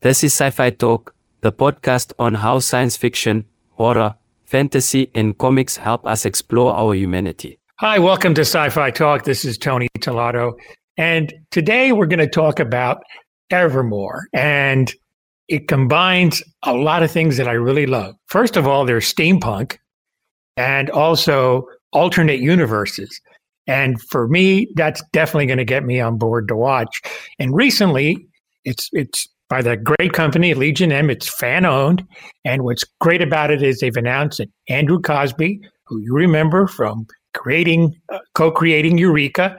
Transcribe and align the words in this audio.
This 0.00 0.22
is 0.22 0.32
Sci 0.32 0.50
Fi 0.50 0.70
Talk, 0.70 1.12
the 1.40 1.50
podcast 1.50 2.12
on 2.20 2.34
how 2.34 2.60
science 2.60 2.96
fiction, 2.96 3.44
horror, 3.70 4.14
fantasy, 4.44 5.10
and 5.12 5.36
comics 5.36 5.76
help 5.76 6.06
us 6.06 6.24
explore 6.24 6.72
our 6.72 6.94
humanity. 6.94 7.58
Hi, 7.80 7.98
welcome 7.98 8.32
to 8.34 8.42
Sci 8.42 8.68
Fi 8.68 8.92
Talk. 8.92 9.24
This 9.24 9.44
is 9.44 9.58
Tony 9.58 9.88
Tolato. 9.98 10.52
And 10.98 11.34
today 11.50 11.90
we're 11.90 12.06
going 12.06 12.20
to 12.20 12.28
talk 12.28 12.60
about 12.60 13.02
Evermor. 13.50 14.20
And 14.32 14.94
it 15.48 15.66
combines 15.66 16.44
a 16.62 16.74
lot 16.74 17.02
of 17.02 17.10
things 17.10 17.36
that 17.36 17.48
I 17.48 17.54
really 17.54 17.86
love. 17.86 18.14
First 18.26 18.56
of 18.56 18.68
all, 18.68 18.84
there's 18.84 19.12
steampunk 19.12 19.78
and 20.56 20.90
also 20.90 21.66
alternate 21.92 22.38
universes. 22.38 23.20
And 23.66 24.00
for 24.00 24.28
me, 24.28 24.68
that's 24.76 25.02
definitely 25.12 25.46
going 25.46 25.58
to 25.58 25.64
get 25.64 25.84
me 25.84 25.98
on 25.98 26.18
board 26.18 26.46
to 26.46 26.56
watch. 26.56 27.02
And 27.40 27.52
recently, 27.52 28.28
it's 28.64 28.90
it's 28.92 29.26
by 29.48 29.62
the 29.62 29.76
great 29.76 30.12
company 30.12 30.54
Legion 30.54 30.92
M. 30.92 31.10
It's 31.10 31.28
fan 31.28 31.64
owned, 31.64 32.04
and 32.44 32.64
what's 32.64 32.84
great 33.00 33.22
about 33.22 33.50
it 33.50 33.62
is 33.62 33.80
they've 33.80 33.96
announced 33.96 34.38
that 34.38 34.48
Andrew 34.68 35.00
Cosby, 35.00 35.60
who 35.84 36.00
you 36.00 36.14
remember 36.14 36.66
from 36.66 37.06
creating, 37.34 37.98
uh, 38.12 38.18
co-creating 38.34 38.98
Eureka, 38.98 39.58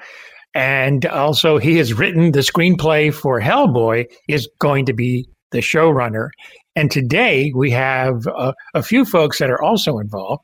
and 0.53 1.05
also 1.07 1.57
he 1.57 1.77
has 1.77 1.93
written 1.93 2.31
the 2.31 2.39
screenplay 2.39 3.13
for 3.13 3.39
Hellboy, 3.39 4.05
is 4.27 4.49
going 4.59 4.85
to 4.85 4.93
be 4.93 5.27
the 5.51 5.59
showrunner. 5.59 6.29
And 6.75 6.91
today 6.91 7.51
we 7.55 7.71
have 7.71 8.27
uh, 8.27 8.53
a 8.73 8.83
few 8.83 9.05
folks 9.05 9.39
that 9.39 9.49
are 9.49 9.61
also 9.61 9.99
involved. 9.99 10.43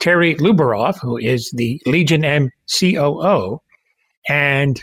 Terri 0.00 0.36
Lubaroff, 0.38 0.98
who 1.00 1.16
is 1.16 1.50
the 1.54 1.80
Legion 1.86 2.24
M 2.24 2.50
COO. 2.78 3.60
And 4.28 4.80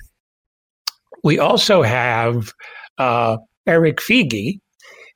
we 1.23 1.39
also 1.39 1.83
have 1.83 2.53
uh, 2.97 3.38
Erik 3.67 3.98
Figi 3.98 4.59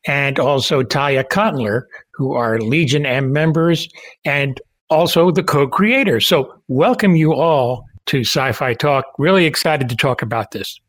and 0.06 0.40
also 0.40 0.84
Tya 0.84 1.24
Kottler, 1.24 1.84
who 2.14 2.34
are 2.34 2.60
Legion 2.60 3.06
M 3.06 3.32
members 3.32 3.88
and 4.26 4.60
also 4.90 5.32
the 5.32 5.44
co 5.44 5.68
creators. 5.68 6.28
So, 6.28 6.62
welcome 6.68 7.16
you 7.16 7.34
all 7.34 7.86
to 8.08 8.22
Sci 8.22 8.52
Fi 8.54 8.74
Talk. 8.74 9.06
Really 9.18 9.46
excited 9.46 9.90
to 9.90 9.96
talk 9.96 10.22
about 10.22 10.52
this. 10.52 10.80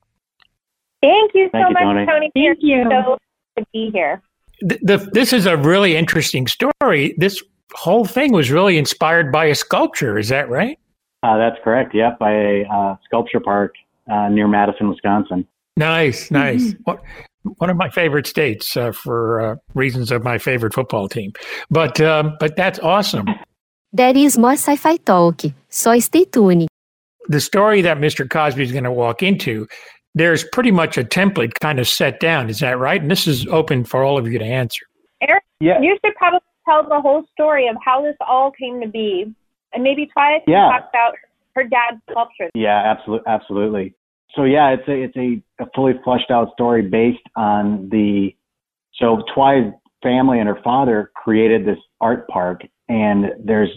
Thank 1.02 1.32
you 1.34 1.46
so 1.46 1.50
Thank 1.52 1.68
you, 1.68 1.74
much, 1.74 1.82
Tony. 1.82 2.06
Tony. 2.06 2.30
Thank 2.34 2.58
We're 2.62 2.82
you. 2.84 2.90
So 2.90 3.18
to 3.58 3.66
be 3.72 3.90
here. 3.92 4.22
The, 4.60 4.78
the, 4.82 5.10
this 5.12 5.32
is 5.32 5.46
a 5.46 5.56
really 5.56 5.96
interesting 5.96 6.46
story. 6.48 7.14
This 7.18 7.42
whole 7.74 8.04
thing 8.04 8.32
was 8.32 8.50
really 8.50 8.78
inspired 8.78 9.30
by 9.30 9.46
a 9.46 9.54
sculpture. 9.54 10.18
Is 10.18 10.28
that 10.30 10.48
right? 10.48 10.78
Uh, 11.22 11.36
that's 11.36 11.56
correct. 11.62 11.94
Yep, 11.94 12.18
by 12.18 12.32
a 12.32 12.64
uh, 12.64 12.96
sculpture 13.04 13.40
park 13.40 13.74
uh, 14.10 14.28
near 14.28 14.48
Madison, 14.48 14.88
Wisconsin. 14.88 15.46
Nice, 15.76 16.30
nice. 16.30 16.74
One- 16.84 16.98
One 17.58 17.70
of 17.70 17.76
my 17.76 17.88
favorite 17.88 18.26
states 18.26 18.76
uh, 18.76 18.92
for 18.92 19.40
uh, 19.40 19.56
reasons 19.74 20.10
of 20.12 20.22
my 20.22 20.38
favorite 20.38 20.74
football 20.74 21.08
team. 21.08 21.32
But 21.70 22.00
um, 22.00 22.36
but 22.40 22.56
that's 22.56 22.78
awesome. 22.78 23.26
There 23.92 24.16
is 24.16 24.36
more 24.38 24.52
sci-fi 24.52 24.96
talk, 24.98 25.42
so 25.70 25.98
stay 25.98 26.24
tuned. 26.24 26.68
The 27.28 27.40
story 27.40 27.80
that 27.82 27.98
Mr. 27.98 28.28
Cosby 28.28 28.62
is 28.62 28.72
going 28.72 28.84
to 28.84 28.92
walk 28.92 29.22
into, 29.22 29.66
there's 30.14 30.44
pretty 30.44 30.70
much 30.70 30.96
a 30.98 31.04
template 31.04 31.54
kind 31.60 31.78
of 31.78 31.88
set 31.88 32.20
down. 32.20 32.48
Is 32.50 32.60
that 32.60 32.78
right? 32.78 33.00
And 33.00 33.10
this 33.10 33.26
is 33.26 33.46
open 33.48 33.84
for 33.84 34.02
all 34.04 34.18
of 34.18 34.26
you 34.30 34.38
to 34.38 34.44
answer. 34.44 34.84
Erik, 35.22 35.42
Yeah. 35.60 35.80
you 35.80 35.96
should 36.04 36.14
probably 36.16 36.40
tell 36.66 36.88
the 36.88 37.00
whole 37.00 37.24
story 37.32 37.66
of 37.68 37.76
how 37.84 38.02
this 38.02 38.16
all 38.26 38.50
came 38.50 38.80
to 38.80 38.88
be. 38.88 39.32
And 39.72 39.82
maybe 39.82 40.06
Twice 40.06 40.40
can 40.44 40.52
Yeah. 40.54 40.70
talk 40.70 40.88
about 40.90 41.14
her 41.54 41.64
dad's 41.64 42.00
sculpture. 42.10 42.48
Yeah, 42.54 42.82
absolutely, 42.84 43.26
absolutely. 43.26 43.94
So 44.34 44.44
yeah, 44.44 44.70
it's 44.70 44.88
a 44.88 44.92
it's 44.92 45.16
a, 45.16 45.62
a 45.62 45.66
fully 45.74 45.94
fleshed 46.04 46.30
out 46.30 46.52
story 46.52 46.82
based 46.82 47.22
on 47.36 47.88
the 47.90 48.34
so 48.94 49.22
Twy's 49.34 49.72
family 50.02 50.38
and 50.38 50.48
her 50.48 50.58
father 50.62 51.10
created 51.14 51.66
this 51.66 51.78
art 52.00 52.28
park, 52.28 52.62
and 52.88 53.26
there's 53.42 53.70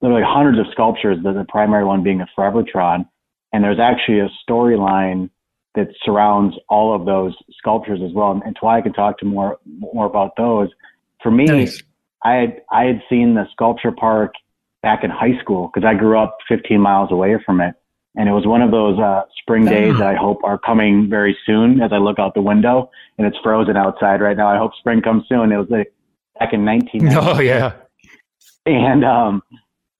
literally 0.00 0.24
hundreds 0.26 0.58
of 0.58 0.66
sculptures. 0.72 1.18
The, 1.22 1.32
the 1.32 1.46
primary 1.48 1.84
one 1.84 2.02
being 2.02 2.20
a 2.20 2.26
Forevertron, 2.36 3.08
and 3.52 3.64
there's 3.64 3.80
actually 3.80 4.20
a 4.20 4.28
storyline 4.48 5.30
that 5.74 5.88
surrounds 6.04 6.54
all 6.68 6.94
of 6.94 7.04
those 7.06 7.34
sculptures 7.58 8.00
as 8.04 8.12
well. 8.12 8.30
And, 8.30 8.42
and 8.42 8.56
Twy 8.56 8.80
can 8.82 8.92
talk 8.92 9.18
to 9.18 9.24
more 9.24 9.58
more 9.66 10.06
about 10.06 10.36
those. 10.36 10.68
For 11.22 11.30
me, 11.30 11.46
Nice. 11.46 11.82
I 12.24 12.34
had 12.34 12.62
I 12.70 12.84
had 12.84 13.02
seen 13.08 13.34
the 13.34 13.46
sculpture 13.52 13.92
park 13.92 14.34
back 14.82 15.04
in 15.04 15.10
high 15.10 15.38
school 15.40 15.70
because 15.72 15.86
I 15.86 15.94
grew 15.94 16.18
up 16.18 16.38
15 16.48 16.80
miles 16.80 17.10
away 17.10 17.36
from 17.44 17.60
it, 17.60 17.74
and 18.16 18.28
it 18.28 18.32
was 18.32 18.46
one 18.46 18.62
of 18.62 18.70
those 18.70 18.98
uh, 18.98 19.22
spring 19.40 19.64
days 19.64 19.94
that 19.98 20.06
I 20.06 20.14
hope 20.14 20.42
are 20.44 20.58
coming 20.58 21.08
very 21.10 21.36
soon. 21.46 21.80
As 21.80 21.92
I 21.92 21.98
look 21.98 22.18
out 22.18 22.34
the 22.34 22.42
window 22.42 22.90
and 23.18 23.26
it's 23.26 23.36
frozen 23.42 23.76
outside 23.76 24.20
right 24.20 24.36
now, 24.36 24.48
I 24.48 24.56
hope 24.58 24.72
spring 24.78 25.02
comes 25.02 25.24
soon. 25.28 25.50
It 25.52 25.56
was 25.56 25.68
like 25.70 25.92
back 26.38 26.52
in 26.52 26.64
1990, 26.64 27.28
Oh 27.30 27.40
yeah. 27.40 27.72
and 28.66 29.04
um, 29.04 29.42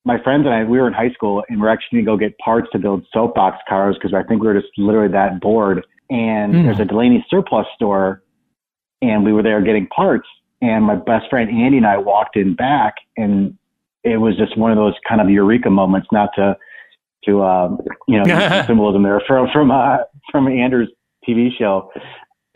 my 0.04 0.22
friends 0.22 0.44
and 0.46 0.54
I 0.54 0.64
we 0.64 0.78
were 0.78 0.86
in 0.86 0.92
high 0.94 1.10
school 1.12 1.42
and 1.48 1.60
we're 1.60 1.68
actually 1.68 2.02
going 2.02 2.18
to 2.18 2.24
go 2.24 2.28
get 2.28 2.38
parts 2.38 2.68
to 2.72 2.78
build 2.78 3.04
soapbox 3.12 3.58
cars 3.68 3.96
because 3.96 4.14
I 4.14 4.22
think 4.22 4.40
we 4.42 4.48
were 4.48 4.60
just 4.60 4.72
literally 4.78 5.12
that 5.12 5.40
bored. 5.40 5.84
And 6.10 6.54
Hmm. 6.54 6.62
there's 6.64 6.80
a 6.80 6.84
Delaney 6.84 7.24
surplus 7.30 7.66
store, 7.74 8.22
and 9.00 9.24
we 9.24 9.32
were 9.32 9.42
there 9.42 9.60
getting 9.62 9.86
parts. 9.88 10.28
And 10.60 10.84
my 10.84 10.94
best 10.94 11.28
friend 11.30 11.50
Andy 11.50 11.78
and 11.78 11.86
I 11.86 11.96
walked 11.98 12.36
in 12.36 12.54
back, 12.54 12.94
and 13.16 13.56
it 14.02 14.18
was 14.18 14.36
just 14.36 14.56
one 14.56 14.70
of 14.70 14.76
those 14.76 14.94
kind 15.08 15.20
of 15.20 15.30
eureka 15.30 15.70
moments. 15.70 16.08
Not 16.12 16.30
to 16.36 16.56
to 17.26 17.42
um, 17.42 17.78
you 18.08 18.18
know 18.22 18.62
symbolism 18.66 19.02
there 19.02 19.20
from 19.26 19.48
from 19.52 19.70
uh, 19.70 19.98
from 20.30 20.48
Andrew's 20.48 20.90
TV 21.28 21.48
show. 21.58 21.90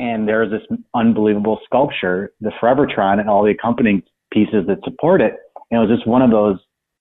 And 0.00 0.28
there 0.28 0.40
was 0.40 0.50
this 0.50 0.78
unbelievable 0.94 1.58
sculpture, 1.64 2.32
the 2.40 2.52
Forevertron, 2.62 3.18
and 3.18 3.28
all 3.28 3.42
the 3.42 3.50
accompanying 3.50 4.02
pieces 4.32 4.64
that 4.68 4.78
support 4.84 5.20
it. 5.20 5.34
And 5.70 5.82
it 5.82 5.88
was 5.88 5.96
just 5.96 6.06
one 6.06 6.22
of 6.22 6.30
those 6.30 6.56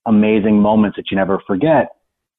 amazing 0.06 0.60
moments 0.60 0.96
that 0.96 1.04
you 1.10 1.16
never 1.16 1.40
forget. 1.46 1.90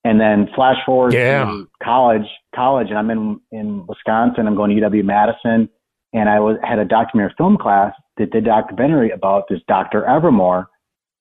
And 0.03 0.19
then 0.19 0.49
flash 0.55 0.75
forward 0.85 1.13
Yeah. 1.13 1.45
to 1.45 1.67
college, 1.83 2.27
college, 2.55 2.87
and 2.89 2.97
I'm 2.97 3.09
in 3.09 3.39
in 3.51 3.85
Wisconsin. 3.87 4.47
I'm 4.47 4.55
going 4.55 4.75
to 4.75 4.81
UW 4.81 5.03
Madison, 5.03 5.69
and 6.13 6.29
I 6.29 6.39
was 6.39 6.57
had 6.63 6.79
a 6.79 6.85
documentary 6.85 7.33
film 7.37 7.57
class 7.57 7.93
that 8.17 8.31
did 8.31 8.43
documentary 8.45 9.11
about 9.11 9.43
this 9.49 9.59
Dr. 9.67 10.01
Evermor, 10.03 10.65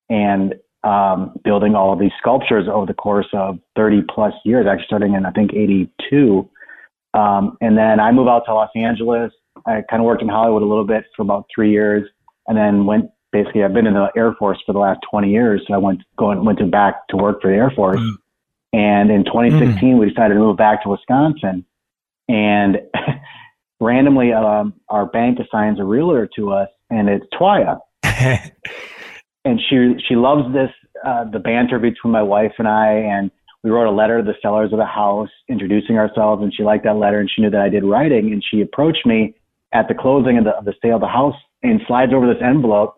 and 0.09 0.55
um, 0.85 1.35
building 1.45 1.75
all 1.75 1.93
of 1.93 1.99
these 1.99 2.13
sculptures 2.21 2.67
over 2.73 2.87
the 2.87 2.95
course 2.95 3.27
of 3.33 3.59
30 3.77 4.03
plus 4.13 4.33
years. 4.45 4.67
Actually, 4.67 4.87
starting 4.87 5.15
in 5.15 5.27
I 5.27 5.31
think 5.31 5.53
82, 5.53 6.49
um, 7.15 7.57
and 7.61 7.77
then 7.77 8.01
I 8.01 8.13
moved 8.13 8.29
out 8.29 8.45
to 8.47 8.55
Los 8.55 8.71
Angeles. 8.77 9.33
I 9.67 9.83
kind 9.91 10.01
of 10.01 10.05
worked 10.05 10.23
in 10.23 10.29
Hollywood 10.29 10.63
a 10.63 10.67
little 10.67 10.87
bit 10.87 11.05
for 11.17 11.23
about 11.23 11.47
three 11.55 11.71
years, 11.71 12.09
and 12.47 12.57
then 12.57 12.87
went. 12.87 13.11
Basically, 13.31 13.63
I've 13.63 13.75
been 13.75 13.87
in 13.87 13.93
the 13.93 14.09
Air 14.17 14.33
Force 14.39 14.59
for 14.65 14.73
the 14.73 14.79
last 14.79 15.01
20 15.11 15.31
years. 15.31 15.63
So 15.69 15.75
I 15.75 15.77
went 15.77 16.01
going 16.17 16.47
went 16.47 16.59
to 16.61 16.65
back 16.65 17.07
to 17.09 17.17
work 17.17 17.43
for 17.43 17.51
the 17.51 17.57
Air 17.59 17.71
Force. 17.71 18.01
Mm. 18.01 18.15
And 18.73 19.11
in 19.11 19.25
2016, 19.25 19.99
we 19.99 20.09
decided 20.09 20.35
to 20.35 20.41
move 20.41 20.57
back 20.57 20.83
to 20.83 20.89
Wisconsin. 20.89 21.65
And 22.29 22.79
randomly, 23.81 24.33
um, 24.33 24.75
our 24.89 25.07
bank 25.07 25.39
assigns 25.41 25.81
a 25.81 25.85
realtor 25.85 26.29
to 26.37 26.53
us, 26.53 26.69
and 26.91 27.09
it's 27.09 27.27
Twaya. 27.39 27.79
And 29.45 29.61
she 29.69 29.95
she 30.09 30.17
loves 30.17 30.53
this 30.53 30.71
uh, 31.07 31.25
the 31.31 31.39
banter 31.39 31.79
between 31.79 32.13
my 32.13 32.23
wife 32.23 32.53
and 32.59 32.69
I. 32.69 32.93
And 32.93 33.31
we 33.63 33.71
wrote 33.71 33.89
a 33.89 33.95
letter 33.95 34.19
to 34.19 34.25
the 34.25 34.35
sellers 34.43 34.73
of 34.73 34.79
the 34.79 34.87
house 34.87 35.31
introducing 35.49 35.99
ourselves, 35.99 36.43
and 36.43 36.53
she 36.55 36.63
liked 36.63 36.85
that 36.85 36.97
letter, 36.97 37.19
and 37.21 37.31
she 37.35 37.43
knew 37.43 37.51
that 37.51 37.61
I 37.61 37.69
did 37.69 37.85
writing, 37.85 38.33
and 38.33 38.43
she 38.49 38.61
approached 38.61 39.05
me 39.07 39.35
at 39.73 39.89
the 39.89 39.95
closing 39.95 40.39
of 40.39 40.45
the 40.45 40.51
of 40.51 40.65
the 40.65 40.75
sale 40.83 40.97
of 40.97 41.01
the 41.01 41.09
house 41.09 41.37
and 41.63 41.81
slides 41.87 42.13
over 42.13 42.27
this 42.27 42.43
envelope, 42.43 42.95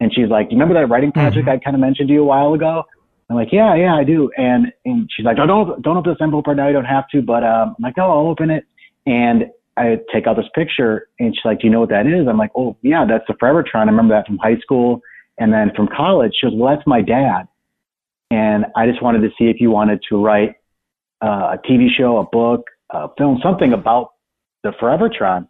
and 0.00 0.12
she's 0.14 0.28
like, 0.28 0.48
"Do 0.48 0.54
you 0.54 0.60
remember 0.60 0.80
that 0.80 0.92
writing 0.92 1.12
project 1.12 1.48
I 1.48 1.58
kind 1.58 1.74
of 1.74 1.80
mentioned 1.80 2.08
to 2.08 2.14
you 2.14 2.22
a 2.22 2.26
while 2.26 2.54
ago?" 2.54 2.84
I'm 3.30 3.36
like, 3.36 3.52
yeah, 3.52 3.74
yeah, 3.74 3.94
I 3.94 4.04
do. 4.04 4.30
And 4.36 4.72
and 4.84 5.08
she's 5.14 5.24
like, 5.24 5.36
don't 5.36 5.82
don't 5.82 5.96
open 5.96 6.12
this 6.12 6.20
envelope 6.20 6.46
right 6.46 6.56
now. 6.56 6.66
You 6.66 6.74
don't 6.74 6.84
have 6.84 7.08
to. 7.08 7.22
But 7.22 7.42
um, 7.42 7.74
I'm 7.78 7.82
like, 7.82 7.96
no, 7.96 8.10
I'll 8.10 8.28
open 8.28 8.50
it. 8.50 8.64
And 9.06 9.46
I 9.76 9.98
take 10.12 10.26
out 10.26 10.36
this 10.36 10.46
picture, 10.54 11.08
and 11.18 11.34
she's 11.34 11.44
like, 11.44 11.60
do 11.60 11.66
you 11.66 11.72
know 11.72 11.80
what 11.80 11.88
that 11.88 12.06
is? 12.06 12.28
I'm 12.28 12.38
like, 12.38 12.52
oh, 12.54 12.76
yeah, 12.82 13.04
that's 13.08 13.24
the 13.26 13.34
Forevertron. 13.34 13.86
I 13.86 13.90
remember 13.90 14.14
that 14.14 14.26
from 14.26 14.38
high 14.38 14.58
school, 14.58 15.00
and 15.38 15.52
then 15.52 15.72
from 15.74 15.88
college. 15.88 16.32
She 16.40 16.46
goes, 16.46 16.56
well, 16.56 16.74
that's 16.74 16.86
my 16.86 17.02
dad. 17.02 17.44
And 18.30 18.66
I 18.76 18.86
just 18.86 19.02
wanted 19.02 19.20
to 19.20 19.30
see 19.38 19.44
if 19.44 19.60
you 19.60 19.70
wanted 19.70 20.00
to 20.08 20.22
write 20.22 20.54
uh, 21.22 21.54
a 21.54 21.58
TV 21.68 21.88
show, 21.96 22.18
a 22.18 22.24
book, 22.24 22.62
a 22.90 23.08
film, 23.16 23.38
something 23.42 23.72
about 23.72 24.10
the 24.62 24.72
Forevertron. 24.80 25.48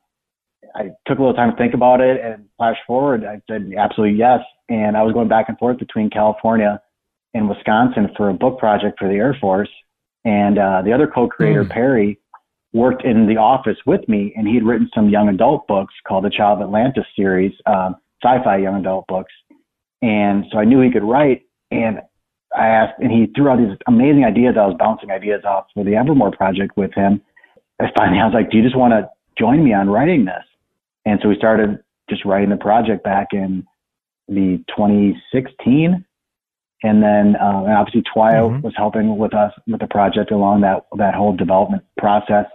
I 0.74 0.90
took 1.06 1.18
a 1.18 1.22
little 1.22 1.34
time 1.34 1.52
to 1.52 1.56
think 1.56 1.74
about 1.74 2.00
it, 2.00 2.20
and 2.20 2.46
flash 2.56 2.76
forward, 2.86 3.24
I 3.24 3.40
said 3.48 3.72
absolutely 3.78 4.18
yes. 4.18 4.40
And 4.68 4.96
I 4.96 5.02
was 5.02 5.12
going 5.12 5.28
back 5.28 5.48
and 5.48 5.56
forth 5.58 5.78
between 5.78 6.10
California 6.10 6.80
and 7.32 7.48
Wisconsin 7.48 8.08
for 8.16 8.30
a 8.30 8.34
book 8.34 8.58
project 8.58 8.98
for 8.98 9.08
the 9.08 9.14
Air 9.14 9.36
Force. 9.40 9.68
And 10.24 10.58
uh, 10.58 10.82
the 10.82 10.92
other 10.92 11.06
co-creator, 11.06 11.64
Mm. 11.64 11.70
Perry, 11.70 12.18
worked 12.72 13.04
in 13.04 13.26
the 13.26 13.36
office 13.36 13.76
with 13.86 14.06
me, 14.08 14.32
and 14.36 14.48
he'd 14.48 14.64
written 14.64 14.88
some 14.94 15.08
young 15.08 15.28
adult 15.28 15.66
books 15.68 15.94
called 16.06 16.24
the 16.24 16.30
Child 16.30 16.60
of 16.60 16.66
Atlantis 16.66 17.04
series, 17.14 17.52
um, 17.66 17.96
sci-fi 18.22 18.56
young 18.56 18.80
adult 18.80 19.06
books. 19.06 19.32
And 20.04 20.44
so 20.52 20.58
I 20.58 20.64
knew 20.64 20.80
he 20.82 20.90
could 20.90 21.02
write. 21.02 21.42
And 21.70 22.00
I 22.54 22.66
asked, 22.66 23.00
and 23.00 23.10
he 23.10 23.26
threw 23.34 23.48
out 23.48 23.58
these 23.58 23.76
amazing 23.86 24.24
ideas. 24.24 24.54
I 24.58 24.66
was 24.66 24.76
bouncing 24.78 25.10
ideas 25.10 25.42
off 25.44 25.66
for 25.72 25.82
the 25.82 25.92
Evermor 25.92 26.30
project 26.36 26.76
with 26.76 26.92
him. 26.94 27.22
I 27.80 27.90
finally, 27.96 28.20
I 28.20 28.26
was 28.26 28.34
like, 28.34 28.50
"Do 28.50 28.58
you 28.58 28.62
just 28.62 28.76
want 28.76 28.92
to 28.92 29.08
join 29.38 29.64
me 29.64 29.72
on 29.72 29.88
writing 29.88 30.26
this?" 30.26 30.44
And 31.06 31.18
so 31.22 31.28
we 31.30 31.36
started 31.36 31.82
just 32.10 32.24
writing 32.24 32.50
the 32.50 32.56
project 32.56 33.02
back 33.02 33.28
in 33.32 33.66
the 34.28 34.62
2016. 34.68 36.04
And 36.82 37.02
then 37.02 37.36
uh, 37.36 37.62
and 37.64 37.72
obviously 37.72 38.02
Twaya 38.02 38.42
Mhm. 38.50 38.62
was 38.62 38.74
helping 38.76 39.16
with 39.16 39.32
us 39.34 39.52
with 39.66 39.80
the 39.80 39.86
project 39.86 40.30
along 40.30 40.60
that 40.60 40.84
that 40.98 41.14
whole 41.14 41.32
development 41.32 41.82
process, 41.96 42.46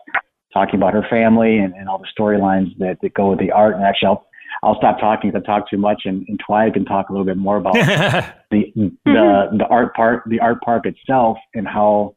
talking 0.54 0.76
about 0.76 0.94
her 0.94 1.06
family 1.10 1.58
and, 1.58 1.74
and 1.74 1.90
all 1.90 1.98
the 1.98 2.08
storylines 2.16 2.78
that, 2.78 3.02
that 3.02 3.14
go 3.16 3.32
with 3.32 3.40
the 3.40 3.52
art. 3.52 3.74
And 3.76 3.84
actually, 3.84 4.10
I'll, 4.10 4.26
I'll 4.64 4.78
stop 4.78 5.00
talking 5.00 5.30
if 5.30 5.36
I 5.36 5.40
talk 5.40 5.70
too 5.70 5.78
much, 5.78 6.04
and, 6.06 6.26
and 6.28 6.40
Twaya 6.48 6.74
can 6.74 6.86
talk 6.86 7.10
a 7.10 7.14
little 7.14 7.26
bit 7.26 7.38
more 7.38 7.58
about 7.58 7.74
the 8.52 8.72
the 9.06 9.50
the 9.58 9.66
art 9.70 9.96
part 9.96 10.24
the 10.28 10.40
art 10.40 10.62
park 10.62 10.86
itself 10.86 11.38
and 11.54 11.68
how 11.68 12.14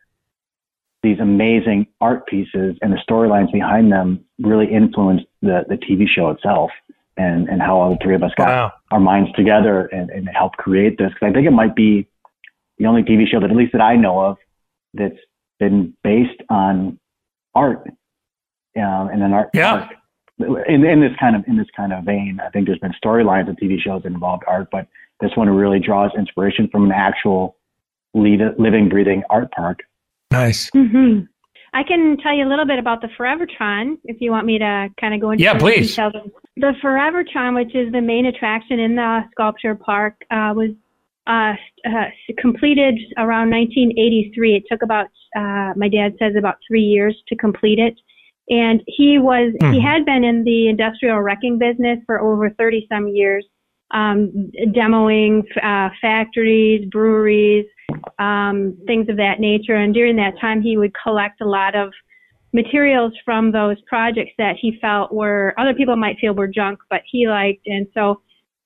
these 1.02 1.18
amazing 1.20 1.86
art 2.00 2.26
pieces 2.26 2.76
and 2.80 2.92
the 2.92 2.98
storylines 3.08 3.52
behind 3.52 3.90
them 3.90 4.24
really 4.38 4.72
influenced 4.72 5.26
the 5.40 5.64
the 5.68 5.76
TV 5.76 6.06
show 6.08 6.30
itself 6.30 6.70
and 7.16 7.48
and 7.48 7.60
how 7.60 7.78
all 7.78 7.90
the 7.90 7.98
three 8.02 8.14
of 8.14 8.22
us 8.22 8.32
got 8.36 8.48
wow. 8.48 8.72
our 8.90 9.00
minds 9.00 9.30
together 9.32 9.86
and, 9.86 10.10
and 10.10 10.28
helped 10.34 10.56
create 10.56 10.96
this 10.98 11.10
because 11.12 11.30
I 11.30 11.32
think 11.32 11.46
it 11.46 11.52
might 11.52 11.74
be 11.74 12.06
the 12.78 12.86
only 12.86 13.02
TV 13.02 13.26
show 13.30 13.40
that 13.40 13.50
at 13.50 13.56
least 13.56 13.72
that 13.72 13.82
I 13.82 13.96
know 13.96 14.20
of 14.20 14.36
that's 14.94 15.18
been 15.58 15.94
based 16.02 16.40
on 16.48 16.98
art 17.54 17.86
um, 18.76 19.08
and 19.08 19.22
an 19.22 19.32
art 19.32 19.50
Yeah. 19.54 19.74
art. 19.74 19.94
In 20.38 20.84
in 20.84 21.00
this 21.00 21.12
kind 21.20 21.36
of 21.36 21.44
in 21.46 21.56
this 21.56 21.68
kind 21.76 21.92
of 21.92 22.04
vein 22.04 22.40
I 22.44 22.48
think 22.50 22.66
there's 22.66 22.78
been 22.78 22.94
storylines 23.04 23.48
of 23.48 23.56
TV 23.56 23.78
shows 23.80 24.02
that 24.02 24.12
involved 24.12 24.44
art 24.46 24.68
but 24.72 24.86
this 25.20 25.30
one 25.36 25.48
really 25.48 25.78
draws 25.78 26.10
inspiration 26.18 26.68
from 26.72 26.84
an 26.84 26.92
actual 26.92 27.56
lead, 28.14 28.40
living 28.58 28.88
breathing 28.88 29.22
art 29.30 29.50
park 29.52 29.80
Nice. 30.30 30.70
hmm 30.72 31.20
I 31.74 31.82
can 31.82 32.18
tell 32.22 32.34
you 32.34 32.46
a 32.46 32.50
little 32.50 32.66
bit 32.66 32.78
about 32.78 33.00
the 33.00 33.08
Forevertron 33.18 33.96
if 34.04 34.18
you 34.20 34.30
want 34.30 34.44
me 34.46 34.58
to 34.58 34.88
kind 35.00 35.14
of 35.14 35.20
go 35.22 35.30
into 35.30 35.42
Yeah, 35.42 35.58
please. 35.58 35.88
details. 35.96 36.12
The 36.56 36.74
Forevertron, 36.82 37.54
which 37.54 37.74
is 37.74 37.90
the 37.92 38.00
main 38.02 38.26
attraction 38.26 38.78
in 38.78 38.94
the 38.94 39.20
sculpture 39.30 39.74
park, 39.74 40.14
uh, 40.30 40.52
was 40.54 40.70
uh, 41.26 41.54
uh, 41.86 42.10
completed 42.38 42.98
around 43.16 43.48
1983. 43.50 44.56
It 44.56 44.64
took 44.70 44.82
about, 44.82 45.06
uh, 45.34 45.72
my 45.76 45.88
dad 45.88 46.14
says, 46.18 46.34
about 46.36 46.56
three 46.68 46.82
years 46.82 47.16
to 47.28 47.36
complete 47.36 47.78
it. 47.78 47.98
And 48.50 48.82
he 48.86 49.18
was, 49.18 49.52
he 49.60 49.78
Mhm. 49.78 49.80
had 49.80 50.04
been 50.04 50.24
in 50.24 50.44
the 50.44 50.68
industrial 50.68 51.20
wrecking 51.20 51.58
business 51.58 51.98
for 52.06 52.20
over 52.20 52.50
30 52.50 52.86
some 52.90 53.08
years, 53.08 53.46
um, 53.92 54.50
demoing 54.68 55.44
uh, 55.62 55.90
factories, 56.00 56.86
breweries, 56.86 57.66
um, 58.18 58.76
things 58.86 59.08
of 59.08 59.16
that 59.16 59.38
nature. 59.38 59.76
And 59.76 59.94
during 59.94 60.16
that 60.16 60.38
time, 60.38 60.60
he 60.60 60.76
would 60.76 60.92
collect 60.94 61.40
a 61.40 61.46
lot 61.46 61.74
of 61.74 61.92
materials 62.52 63.12
from 63.24 63.52
those 63.52 63.80
projects 63.82 64.32
that 64.38 64.56
he 64.56 64.78
felt 64.80 65.12
were 65.12 65.54
other 65.56 65.74
people 65.74 65.96
might 65.96 66.18
feel 66.18 66.34
were 66.34 66.48
junk, 66.48 66.78
but 66.90 67.02
he 67.06 67.26
liked. 67.26 67.66
And 67.66 67.86
so 67.94 68.20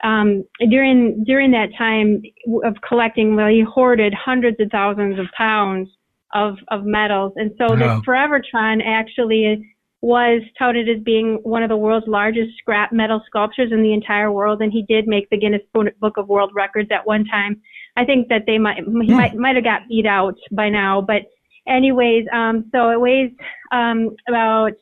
um, 0.05 0.45
during 0.69 1.25
during 1.25 1.51
that 1.53 1.71
time 1.77 2.23
of 2.65 2.77
collecting, 2.87 3.37
well, 3.37 3.49
he 3.49 3.63
hoarded 3.63 4.13
hundreds 4.15 4.61
of 4.61 4.69
thousands 4.71 5.19
of 5.19 5.27
pounds 5.37 5.89
of 6.35 6.57
of 6.71 6.85
metals. 6.85 7.33
And 7.37 7.53
so 7.59 7.75
this 7.77 7.89
Forevertron 8.07 8.81
actually 8.85 9.73
was 10.03 10.43
touted 10.59 10.89
as 10.89 11.03
being 11.03 11.39
one 11.43 11.63
of 11.63 11.69
the 11.69 11.77
world's 11.77 12.07
largest 12.07 12.57
scrap 12.59 12.93
metal 12.93 13.23
sculptures 13.27 13.73
in 13.73 13.83
the 13.83 13.93
entire 13.93 14.31
world, 14.31 14.61
and 14.61 14.71
he 14.73 14.83
did 14.89 15.07
make 15.09 15.29
the 15.31 15.39
Guinness 15.39 15.63
Book 15.73 16.17
of 16.17 16.29
World 16.29 16.53
Records 16.55 16.91
at 16.93 17.07
one 17.07 17.25
time. 17.25 17.61
I 17.97 18.05
think 18.05 18.29
that 18.29 18.43
they 18.47 18.59
might 18.59 18.77
he 18.79 19.15
might 19.15 19.35
might 19.35 19.57
have 19.57 19.65
got 19.65 19.89
beat 19.89 20.07
out 20.07 20.35
by 20.53 20.69
now, 20.69 21.01
but 21.01 21.23
anyways, 21.67 22.27
um, 22.33 22.69
so 22.73 22.91
it 22.91 23.01
weighs 23.01 23.31
um, 23.73 24.15
about 24.29 24.73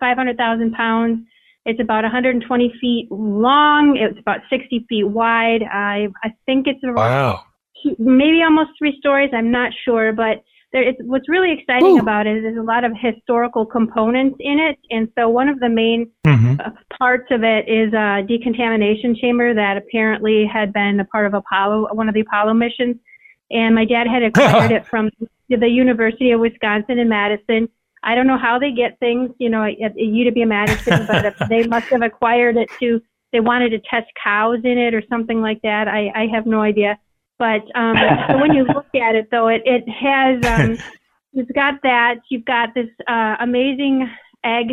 500,000 0.00 0.72
pounds. 0.72 1.20
It's 1.64 1.78
about 1.80 2.02
120 2.02 2.74
feet 2.80 3.06
long. 3.12 3.96
It's 3.96 4.18
about 4.18 4.40
60 4.50 4.84
feet 4.88 5.04
wide. 5.04 5.62
I 5.62 6.08
I 6.24 6.30
think 6.46 6.66
it's 6.66 6.82
around 6.82 6.96
Wow. 6.96 7.44
two- 7.82 7.94
maybe 7.98 8.42
almost 8.42 8.70
three 8.78 8.96
stories. 8.98 9.30
I'm 9.32 9.52
not 9.52 9.70
sure, 9.84 10.12
but 10.12 10.42
there 10.72 10.88
is, 10.88 10.94
what's 11.00 11.28
really 11.28 11.52
exciting 11.52 11.98
Ooh. 11.98 12.00
about 12.00 12.26
it 12.26 12.38
is 12.38 12.42
there's 12.42 12.56
a 12.56 12.62
lot 12.62 12.84
of 12.84 12.92
historical 12.98 13.66
components 13.66 14.36
in 14.40 14.58
it, 14.58 14.78
and 14.90 15.08
so 15.18 15.28
one 15.28 15.48
of 15.48 15.60
the 15.60 15.68
main 15.68 16.10
hmm 16.26 16.54
uh, 16.60 16.70
parts 16.98 17.28
of 17.30 17.42
it 17.42 17.68
is 17.68 17.92
a 17.94 18.22
decontamination 18.28 19.16
chamber 19.16 19.54
that 19.54 19.76
apparently 19.76 20.46
had 20.46 20.72
been 20.72 21.00
a 21.00 21.04
part 21.06 21.26
of 21.26 21.34
Apollo, 21.34 21.88
one 21.92 22.08
of 22.08 22.14
the 22.14 22.20
Apollo 22.20 22.54
missions. 22.54 22.96
And 23.50 23.74
my 23.74 23.84
dad 23.84 24.06
had 24.06 24.22
acquired 24.28 24.70
it 24.70 24.86
from 24.86 25.10
the 25.48 25.68
University 25.68 26.30
of 26.30 26.40
Wisconsin 26.40 26.98
in 26.98 27.08
Madison. 27.08 27.68
I 28.02 28.14
don't 28.14 28.26
know 28.26 28.38
how 28.38 28.58
they 28.58 28.72
get 28.72 28.98
things, 28.98 29.30
you 29.38 29.48
know, 29.48 29.62
at, 29.64 29.80
at 29.82 29.96
UW 29.96 30.46
Madison, 30.46 31.06
but 31.08 31.24
if 31.24 31.48
they 31.48 31.66
must 31.66 31.86
have 31.86 32.02
acquired 32.02 32.56
it 32.56 32.70
to. 32.80 33.00
They 33.32 33.40
wanted 33.40 33.70
to 33.70 33.78
test 33.78 34.10
cows 34.22 34.58
in 34.62 34.76
it 34.76 34.92
or 34.92 35.02
something 35.08 35.40
like 35.40 35.62
that. 35.62 35.88
I, 35.88 36.12
I 36.14 36.26
have 36.34 36.44
no 36.44 36.60
idea. 36.60 36.98
But 37.42 37.66
um, 37.74 37.96
so 38.30 38.38
when 38.38 38.52
you 38.52 38.62
look 38.62 38.86
at 38.94 39.16
it, 39.16 39.26
though, 39.32 39.48
it 39.48 39.62
it 39.64 39.82
has 39.88 40.46
um, 40.46 40.78
you've 41.32 41.52
got 41.52 41.82
that. 41.82 42.20
You've 42.30 42.44
got 42.44 42.72
this 42.72 42.86
uh, 43.08 43.34
amazing 43.40 44.08
egg 44.44 44.66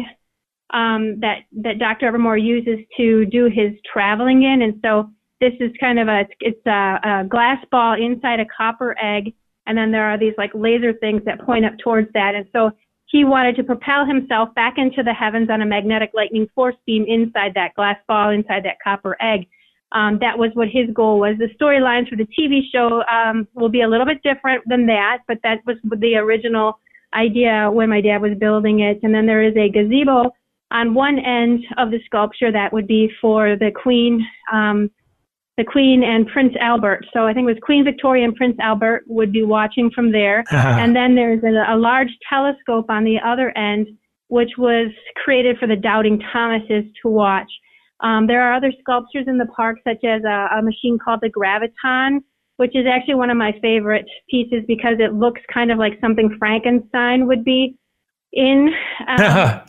um, 0.69 1.19
that 1.21 1.45
that 1.63 1.79
Dr. 1.79 2.11
Evermor 2.11 2.39
uses 2.39 2.77
to 2.97 3.25
do 3.25 3.45
his 3.45 3.71
traveling 3.91 4.43
in, 4.43 4.61
and 4.61 4.79
so 4.85 5.09
this 5.41 5.53
is 5.59 5.71
kind 5.79 5.97
of 5.97 6.09
a 6.09 6.27
it's 6.41 6.63
a, 6.67 6.99
a 7.03 7.25
glass 7.27 7.57
ball 7.71 7.95
inside 7.99 8.39
a 8.39 8.45
copper 8.55 8.95
egg, 9.01 9.33
and 9.65 9.75
then 9.75 9.91
there 9.91 10.05
are 10.05 10.19
these 10.19 10.35
like 10.37 10.51
laser 10.53 10.93
things 10.93 11.23
that 11.25 11.41
point 11.41 11.65
up 11.65 11.73
towards 11.83 12.09
that, 12.13 12.35
and 12.35 12.45
so 12.53 12.69
he 13.07 13.25
wanted 13.25 13.55
to 13.55 13.63
propel 13.63 14.05
himself 14.05 14.53
back 14.53 14.75
into 14.77 15.01
the 15.01 15.13
heavens 15.15 15.49
on 15.49 15.63
a 15.63 15.65
magnetic 15.65 16.11
lightning 16.13 16.47
force 16.53 16.75
beam 16.85 17.03
inside 17.07 17.55
that 17.55 17.73
glass 17.73 17.97
ball, 18.07 18.29
inside 18.29 18.63
that 18.63 18.77
copper 18.83 19.17
egg. 19.19 19.47
Um, 19.91 20.19
that 20.21 20.37
was 20.37 20.51
what 20.53 20.67
his 20.67 20.89
goal 20.93 21.19
was. 21.19 21.35
The 21.39 21.49
storylines 21.59 22.09
for 22.09 22.15
the 22.15 22.27
TV 22.37 22.61
show 22.71 23.03
um, 23.11 23.47
will 23.53 23.69
be 23.69 23.81
a 23.81 23.87
little 23.87 24.05
bit 24.05 24.21
different 24.23 24.63
than 24.67 24.85
that, 24.87 25.19
but 25.27 25.39
that 25.43 25.59
was 25.65 25.77
the 25.83 26.15
original 26.15 26.79
idea 27.15 27.69
when 27.71 27.89
my 27.89 28.01
dad 28.01 28.21
was 28.21 28.37
building 28.39 28.81
it. 28.81 28.99
And 29.01 29.13
then 29.13 29.25
there 29.25 29.43
is 29.43 29.55
a 29.57 29.69
gazebo 29.69 30.31
on 30.71 30.93
one 30.93 31.17
end 31.17 31.63
of 31.77 31.91
the 31.91 31.99
sculpture 32.05 32.51
that 32.51 32.71
would 32.71 32.87
be 32.87 33.09
for 33.19 33.55
the 33.55 33.71
Queen, 33.71 34.25
um, 34.53 34.91
the 35.57 35.63
Queen 35.63 36.03
and 36.03 36.27
Prince 36.27 36.53
Albert. 36.61 37.05
So 37.11 37.25
I 37.25 37.33
think 37.33 37.45
it 37.45 37.53
was 37.53 37.61
Queen 37.63 37.83
Victoria 37.83 38.25
and 38.25 38.35
Prince 38.35 38.57
Albert 38.61 39.03
would 39.07 39.31
be 39.31 39.43
watching 39.43 39.89
from 39.93 40.11
there. 40.11 40.43
And 40.51 40.95
then 40.95 41.15
there's 41.15 41.43
a, 41.43 41.73
a 41.73 41.77
large 41.77 42.15
telescope 42.29 42.85
on 42.89 43.03
the 43.03 43.17
other 43.25 43.55
end, 43.57 43.87
which 44.27 44.51
was 44.57 44.91
created 45.23 45.57
for 45.57 45.67
the 45.67 45.75
doubting 45.75 46.21
Thomases 46.31 46.85
to 47.01 47.09
watch. 47.09 47.51
Um, 48.01 48.27
there 48.27 48.41
are 48.41 48.53
other 48.53 48.71
sculptures 48.79 49.25
in 49.27 49.37
the 49.37 49.45
park, 49.47 49.77
such 49.83 50.03
as 50.03 50.23
a, 50.23 50.49
a 50.57 50.61
machine 50.61 50.97
called 50.97 51.19
the 51.21 51.29
Graviton, 51.29 52.19
which 52.57 52.75
is 52.75 52.85
actually 52.85 53.15
one 53.15 53.29
of 53.29 53.37
my 53.37 53.53
favorite 53.61 54.05
pieces 54.29 54.63
because 54.67 54.95
it 54.99 55.13
looks 55.13 55.41
kind 55.53 55.71
of 55.71 55.77
like 55.77 55.99
something 56.01 56.35
Frankenstein 56.39 57.27
would 57.27 57.43
be 57.43 57.75
in. 58.33 58.73
Um, 59.07 59.61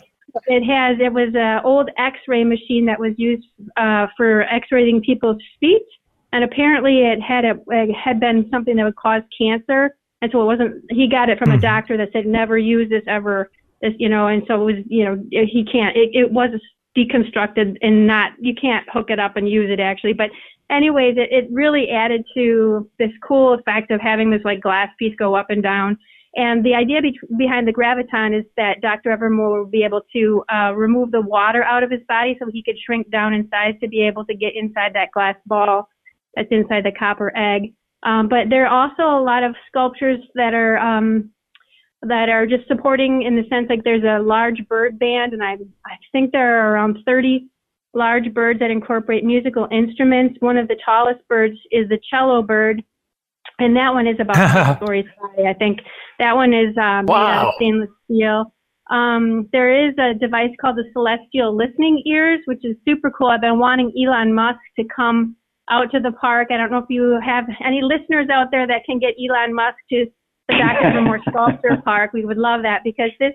it 0.45 0.63
has 0.63 0.97
it 1.01 1.11
was 1.11 1.33
an 1.35 1.59
old 1.65 1.89
X-ray 1.97 2.45
machine 2.45 2.85
that 2.85 2.97
was 2.97 3.11
used 3.17 3.45
uh, 3.75 4.07
for 4.15 4.43
X-raying 4.43 5.01
people's 5.01 5.41
feet, 5.59 5.83
and 6.31 6.43
apparently 6.43 6.99
it 6.99 7.19
had 7.21 7.43
a 7.43 7.55
it 7.67 7.93
had 7.93 8.19
been 8.19 8.47
something 8.49 8.77
that 8.77 8.85
would 8.85 8.95
cause 8.95 9.23
cancer, 9.37 9.95
and 10.21 10.31
so 10.31 10.41
it 10.41 10.45
wasn't. 10.45 10.83
He 10.89 11.07
got 11.09 11.29
it 11.29 11.37
from 11.37 11.51
a 11.51 11.57
Mhm. 11.57 11.61
doctor 11.61 11.97
that 11.97 12.13
said 12.13 12.25
never 12.25 12.57
use 12.57 12.89
this 12.89 13.03
ever. 13.07 13.51
This 13.81 13.93
you 13.99 14.07
know, 14.07 14.27
and 14.27 14.43
so 14.47 14.61
it 14.61 14.65
was 14.73 14.85
you 14.87 15.03
know 15.03 15.21
he 15.31 15.65
can't. 15.69 15.97
It, 15.97 16.11
it 16.13 16.31
was 16.31 16.49
deconstructed 16.97 17.77
and 17.81 18.05
not 18.05 18.31
you 18.39 18.53
can't 18.59 18.85
hook 18.91 19.09
it 19.09 19.19
up 19.19 19.37
and 19.37 19.49
use 19.49 19.69
it 19.69 19.79
actually, 19.79 20.13
but 20.13 20.29
anyways, 20.69 21.17
it, 21.17 21.29
it 21.31 21.49
really 21.51 21.89
added 21.89 22.25
to 22.33 22.89
this 22.97 23.11
cool 23.25 23.53
effect 23.53 23.91
of 23.91 24.01
having 24.01 24.31
this 24.31 24.41
like 24.43 24.61
glass 24.61 24.89
piece 24.97 25.15
go 25.17 25.35
up 25.35 25.49
and 25.49 25.61
down. 25.61 25.97
And 26.35 26.63
the 26.63 26.73
idea 26.73 27.01
be- 27.01 27.19
behind 27.37 27.67
the 27.67 27.73
graviton 27.73 28.37
is 28.37 28.45
that 28.55 28.79
Dr. 28.81 29.15
Evermor 29.15 29.59
will 29.59 29.65
be 29.65 29.83
able 29.83 30.01
to 30.13 30.43
uh, 30.51 30.73
remove 30.73 31.11
the 31.11 31.21
water 31.21 31.63
out 31.63 31.83
of 31.83 31.91
his 31.91 31.99
body 32.07 32.37
so 32.39 32.49
he 32.49 32.63
could 32.63 32.77
shrink 32.85 33.11
down 33.11 33.33
in 33.33 33.49
size 33.49 33.75
to 33.81 33.87
be 33.89 34.01
able 34.01 34.25
to 34.25 34.33
get 34.33 34.55
inside 34.55 34.93
that 34.93 35.11
glass 35.13 35.35
ball 35.45 35.89
that's 36.35 36.47
inside 36.51 36.85
the 36.85 36.93
copper 36.97 37.35
egg. 37.35 37.73
Um, 38.03 38.29
but 38.29 38.49
there 38.49 38.65
are 38.65 38.85
also 38.85 39.03
a 39.03 39.23
lot 39.23 39.43
of 39.43 39.53
sculptures 39.67 40.19
that 40.35 40.53
are 40.53 40.77
um, 40.77 41.31
that 42.03 42.29
are 42.29 42.47
just 42.47 42.67
supporting 42.67 43.23
in 43.23 43.35
the 43.35 43.43
sense 43.49 43.67
like 43.69 43.83
there's 43.83 44.03
a 44.03 44.23
large 44.23 44.67
bird 44.67 44.97
band, 44.97 45.33
and 45.33 45.43
I 45.43 45.53
I 45.85 45.95
think 46.11 46.31
there 46.31 46.59
are 46.59 46.73
around 46.73 46.97
30 47.05 47.47
large 47.93 48.33
birds 48.33 48.59
that 48.59 48.71
incorporate 48.71 49.23
musical 49.23 49.67
instruments. 49.71 50.37
One 50.39 50.57
of 50.57 50.67
the 50.67 50.77
tallest 50.83 51.27
birds 51.27 51.57
is 51.71 51.89
the 51.89 51.99
cello 52.09 52.41
bird, 52.41 52.83
and 53.59 53.75
that 53.75 53.93
one 53.93 54.07
is 54.07 54.17
about 54.19 54.77
stories 54.83 55.05
high. 55.19 55.49
I 55.49 55.53
think 55.53 55.79
that 56.19 56.35
one 56.35 56.53
is 56.53 56.75
um, 56.77 57.05
Wow. 57.05 57.49
of 57.49 57.53
stainless 57.57 57.89
steel. 58.05 58.53
Um, 58.89 59.47
there 59.53 59.87
is 59.87 59.93
a 59.97 60.13
device 60.13 60.51
called 60.59 60.75
the 60.77 60.83
Celestial 60.93 61.55
Listening 61.55 62.01
Ears, 62.05 62.39
which 62.45 62.63
is 62.65 62.75
super 62.85 63.09
cool. 63.09 63.27
I've 63.27 63.41
been 63.41 63.59
wanting 63.59 63.91
Elon 63.97 64.33
Musk 64.33 64.59
to 64.77 64.85
come 64.93 65.35
out 65.69 65.91
to 65.91 65.99
the 65.99 66.11
park. 66.11 66.49
I 66.51 66.57
don't 66.57 66.71
know 66.71 66.79
if 66.79 66.89
you 66.89 67.17
have 67.23 67.45
any 67.65 67.81
listeners 67.81 68.27
out 68.29 68.47
there 68.51 68.67
that 68.67 68.83
can 68.85 68.99
get 68.99 69.13
Elon 69.17 69.53
Musk 69.53 69.77
to 69.91 70.07
the 70.51 70.57
Dr. 70.57 70.85
Evermor 70.89 71.19
Sculpture 71.29 71.81
Park. 71.83 72.11
We 72.13 72.25
would 72.25 72.37
love 72.37 72.61
that 72.63 72.81
because 72.83 73.11
this 73.19 73.33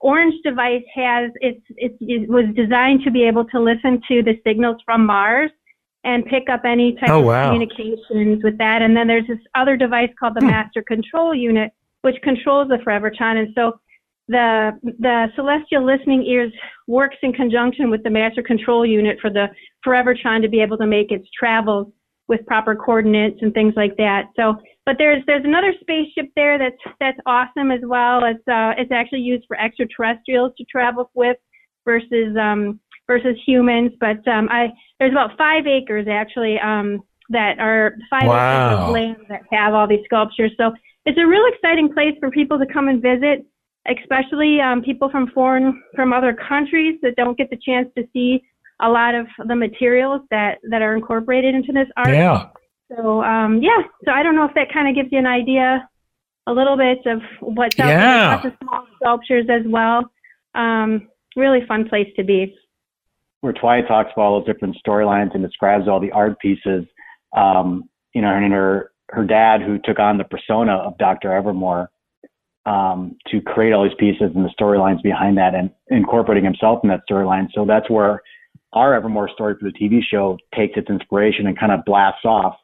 orange 0.00 0.34
device 0.44 0.82
has 0.94 1.30
it's, 1.40 1.64
it's 1.76 1.96
it 2.00 2.28
was 2.28 2.44
designed 2.56 3.02
to 3.04 3.10
be 3.10 3.22
able 3.24 3.44
to 3.46 3.60
listen 3.60 4.00
to 4.08 4.22
the 4.22 4.34
signals 4.46 4.76
from 4.84 5.06
Mars 5.06 5.50
and 6.04 6.24
pick 6.26 6.48
up 6.50 6.62
any 6.64 6.94
type 6.94 7.10
Oh, 7.10 7.30
of 7.30 7.44
communications 7.50 8.42
with 8.42 8.58
that. 8.58 8.82
And 8.82 8.96
then 8.96 9.06
there's 9.06 9.26
this 9.28 9.38
other 9.54 9.76
device 9.76 10.10
called 10.18 10.34
the 10.34 10.40
Hmm. 10.40 10.50
Master 10.50 10.82
Control 10.82 11.34
Unit, 11.34 11.70
which 12.02 12.16
controls 12.22 12.68
the 12.68 12.78
Forevertron. 12.78 13.36
And 13.36 13.48
so 13.54 13.78
the 14.28 14.72
the 14.82 15.28
celestial 15.36 15.84
listening 15.84 16.24
ears 16.24 16.52
works 16.88 17.16
in 17.22 17.32
conjunction 17.32 17.90
with 17.90 18.02
the 18.02 18.10
Master 18.10 18.42
Control 18.42 18.84
Unit 18.84 19.18
for 19.20 19.30
the 19.30 19.46
Forevertron 19.86 20.42
to 20.42 20.48
be 20.48 20.60
able 20.60 20.78
to 20.78 20.86
make 20.86 21.12
its 21.12 21.28
travels 21.38 21.92
with 22.32 22.46
proper 22.46 22.74
coordinates 22.74 23.38
and 23.42 23.52
things 23.52 23.74
like 23.76 23.94
that. 23.98 24.30
So, 24.36 24.56
but 24.86 24.96
there's 24.98 25.22
there's 25.26 25.44
another 25.44 25.74
spaceship 25.80 26.32
there 26.34 26.58
that's 26.58 26.82
that's 26.98 27.18
awesome 27.26 27.70
as 27.70 27.80
well. 27.84 28.24
It's 28.24 28.48
uh 28.48 28.72
it's 28.80 28.90
actually 28.90 29.20
used 29.20 29.44
for 29.46 29.56
extraterrestrials 29.60 30.52
to 30.56 30.64
travel 30.64 31.10
with 31.14 31.36
versus 31.84 32.34
um 32.40 32.80
versus 33.06 33.36
humans. 33.46 33.92
But 34.00 34.26
um 34.26 34.48
I 34.50 34.68
there's 34.98 35.12
about 35.12 35.36
five 35.36 35.66
acres 35.66 36.06
actually 36.10 36.58
um 36.58 37.02
that 37.28 37.58
are 37.58 37.96
five 38.08 38.24
acres 38.24 38.80
of 38.80 38.88
land 38.88 39.18
that 39.28 39.42
have 39.52 39.74
all 39.74 39.86
these 39.86 40.04
sculptures. 40.06 40.52
So 40.56 40.72
it's 41.04 41.18
a 41.18 41.26
real 41.26 41.44
exciting 41.52 41.92
place 41.92 42.14
for 42.18 42.30
people 42.30 42.58
to 42.58 42.66
come 42.72 42.88
and 42.88 43.02
visit, 43.02 43.44
especially 43.88 44.60
um, 44.60 44.82
people 44.82 45.10
from 45.10 45.30
foreign 45.34 45.82
from 45.94 46.12
other 46.12 46.34
countries 46.48 46.98
that 47.02 47.16
don't 47.16 47.36
get 47.36 47.50
the 47.50 47.58
chance 47.64 47.88
to 47.96 48.04
see 48.12 48.42
a 48.80 48.88
lot 48.88 49.14
of 49.14 49.26
the 49.46 49.54
materials 49.56 50.22
that 50.30 50.58
that 50.70 50.82
are 50.82 50.94
incorporated 50.96 51.54
into 51.54 51.72
this 51.72 51.88
art. 51.96 52.10
Yeah. 52.10 52.48
So 52.96 53.22
um, 53.22 53.62
yeah, 53.62 53.82
so 54.04 54.10
I 54.12 54.22
don't 54.22 54.34
know 54.36 54.44
if 54.44 54.54
that 54.54 54.72
kind 54.72 54.88
of 54.88 54.94
gives 54.94 55.10
you 55.12 55.18
an 55.18 55.26
idea, 55.26 55.88
a 56.46 56.52
little 56.52 56.76
bit 56.76 56.98
of 57.06 57.20
what's 57.40 57.78
out 57.80 57.88
Yeah. 57.88 57.96
there. 57.96 58.28
Lots 58.36 58.46
of 58.46 58.52
small 58.62 58.86
sculptures 58.96 59.46
as 59.48 59.62
well. 59.66 60.10
Um, 60.54 61.08
really 61.36 61.60
fun 61.66 61.88
place 61.88 62.08
to 62.16 62.24
be. 62.24 62.54
where 63.40 63.52
Twy 63.52 63.80
talks 63.82 64.10
about 64.14 64.22
all 64.22 64.38
those 64.38 64.46
different 64.46 64.76
storylines 64.86 65.34
and 65.34 65.42
describes 65.44 65.88
all 65.88 65.98
the 66.00 66.12
art 66.12 66.38
pieces. 66.38 66.84
Um, 67.36 67.88
you 68.14 68.20
know, 68.22 68.28
and 68.32 68.52
her 68.52 68.90
her 69.10 69.24
dad, 69.24 69.62
who 69.62 69.78
took 69.84 69.98
on 69.98 70.16
the 70.18 70.24
persona 70.24 70.72
of 70.74 70.96
Dr. 70.98 71.28
Evermor, 71.30 71.88
um, 72.66 73.16
to 73.28 73.40
create 73.40 73.72
all 73.72 73.84
these 73.84 73.96
pieces 73.98 74.30
and 74.34 74.44
the 74.44 74.50
storylines 74.58 75.02
behind 75.02 75.36
that, 75.38 75.54
and 75.54 75.70
incorporating 75.88 76.44
himself 76.44 76.80
in 76.84 76.88
that 76.90 77.00
storyline. 77.10 77.48
So 77.54 77.64
that's 77.64 77.88
where 77.90 78.22
our 78.72 78.98
Evermor 79.00 79.32
story 79.32 79.54
for 79.58 79.64
the 79.70 79.72
TV 79.72 80.00
show 80.02 80.38
takes 80.54 80.76
its 80.76 80.88
inspiration 80.88 81.46
and 81.46 81.58
kind 81.58 81.72
of 81.72 81.84
blasts 81.84 82.24
off. 82.24 82.56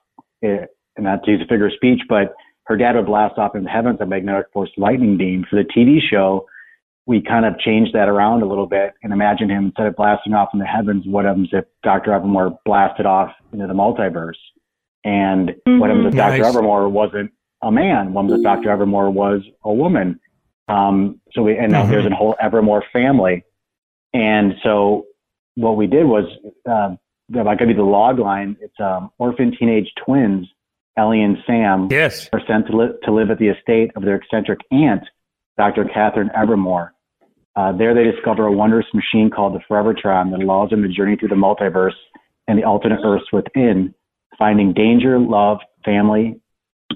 It, 0.43 0.69
and 0.97 1.05
not 1.05 1.23
to 1.25 1.31
use 1.33 1.41
a 1.43 1.47
figure 1.47 1.67
of 1.67 1.73
speech, 1.75 2.01
but 2.09 2.35
her 2.65 2.77
dad 2.77 2.97
would 2.97 3.07
blast 3.07 3.39
off 3.39 3.55
into 3.55 3.65
the 3.65 3.71
heavens 3.71 3.99
a 4.01 4.07
magnetic 4.07 4.47
force 4.53 4.71
lightning 4.77 5.17
beam. 5.17 5.45
For 5.49 5.57
the 5.57 5.65
TV 5.65 5.99
show, 6.01 6.47
we 7.07 7.23
kind 7.23 7.47
of 7.47 7.59
changed 7.59 7.95
that 7.95 8.09
around 8.09 8.43
a 8.43 8.47
little 8.47 8.67
bit 8.67 8.93
and 9.03 9.13
imagined 9.13 9.51
him 9.51 9.67
instead 9.67 9.87
of 9.87 9.97
blasting 9.97 10.35
off 10.35 10.51
in 10.53 10.59
the 10.59 10.67
heavens, 10.67 11.05
what 11.07 11.25
happens 11.25 11.49
if 11.53 11.65
Dr. 11.83 12.11
Evermor 12.11 12.57
blasted 12.65 13.07
off 13.07 13.33
into 13.53 13.67
the 13.67 13.73
multiverse? 13.73 14.35
And 15.05 15.55
what 15.65 15.89
happens 15.89 16.09
if 16.09 16.15
Nice. 16.15 16.41
Dr. 16.41 16.59
Evermor 16.61 16.91
wasn't 16.91 17.31
a 17.63 17.71
man? 17.73 18.13
What 18.13 18.25
happens 18.25 18.41
if 18.41 18.45
Dr. 18.45 18.69
Evermor 18.69 19.11
was 19.13 19.43
a 19.65 19.73
woman? 19.73 20.21
Um, 20.69 21.21
so 21.33 21.43
we, 21.43 21.57
and 21.57 21.73
now 21.73 21.85
Mhm. 21.85 21.91
there's 21.91 22.07
a 22.07 22.15
whole 22.15 22.35
Evermor 22.43 22.83
family. 22.93 23.45
And 24.13 24.57
so 24.63 25.07
what 25.59 25.77
we 25.77 25.87
did 25.89 26.07
was, 26.07 26.25
uh, 26.71 26.95
I'll 27.37 27.57
give 27.57 27.69
you 27.69 27.75
the 27.75 27.83
log 27.83 28.19
line. 28.21 28.57
It's 28.61 28.79
um, 28.81 29.11
orphan 29.19 29.55
teenage 29.59 29.91
twins, 30.05 30.47
Ellie 30.97 31.21
and 31.23 31.37
Sam, 31.47 31.89
Yes. 31.91 32.29
are 32.33 32.41
sent 32.47 32.69
to, 32.69 32.77
li- 32.77 32.95
to 33.05 33.13
live 33.13 33.31
at 33.31 33.39
the 33.39 33.49
estate 33.49 33.91
of 33.97 34.03
their 34.05 34.15
eccentric 34.15 34.61
aunt, 34.71 35.03
Dr. 35.57 35.85
Catherine 35.85 36.31
Evermor. 36.37 36.91
Uh, 37.57 37.73
there 37.77 37.93
they 37.93 38.05
discover 38.05 38.47
a 38.47 38.53
wondrous 38.53 38.87
machine 38.95 39.31
called 39.31 39.53
the 39.55 39.61
Forevertron 39.69 40.31
that 40.31 40.41
allows 40.41 40.71
them 40.71 40.83
to 40.83 40.89
journey 40.89 41.17
through 41.17 41.29
the 41.31 41.35
multiverse 41.35 41.99
and 42.47 42.57
the 42.57 42.63
alternate 42.63 43.01
Earths 43.05 43.27
within, 43.33 43.93
finding 44.39 44.73
danger, 44.73 45.19
love, 45.19 45.59
family, 45.85 46.41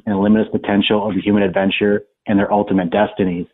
and 0.07 0.15
the 0.15 0.19
limitless 0.19 0.49
potential 0.53 1.09
of 1.09 1.17
the 1.17 1.21
human 1.21 1.43
adventure 1.43 2.05
and 2.29 2.39
their 2.39 2.53
ultimate 2.53 2.91
destinies. 2.91 3.47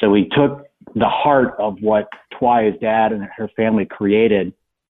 So 0.00 0.10
we 0.10 0.28
took 0.28 0.66
the 0.94 1.08
heart 1.08 1.54
of 1.58 1.78
what 1.80 2.08
Twy's 2.38 2.78
dad 2.80 3.12
and 3.12 3.28
her 3.36 3.48
family 3.56 3.84
created 3.84 4.52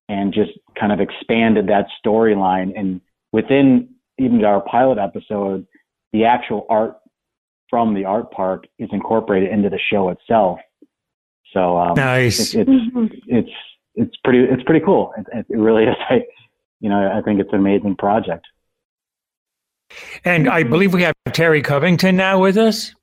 and 0.08 0.32
just 0.32 0.52
kind 0.78 0.92
of 0.92 1.00
expanded 1.00 1.68
that 1.68 1.86
storyline. 2.04 2.72
And 2.78 3.00
within 3.32 3.90
even 4.18 4.44
our 4.44 4.60
pilot 4.60 4.98
episode, 4.98 5.66
the 6.12 6.24
actual 6.24 6.66
art 6.68 6.96
from 7.68 7.94
the 7.94 8.04
art 8.04 8.30
park 8.30 8.66
is 8.78 8.88
incorporated 8.92 9.50
into 9.50 9.68
the 9.68 9.78
show 9.90 10.08
itself. 10.08 10.58
So 11.52 11.78
um, 11.78 11.94
Nice. 11.94 12.54
it's, 12.54 12.54
it's 12.54 13.14
it's 13.26 13.50
it's 13.94 14.16
pretty 14.24 14.40
it's 14.40 14.62
pretty 14.64 14.84
cool. 14.84 15.12
It, 15.16 15.46
it 15.48 15.58
really 15.58 15.84
is. 15.84 15.96
I, 16.08 16.22
you 16.80 16.88
know, 16.88 17.12
I 17.12 17.20
think 17.22 17.40
it's 17.40 17.52
an 17.52 17.58
amazing 17.58 17.96
project. 17.96 18.46
And 20.24 20.48
I 20.48 20.62
believe 20.62 20.92
we 20.92 21.02
have 21.02 21.14
Terry 21.32 21.62
Covington 21.62 22.16
now 22.16 22.38
with 22.38 22.56
us. 22.58 22.94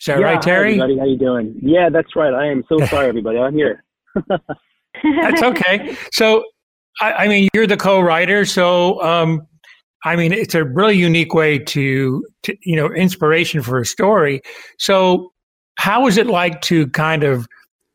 Is 0.00 0.06
that 0.06 0.20
yeah, 0.20 0.26
right, 0.26 0.42
Terry? 0.42 0.76
Hi 0.76 0.84
everybody, 0.84 0.98
how 0.98 1.06
you 1.06 1.18
doing? 1.18 1.58
Yeah, 1.62 1.88
that's 1.88 2.14
right. 2.14 2.34
I 2.34 2.46
am 2.46 2.64
so 2.68 2.84
sorry, 2.86 3.08
everybody. 3.08 3.38
I'm 3.38 3.54
here. 3.54 3.82
That's 5.22 5.42
okay. 5.42 5.96
So, 6.12 6.44
I, 7.00 7.12
I 7.12 7.28
mean, 7.28 7.48
you're 7.54 7.66
the 7.66 7.76
co-writer, 7.76 8.44
so 8.44 9.02
um, 9.02 9.46
I 10.04 10.16
mean, 10.16 10.32
it's 10.32 10.54
a 10.54 10.64
really 10.64 10.96
unique 10.96 11.34
way 11.34 11.58
to, 11.58 12.24
to, 12.42 12.56
you 12.62 12.76
know, 12.76 12.92
inspiration 12.92 13.62
for 13.62 13.78
a 13.78 13.86
story. 13.86 14.42
So, 14.78 15.32
how 15.78 16.06
is 16.06 16.16
it 16.18 16.26
like 16.26 16.60
to 16.62 16.86
kind 16.88 17.24
of 17.24 17.46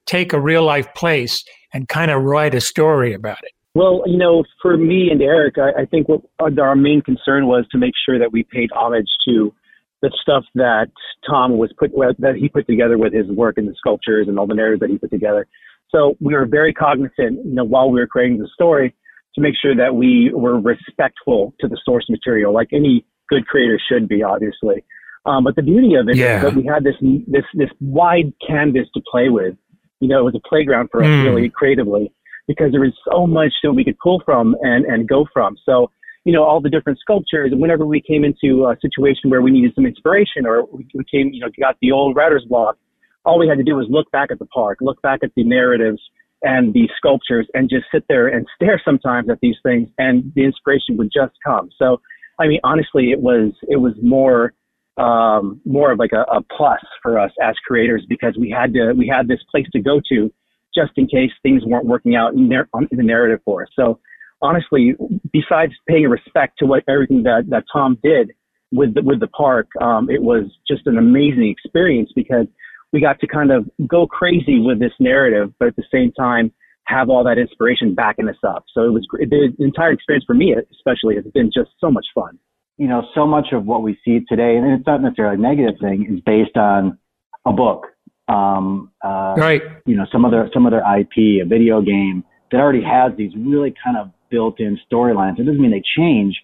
take 0.06 0.34
a 0.34 0.40
real 0.40 0.64
life 0.64 0.92
place 0.96 1.44
and 1.74 1.88
kind 1.88 2.12
of 2.12 2.24
write 2.24 2.54
a 2.56 2.62
story 2.62 3.14
about 3.14 3.38
it? 3.44 3.52
Well, 3.74 4.04
you 4.06 4.18
know, 4.18 4.44
for 4.62 4.76
me 4.76 5.10
and 5.10 5.22
Erik, 5.22 5.58
I, 5.58 5.82
I 5.82 5.86
think 5.86 6.08
what 6.10 6.22
our 6.60 6.76
main 6.76 7.02
concern 7.02 7.48
was 7.48 7.66
to 7.72 7.78
make 7.78 7.94
sure 8.06 8.20
that 8.20 8.32
we 8.32 8.44
paid 8.44 8.70
homage 8.74 9.08
to 9.26 9.54
the 10.02 10.12
stuff 10.22 10.44
that 10.56 10.88
Tom 11.30 11.58
was 11.58 11.72
put 11.78 11.92
that 12.20 12.36
he 12.36 12.50
put 12.50 12.66
together 12.68 12.98
with 12.98 13.14
his 13.14 13.28
work 13.28 13.58
and 13.58 13.68
the 13.68 13.76
sculptures 13.78 14.28
and 14.28 14.40
all 14.40 14.48
the 14.48 14.56
narratives 14.56 14.80
that 14.82 14.90
he 14.90 14.98
put 14.98 15.12
together. 15.12 15.48
So 15.90 16.16
we 16.20 16.34
were 16.34 16.46
very 16.46 16.74
cognizant, 16.74 17.46
you 17.46 17.54
know, 17.54 17.64
while 17.66 17.90
we 17.92 18.00
were 18.00 18.08
creating 18.08 18.40
the 18.40 18.48
story, 18.54 18.96
to 19.36 19.42
make 19.42 19.54
sure 19.62 19.76
that 19.76 19.96
we 19.96 20.32
were 20.34 20.60
respectful 20.60 21.54
to 21.60 21.68
the 21.68 21.78
source 21.86 22.06
material, 22.10 22.54
like 22.54 22.70
any 22.74 23.06
good 23.30 23.46
creator 23.48 23.80
should 23.90 24.08
be, 24.08 24.24
obviously. 24.24 24.84
Um, 25.26 25.44
but 25.44 25.56
the 25.56 25.62
beauty 25.62 25.94
of 25.96 26.08
it 26.10 26.14
is 26.14 26.18
Yeah. 26.20 26.40
that 26.42 26.56
we 26.56 26.66
had 26.66 26.84
this 26.84 26.96
this 27.28 27.46
this 27.54 27.70
wide 27.80 28.34
canvas 28.46 28.88
to 28.96 29.02
play 29.10 29.30
with. 29.30 29.56
You 30.00 30.08
know, 30.08 30.20
it 30.20 30.24
was 30.24 30.36
a 30.36 30.48
playground 30.50 30.90
for 30.92 31.04
us, 31.04 31.08
Mm. 31.10 31.26
really 31.26 31.50
creatively, 31.50 32.12
because 32.48 32.72
there 32.72 32.82
was 32.82 32.94
so 33.10 33.28
much 33.28 33.54
that 33.64 33.72
we 33.72 33.84
could 33.84 34.00
pull 34.00 34.20
from 34.26 34.56
and 34.64 34.84
and 34.86 35.08
go 35.08 35.26
from. 35.32 35.56
So 35.64 35.92
you 36.24 36.34
know, 36.34 36.44
all 36.44 36.62
the 36.62 36.70
different 36.70 37.00
sculptures. 37.00 37.52
And 37.52 37.62
whenever 37.62 37.86
we 37.86 38.02
came 38.02 38.24
into 38.24 38.66
a 38.66 38.76
situation 38.82 39.30
where 39.30 39.42
we 39.42 39.52
needed 39.52 39.74
some 39.76 39.86
inspiration 39.86 40.46
or 40.46 40.66
we 40.72 40.86
came, 41.12 41.30
you 41.34 41.40
know, 41.40 41.48
got 41.60 41.78
the 41.82 41.92
old 41.92 42.16
writer's 42.16 42.46
block, 42.48 42.78
all 43.26 43.40
we 43.40 43.48
had 43.48 43.58
to 43.58 43.64
do 43.64 43.76
was 43.76 43.88
look 43.90 44.10
back 44.12 44.30
at 44.32 44.40
the 44.40 44.46
park, 44.46 44.80
look 44.82 45.02
back 45.02 45.20
at 45.24 45.32
the 45.36 45.44
narratives 45.44 46.02
and 46.44 46.74
the 46.74 46.88
sculptures 46.98 47.48
and 47.54 47.70
just 47.70 47.86
sit 47.94 48.04
there 48.08 48.28
and 48.28 48.46
stare 48.56 48.82
sometimes 48.84 49.30
at 49.30 49.40
these 49.42 49.58
things 49.64 49.90
and 49.98 50.32
the 50.36 50.44
inspiration 50.44 50.98
would 50.98 51.12
just 51.14 51.34
come. 51.46 51.70
So, 51.78 52.02
I 52.40 52.48
mean, 52.48 52.60
honestly, 52.64 53.12
it 53.12 53.20
was, 53.20 53.54
it 53.64 53.78
was 53.78 53.94
more, 54.02 54.54
um, 54.98 55.62
more 55.66 55.92
of 55.92 56.00
like 56.00 56.12
a, 56.14 56.22
a 56.32 56.42
plus 56.56 56.82
for 57.02 57.18
us 57.18 57.32
as 57.42 57.56
creators 57.66 58.06
because 58.08 58.36
we 58.40 58.50
had 58.50 58.74
to, 58.74 58.94
we 58.94 59.08
had 59.08 59.28
this 59.28 59.40
place 59.50 59.66
to 59.74 59.80
go 59.80 60.02
to 60.10 60.32
just 60.74 60.92
in 60.96 61.08
case 61.08 61.32
things 61.44 61.64
weren't 61.66 61.86
working 61.86 62.16
out 62.16 62.34
in, 62.34 62.52
in 62.92 62.98
the 62.98 63.04
narrative 63.04 63.40
for 63.44 63.64
us. 63.64 63.70
So 63.76 64.00
honestly, 64.42 64.96
besides 65.32 65.74
paying 65.88 66.08
respect 66.10 66.58
to 66.60 66.66
what 66.66 66.84
everything 66.90 67.24
that, 67.24 67.44
that 67.50 67.64
Tom 67.72 67.98
did 68.04 68.32
with 68.72 68.96
the, 68.96 69.02
with 69.02 69.20
the 69.20 69.28
park, 69.28 69.68
um, 69.82 70.10
it 70.10 70.22
was 70.22 70.46
just 70.68 70.88
an 70.88 70.98
amazing 70.98 71.50
experience 71.50 72.12
because 72.16 72.48
we 72.94 73.00
got 73.00 73.20
to 73.20 73.28
kind 73.28 73.52
of 73.52 73.70
go 73.88 74.06
crazy 74.08 74.60
with 74.60 74.80
this 74.80 74.94
narrative, 75.00 75.54
but 75.60 75.70
at 75.70 75.76
the 75.76 75.84
same 75.92 76.12
time 76.12 76.52
have 76.86 77.10
all 77.10 77.24
that 77.24 77.38
inspiration 77.38 77.96
backing 77.96 78.28
us 78.28 78.36
up. 78.46 78.66
So 78.74 78.84
it 78.84 78.92
was 78.92 79.06
gr- 79.08 79.24
the 79.30 79.54
entire 79.60 79.92
experience 79.92 80.26
for 80.26 80.34
me, 80.34 80.56
especially, 80.72 81.16
has 81.16 81.26
been 81.34 81.52
just 81.54 81.70
so 81.80 81.90
much 81.90 82.06
fun. 82.14 82.38
You 82.78 82.88
know, 82.88 83.04
so 83.14 83.28
much 83.28 83.48
of 83.54 83.66
what 83.66 83.84
we 83.84 83.98
see 84.04 84.22
today, 84.28 84.58
and 84.58 84.72
it's 84.74 84.88
not 84.88 85.02
necessarily 85.02 85.36
a 85.36 85.40
negative 85.40 85.80
thing, 85.80 86.08
is 86.12 86.20
based 86.22 86.58
on 86.58 86.98
a 87.46 87.54
book, 87.54 87.86
um, 88.28 88.92
uh, 89.04 89.36
Right. 89.38 89.62
you 89.86 89.96
know, 89.96 90.06
some 90.12 90.26
other 90.26 90.50
some 90.54 90.66
other 90.66 90.80
IP, 90.82 91.42
a 91.42 91.46
video 91.46 91.82
game 91.82 92.24
that 92.52 92.60
already 92.60 92.82
has 92.84 93.16
these 93.16 93.32
really 93.36 93.74
kind 93.84 93.98
of 93.98 94.12
built-in 94.32 94.80
storylines. 94.92 95.38
It 95.40 95.44
doesn't 95.44 95.62
mean 95.62 95.72
they 95.72 95.84
change. 95.98 96.36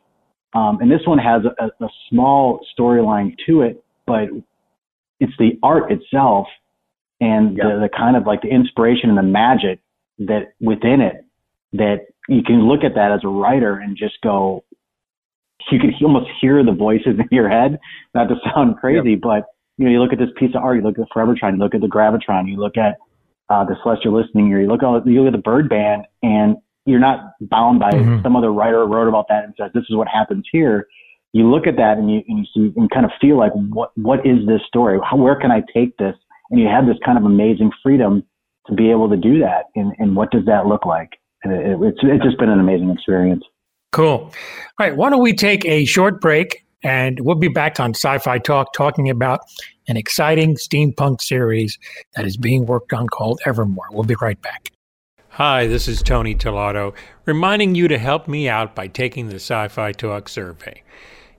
Um, 0.54 0.80
and 0.82 0.92
this 0.92 1.02
one 1.06 1.18
has 1.18 1.42
a, 1.46 1.84
a 1.84 1.90
small 2.10 2.60
storyline 2.78 3.36
to 3.48 3.62
it, 3.62 3.84
but 4.06 4.28
it's 5.20 5.34
the 5.40 5.58
art 5.64 5.92
itself 5.92 6.48
and 7.20 7.58
Yeah. 7.58 7.64
the, 7.76 7.80
the 7.82 7.90
kind 7.90 8.16
of 8.16 8.26
like 8.28 8.42
the 8.42 8.50
inspiration 8.50 9.10
and 9.10 9.18
the 9.18 9.24
magic 9.24 9.80
that 10.20 10.54
within 10.62 11.02
it 11.02 11.26
that 11.74 12.06
you 12.30 12.44
can 12.44 12.68
look 12.68 12.84
at 12.84 12.96
that 12.96 13.12
as 13.12 13.22
a 13.24 13.28
writer 13.28 13.76
and 13.76 13.98
just 13.98 14.16
go, 14.24 14.64
you 15.72 15.80
can 15.80 15.94
almost 16.04 16.30
hear 16.40 16.64
the 16.64 16.72
voices 16.72 17.16
in 17.20 17.28
your 17.32 17.50
head, 17.50 17.80
not 18.14 18.28
to 18.30 18.36
sound 18.54 18.78
crazy, 18.78 19.16
but 19.16 19.46
you 19.78 19.86
know, 19.86 19.92
you 19.92 20.02
look 20.02 20.14
at 20.14 20.20
this 20.20 20.30
piece 20.38 20.56
of 20.56 20.64
art, 20.64 20.78
you 20.78 20.82
look 20.82 20.98
at 20.98 21.06
the 21.08 21.14
Forevertron, 21.16 21.54
you 21.54 21.60
look 21.60 21.76
at 21.76 21.82
the 21.82 21.88
Gravitron, 21.88 22.48
you 22.48 22.58
look 22.58 22.78
at 22.78 22.96
uh, 23.50 23.64
the 23.64 23.76
celestial 23.84 24.20
listening 24.20 24.48
year. 24.48 24.62
You 24.62 24.68
look 24.68 24.82
at 24.82 25.06
you 25.06 25.22
look 25.22 25.34
at 25.34 25.38
the 25.38 25.42
bird 25.42 25.70
band, 25.70 26.06
and 26.24 26.58
you're 26.88 27.00
not 27.00 27.34
bound 27.42 27.80
by 27.80 27.92
mm-hmm. 27.92 28.24
some 28.24 28.36
other 28.36 28.52
writer 28.52 28.86
wrote 28.86 29.08
about 29.08 29.28
that 29.30 29.44
and 29.44 29.54
says 29.60 29.72
this 29.74 29.84
is 29.90 29.96
what 29.96 30.08
happens 30.08 30.46
here. 30.52 30.88
You 31.34 31.52
look 31.52 31.68
at 31.68 31.76
that 31.76 31.98
and 31.98 32.10
you 32.10 32.22
and 32.28 32.40
you 32.40 32.46
see 32.54 32.74
and 32.76 32.90
kind 32.90 33.06
of 33.06 33.12
feel 33.20 33.38
like 33.38 33.52
what 33.54 33.92
what 33.98 34.26
is 34.26 34.48
this 34.48 34.62
story? 34.68 35.00
How, 35.04 35.18
where 35.18 35.36
can 35.36 35.52
I 35.52 35.62
take 35.74 35.96
this? 35.98 36.16
And 36.50 36.60
you 36.60 36.68
have 36.68 36.86
this 36.86 36.98
kind 37.06 37.18
of 37.18 37.26
amazing 37.26 37.72
freedom 37.84 38.24
to 38.68 38.74
be 38.74 38.90
able 38.90 39.10
to 39.10 39.18
do 39.18 39.40
that. 39.40 39.66
And, 39.76 39.94
and 40.00 40.16
what 40.16 40.32
does 40.32 40.46
that 40.46 40.66
look 40.66 40.86
like? 40.86 41.20
And 41.44 41.54
it, 41.54 41.78
it's 41.82 42.00
it's 42.02 42.24
just 42.24 42.40
been 42.40 42.50
an 42.50 42.60
amazing 42.60 42.90
experience. 42.90 43.44
Cool. 43.92 44.08
All 44.08 44.32
right. 44.80 44.96
Why 44.96 45.10
don't 45.10 45.22
we 45.22 45.34
take 45.34 45.66
a 45.66 45.86
short 45.86 46.22
break 46.22 46.66
and 46.84 47.20
we'll 47.20 47.36
be 47.36 47.48
back 47.48 47.80
on 47.80 47.92
Sci 47.92 48.18
Fi 48.20 48.38
Talk 48.40 48.74
talking 48.74 49.10
about 49.10 49.42
an 49.88 49.98
exciting 49.98 50.56
steampunk 50.56 51.22
series 51.22 51.78
that 52.16 52.26
is 52.26 52.38
being 52.38 52.66
worked 52.66 52.94
on 52.94 53.08
called 53.08 53.40
Evermor. 53.46 53.90
We'll 53.92 54.04
be 54.04 54.16
right 54.22 54.42
back. 54.42 54.72
Hi, 55.38 55.68
this 55.68 55.88
is 55.88 56.02
Tony 56.02 56.34
Tolato, 56.34 56.96
reminding 57.26 57.76
you 57.76 57.88
to 57.90 58.00
help 58.00 58.28
me 58.28 58.50
out 58.50 58.74
by 58.74 58.88
taking 58.88 59.30
the 59.30 59.36
Sci 59.36 59.68
Fi 59.68 59.92
Talk 59.92 60.30
survey. 60.30 60.82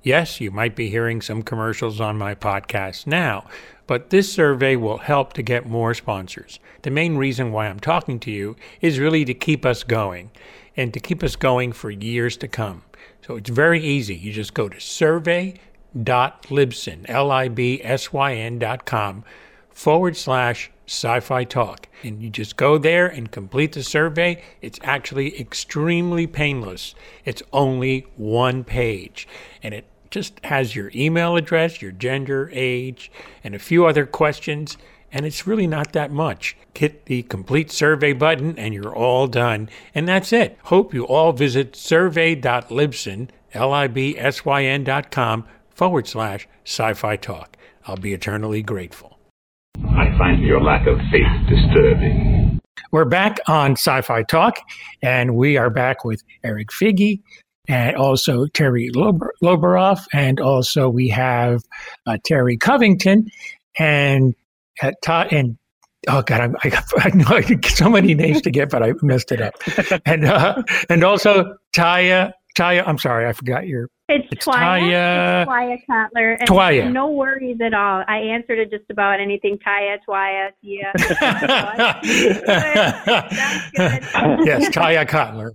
Yes, 0.05 0.41
you 0.41 0.53
might 0.53 0.77
be 0.77 0.89
hearing 0.89 1.21
some 1.21 1.43
commercials 1.43 2.01
on 2.01 2.17
my 2.17 2.37
podcast 2.37 3.09
now, 3.09 3.49
but 3.89 4.11
this 4.11 4.33
survey 4.33 4.77
will 4.77 4.99
help 4.99 5.33
to 5.33 5.43
get 5.43 5.67
more 5.67 5.95
sponsors. 5.95 6.61
The 6.83 6.93
main 6.93 7.17
reason 7.17 7.51
why 7.51 7.67
I'm 7.67 7.81
talking 7.81 8.21
to 8.21 8.31
you 8.31 8.55
is 8.81 9.01
really 9.01 9.25
to 9.25 9.35
keep 9.35 9.67
us 9.67 9.83
going 9.83 10.31
and 10.77 10.95
to 10.95 11.01
keep 11.01 11.25
us 11.25 11.35
going 11.35 11.73
for 11.73 11.91
years 11.91 12.37
to 12.37 12.47
come. 12.47 12.85
So 13.27 13.35
it's 13.35 13.51
very 13.51 13.83
easy. 13.83 14.15
You 14.15 14.33
just 14.33 14.55
go 14.55 14.69
to 14.69 14.79
survey.libsyn, 14.79 17.05
L-I-B-S-Y-N 17.09 18.59
dot 18.61 18.87
com 18.87 19.25
forward 19.71 20.17
slash 20.17 20.71
sci-fi 20.89 21.45
talk. 21.45 21.89
And 22.03 22.23
you 22.23 22.31
just 22.31 22.57
go 22.57 22.79
there 22.79 23.07
and 23.07 23.31
complete 23.31 23.73
the 23.73 23.83
survey. 23.83 24.43
It's 24.61 24.79
actually 24.83 25.39
extremely 25.41 26.27
painless. 26.27 26.95
It's 27.25 27.43
only 27.53 28.07
one 28.17 28.65
page. 28.65 29.29
And 29.63 29.75
it 29.75 29.87
just 30.11 30.43
has 30.45 30.75
your 30.75 30.91
email 30.95 31.37
address, 31.37 31.83
your 31.83 31.93
gender, 31.93 32.51
age, 32.53 33.11
and 33.45 33.55
a 33.55 33.59
few 33.59 33.87
other 33.87 34.07
questions 34.07 34.77
and 35.11 35.25
it's 35.25 35.47
really 35.47 35.67
not 35.67 35.93
that 35.93 36.11
much. 36.11 36.57
Hit 36.75 37.07
the 37.07 37.23
complete 37.25 37.71
survey 37.71 38.13
button 38.13 38.59
and 38.59 38.75
you're 38.75 38.95
all 38.95 39.27
done. 39.27 39.69
And 39.95 40.07
that's 40.07 40.33
it. 40.33 40.59
Hope 40.65 40.93
you 40.93 41.07
all 41.07 41.33
visit 41.33 41.75
survey.libsyn, 41.75 43.29
L-I-B-S-Y-N 43.55 44.85
dot 44.85 45.11
com 45.11 45.45
forward 45.71 46.07
slash 46.07 46.47
sci-fi 46.65 47.17
talk. 47.17 47.57
I'll 47.87 47.97
be 47.97 48.13
eternally 48.13 48.63
grateful. 48.63 49.19
I 49.83 50.08
find 50.19 50.43
your 50.43 50.61
lack 50.61 50.87
of 50.87 50.99
faith 51.13 51.27
disturbing. 51.49 52.61
We're 52.91 53.05
back 53.05 53.39
on 53.47 53.73
Sci-Fi 53.73 54.25
Talk, 54.25 54.59
and 55.01 55.37
we 55.37 55.57
are 55.57 55.71
back 55.71 56.05
with 56.05 56.23
Erik 56.43 56.69
Figi 56.71 57.21
and 57.69 57.97
also 57.97 58.47
Terri 58.47 58.91
Lober- 58.91 59.31
Lubaroff, 59.43 60.07
and 60.13 60.41
also 60.41 60.89
we 60.89 61.09
have 61.09 61.63
uh, 62.07 62.19
Terry 62.25 62.57
Covington. 62.57 63.29
And 63.79 64.35
at 64.83 65.01
Todd 65.03 65.33
and 65.33 65.57
oh 66.09 66.23
god, 66.23 66.41
I'm, 66.41 66.57
I, 66.65 66.83
I 66.99 67.11
know 67.11 67.41
so 67.65 67.89
many 67.89 68.15
names 68.15 68.43
to 68.43 68.51
get, 68.51 68.71
but 68.71 68.83
I 68.83 68.95
messed 69.03 69.31
it 69.31 69.41
up. 69.41 69.55
and 70.05 70.25
uh, 70.25 70.63
and 70.89 71.05
also 71.05 71.57
Taya, 71.77 72.33
Taya. 72.59 72.83
I'm 72.87 72.99
sorry, 72.99 73.27
I 73.27 73.33
forgot 73.33 73.69
your. 73.69 73.89
It's, 74.09 74.27
it's 74.33 74.47
Taya. 74.47 75.45
Tya 75.45 75.79
Kottler. 75.87 76.37
And. 76.41 76.95
No 76.95 77.11
worries 77.11 77.61
at 77.61 77.75
all. 77.75 78.05
I 78.09 78.17
answered 78.17 78.57
to 78.57 78.65
just 78.65 78.91
about 78.91 79.21
anything. 79.21 79.59
Taya, 79.59 79.99
Twaya, 80.09 80.51
Tia. 80.63 80.93
yes, 84.45 84.71
Tya 84.71 85.05
Kottler. 85.05 85.51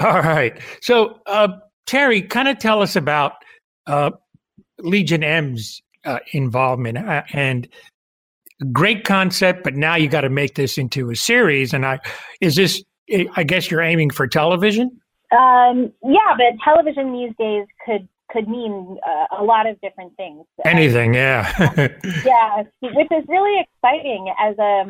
All 0.00 0.22
right. 0.22 0.60
So, 0.82 1.20
uh, 1.26 1.48
Terri, 1.86 2.28
kind 2.28 2.46
of 2.46 2.58
tell 2.58 2.80
us 2.80 2.94
about 2.94 3.32
uh, 3.88 4.10
Legion 4.78 5.24
M's 5.24 5.82
uh, 6.04 6.20
involvement 6.32 6.98
uh, 6.98 7.22
and 7.32 7.66
great 8.72 9.04
concept, 9.04 9.64
but 9.64 9.74
now 9.74 9.96
you 9.96 10.08
got 10.08 10.20
to 10.20 10.30
make 10.30 10.54
this 10.54 10.78
into 10.78 11.10
a 11.10 11.16
series. 11.16 11.72
And 11.72 11.84
I, 11.84 11.98
is 12.40 12.54
this? 12.54 12.84
I 13.34 13.42
guess 13.42 13.70
you're 13.70 13.80
aiming 13.80 14.10
for 14.10 14.28
television. 14.28 15.00
Um, 15.30 15.92
yeah, 16.02 16.34
but 16.36 16.58
television 16.64 17.12
these 17.12 17.32
days 17.38 17.66
could 17.84 18.08
could 18.30 18.48
mean 18.48 18.98
uh, 19.06 19.40
a 19.40 19.42
lot 19.42 19.66
of 19.66 19.80
different 19.80 20.14
things. 20.16 20.44
Anything, 20.64 21.14
yeah. 21.14 21.50
yeah, 22.24 22.62
which 22.82 23.08
is 23.10 23.24
really 23.28 23.60
exciting 23.60 24.32
as 24.38 24.58
a 24.58 24.84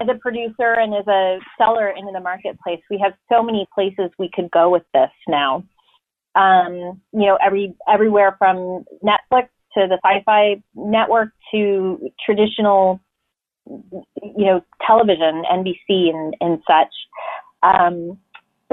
as 0.00 0.08
a 0.08 0.18
producer 0.18 0.74
and 0.74 0.94
as 0.94 1.06
a 1.06 1.38
seller 1.58 1.88
into 1.88 2.12
the 2.12 2.20
marketplace. 2.20 2.80
We 2.90 2.98
have 3.02 3.12
so 3.30 3.42
many 3.42 3.66
places 3.74 4.10
we 4.18 4.30
could 4.32 4.50
go 4.50 4.70
with 4.70 4.84
this 4.94 5.10
now. 5.28 5.64
Um, 6.34 7.00
you 7.12 7.26
know, 7.26 7.38
every 7.44 7.74
everywhere 7.92 8.36
from 8.38 8.84
Netflix 9.04 9.48
to 9.74 9.86
the 9.88 9.98
sci-fi 10.04 10.62
network 10.74 11.30
to 11.52 12.10
traditional, 12.24 13.00
you 13.66 14.46
know, 14.46 14.60
television, 14.86 15.44
NBC 15.50 16.10
and, 16.10 16.34
and 16.40 16.62
such. 16.66 16.92
Um, 17.62 18.18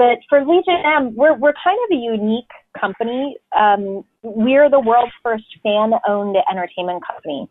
but 0.00 0.16
for 0.30 0.40
Legion 0.40 0.80
M, 0.82 1.14
we're, 1.14 1.36
we're 1.36 1.52
kind 1.62 1.78
of 1.84 1.98
a 1.98 2.00
unique 2.00 2.48
company. 2.80 3.36
Um, 3.54 4.02
we're 4.22 4.70
the 4.70 4.80
world's 4.80 5.12
first 5.22 5.44
fan-owned 5.62 6.36
entertainment 6.50 7.02
company. 7.06 7.50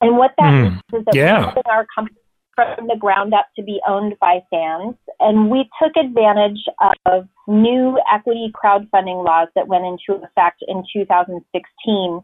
And 0.00 0.16
what 0.16 0.30
that 0.38 0.50
mm, 0.50 0.62
means 0.62 0.80
is 0.94 1.04
that 1.04 1.14
yeah. 1.14 1.52
we're 1.54 1.70
our 1.70 1.86
company 1.94 2.16
from 2.54 2.86
the 2.86 2.96
ground 2.98 3.34
up 3.34 3.48
to 3.56 3.62
be 3.62 3.82
owned 3.86 4.14
by 4.18 4.40
fans. 4.48 4.94
And 5.20 5.50
we 5.50 5.68
took 5.82 5.92
advantage 6.02 6.64
of 7.04 7.28
new 7.46 8.00
equity 8.10 8.50
crowdfunding 8.54 9.22
laws 9.22 9.48
that 9.56 9.68
went 9.68 9.84
into 9.84 10.18
effect 10.24 10.64
in 10.66 10.84
2016 10.90 12.22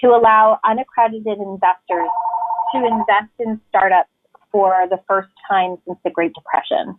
to 0.00 0.06
allow 0.08 0.58
unaccredited 0.64 1.40
investors 1.40 2.08
to 2.72 2.86
invest 2.86 3.32
in 3.38 3.60
startups 3.68 4.08
for 4.50 4.86
the 4.88 4.98
first 5.06 5.28
time 5.46 5.76
since 5.86 5.98
the 6.04 6.10
Great 6.10 6.32
Depression. 6.32 6.98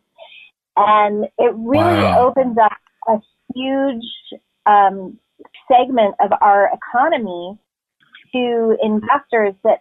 And 0.78 1.26
it 1.38 1.54
really 1.56 2.04
wow. 2.04 2.28
opens 2.28 2.58
up 2.58 2.78
a 3.08 3.18
huge 3.56 4.06
um, 4.68 5.18
segment 5.68 6.16
of 6.20 6.32
our 6.40 6.70
economy 6.72 7.58
to 8.34 8.78
investors 8.84 9.56
that 9.64 9.80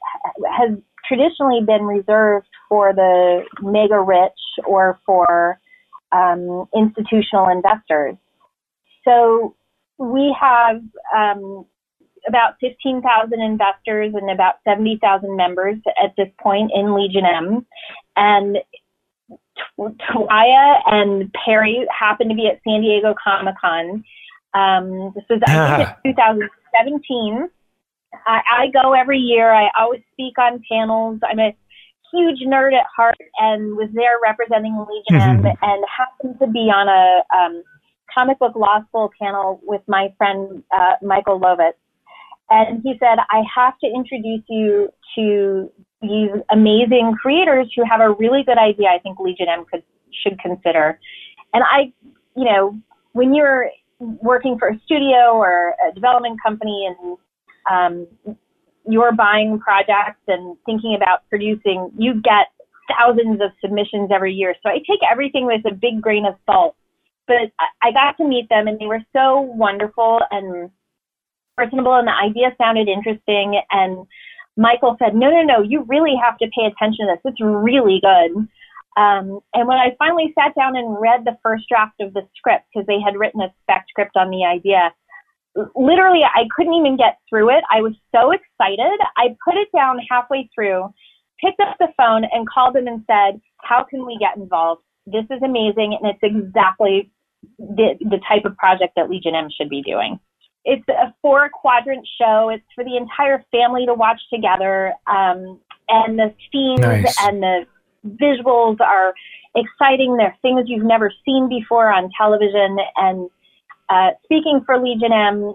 has 0.59 0.79
traditionally 1.07 1.61
been 1.65 1.83
reserved 1.83 2.47
for 2.69 2.93
the 2.93 3.43
mega 3.63 4.01
rich 4.01 4.33
or 4.67 4.99
for 5.05 5.61
um, 6.13 6.67
institutional 6.75 7.49
investors. 7.49 8.17
So 9.05 9.55
we 9.99 10.35
have 10.41 10.83
um, 11.15 11.67
about 12.27 12.55
15,000 12.61 13.41
investors 13.41 14.15
and 14.15 14.31
about 14.31 14.57
70,000 14.67 15.37
members 15.37 15.77
at 16.03 16.15
this 16.17 16.29
point 16.41 16.71
in 16.75 16.95
Legion 16.95 17.25
M. 17.25 17.67
And 18.17 18.59
Twaya 19.79 20.81
and 20.87 21.33
Perry 21.45 21.87
happened 21.97 22.31
to 22.31 22.37
be 22.37 22.49
at 22.49 22.61
San 22.67 22.81
Diego 22.83 23.15
Comic 23.23 23.55
Con. 23.61 24.05
Um, 24.55 25.13
this 25.15 25.25
was, 25.29 25.43
I 25.47 25.95
think, 26.03 26.17
2017. 26.17 27.49
I, 28.27 28.41
I 28.51 28.67
go 28.73 28.95
every 28.95 29.19
year. 29.19 29.53
I 29.53 29.69
always 29.79 30.01
speak 30.13 30.39
on 30.39 30.63
panels. 30.71 31.21
I'm 31.29 31.39
a 31.39 31.55
huge 32.13 32.41
nerd 32.47 32.73
at 32.73 32.87
heart 32.95 33.19
and 33.39 33.77
was 33.77 33.91
there 33.93 34.19
representing 34.23 34.73
Legion 34.79 35.21
M 35.21 35.37
mm-hmm. 35.43 35.65
and 35.65 35.85
happened 35.97 36.39
to 36.41 36.47
be 36.47 36.71
on 36.71 36.89
a 36.89 37.37
um, 37.37 37.63
comic 38.13 38.39
book 38.39 38.55
law 38.57 38.81
school 38.89 39.11
panel 39.21 39.61
with 39.63 39.83
my 39.87 40.09
friend 40.17 40.63
uh, 40.75 40.95
Michael 41.03 41.41
Lovitz. 41.41 41.73
And 42.49 42.81
he 42.83 42.95
said, 43.01 43.19
I 43.31 43.43
have 43.55 43.75
to 43.81 43.87
introduce 43.89 44.45
you 44.49 44.89
to 45.17 45.71
these 46.03 46.31
amazing 46.51 47.15
creators 47.21 47.69
who 47.75 47.85
have 47.85 48.01
a 48.01 48.11
really 48.11 48.43
good 48.45 48.59
idea 48.59 48.89
I 48.89 48.99
think 48.99 49.19
Legion 49.19 49.49
M 49.49 49.65
could 49.71 49.83
should 50.23 50.39
consider. 50.39 50.99
And 51.53 51.65
I, 51.65 51.93
you 52.37 52.45
know, 52.45 52.79
when 53.13 53.35
you're 53.35 53.71
working 53.99 54.59
for 54.59 54.69
a 54.69 54.81
studio 54.85 55.33
or 55.33 55.75
a 55.89 55.95
development 55.95 56.39
company 56.43 56.87
and 56.87 57.19
um, 57.71 58.37
you're 58.89 59.13
buying 59.13 59.59
projects 59.59 60.23
and 60.29 60.57
thinking 60.67 60.95
about 60.95 61.29
producing, 61.29 61.91
you 61.97 62.21
get 62.21 62.49
thousands 62.89 63.41
of 63.41 63.51
submissions 63.61 64.11
every 64.15 64.33
year. 64.33 64.55
So 64.63 64.69
I 64.69 64.79
take 64.79 65.01
everything 65.11 65.47
with 65.47 65.63
a 65.67 65.75
big 65.75 66.01
grain 66.01 66.27
of 66.27 66.35
salt. 66.47 66.77
But 67.27 67.51
I 67.83 67.91
got 67.91 68.17
to 68.19 68.29
meet 68.29 68.49
them 68.49 68.69
and 68.69 68.79
they 68.79 68.87
were 68.87 69.03
so 69.13 69.41
wonderful 69.41 70.21
and 70.31 70.71
personable 71.57 71.95
and 71.97 72.07
the 72.07 72.13
idea 72.13 72.55
sounded 72.57 72.87
interesting. 72.87 73.61
And 73.73 74.07
Michael 74.57 74.97
said, 74.99 75.15
no, 75.15 75.31
no, 75.31 75.43
no, 75.43 75.63
you 75.63 75.85
really 75.89 76.15
have 76.23 76.39
to 76.39 76.49
pay 76.57 76.67
attention 76.67 77.07
to 77.07 77.15
this. 77.15 77.33
It's 77.33 77.41
really 77.41 78.01
good. 78.01 78.49
Um, 78.97 79.41
and 79.53 79.69
when 79.69 79.77
I 79.77 79.95
finally 79.99 80.33
sat 80.39 80.55
down 80.55 80.77
and 80.77 80.99
read 80.99 81.25
the 81.25 81.37
first 81.43 81.69
draft 81.69 82.01
of 82.01 82.15
the 82.15 82.23
script, 82.35 82.65
because 82.73 82.87
they 82.87 82.99
had 82.99 83.17
written 83.17 83.43
a 83.43 83.53
spec 83.63 83.85
script 83.91 84.17
on 84.17 84.31
the 84.31 84.45
idea, 84.45 84.95
literally 85.75 86.23
I 86.25 86.45
couldn't 86.57 86.75
even 86.75 86.97
get 86.97 87.19
through 87.29 87.51
it. 87.51 87.65
I 87.71 87.83
was 87.83 87.93
so 88.15 88.33
excited. 88.33 88.99
I 89.17 89.37
put 89.45 89.57
it 89.57 89.69
down 89.75 89.99
halfway 90.11 90.49
through. 90.55 90.93
picked 91.45 91.61
up 91.61 91.77
the 91.79 91.89
phone 91.97 92.25
and 92.25 92.49
called 92.49 92.75
them 92.75 92.87
and 92.87 93.05
said, 93.07 93.41
How 93.63 93.85
can 93.85 94.07
we 94.07 94.17
get 94.19 94.37
involved? 94.37 94.83
This 95.07 95.25
is 95.31 95.43
amazing, 95.43 95.99
and 96.01 96.11
it's 96.11 96.23
exactly 96.23 97.13
the, 97.59 97.95
the 98.01 98.21
type 98.29 98.45
of 98.45 98.57
project 98.57 98.95
that 98.97 99.11
Legion 99.11 99.35
M 99.35 99.49
should 99.57 99.69
be 99.69 99.83
doing. 99.83 100.19
It's 100.69 100.87
a 100.89 101.15
four 101.23 101.49
quadrant 101.49 102.07
show. 102.21 102.51
It's 102.53 102.65
for 102.75 102.83
the 102.83 102.97
entire 102.97 103.43
family 103.53 103.87
to 103.87 103.95
watch 103.95 104.21
together. 104.33 104.93
Um, 105.07 105.61
and 105.89 106.19
the 106.19 106.35
themes 106.51 106.81
Nice. 106.81 107.17
and 107.23 107.41
the 107.41 107.67
visuals 108.21 108.81
are 108.81 109.15
exciting. 109.55 110.17
They're 110.17 110.37
things 110.43 110.65
you've 110.67 110.85
never 110.85 111.13
seen 111.25 111.49
before 111.49 111.93
on 111.93 112.11
television. 112.19 112.79
And 112.97 113.31
uh, 113.89 114.11
speaking 114.25 114.63
for 114.67 114.83
Legion 114.83 115.13
M, 115.13 115.55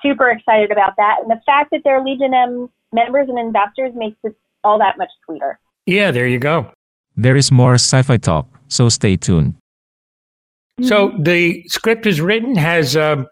super 0.00 0.30
excited 0.30 0.70
about 0.70 0.92
that. 0.96 1.16
And 1.22 1.30
the 1.30 1.40
fact 1.44 1.72
that 1.72 1.80
they're 1.82 2.02
Legion 2.02 2.32
M 2.32 2.70
members 2.92 3.28
and 3.28 3.40
investors 3.40 3.92
makes 3.96 4.16
it 4.22 4.36
all 4.62 4.78
that 4.78 4.96
much 4.96 5.10
sweeter. 5.24 5.58
Yeah, 5.86 6.12
there 6.12 6.28
you 6.28 6.38
go. 6.38 6.70
There 7.16 7.34
is 7.34 7.50
more 7.50 7.74
sci 7.74 8.02
fi 8.02 8.16
talk, 8.16 8.46
so 8.68 8.88
stay 8.88 9.16
tuned. 9.16 9.56
So 10.82 11.12
the 11.18 11.64
script 11.68 12.06
is 12.06 12.20
written. 12.20 12.54
Has 12.54 12.96
um, 12.96 13.26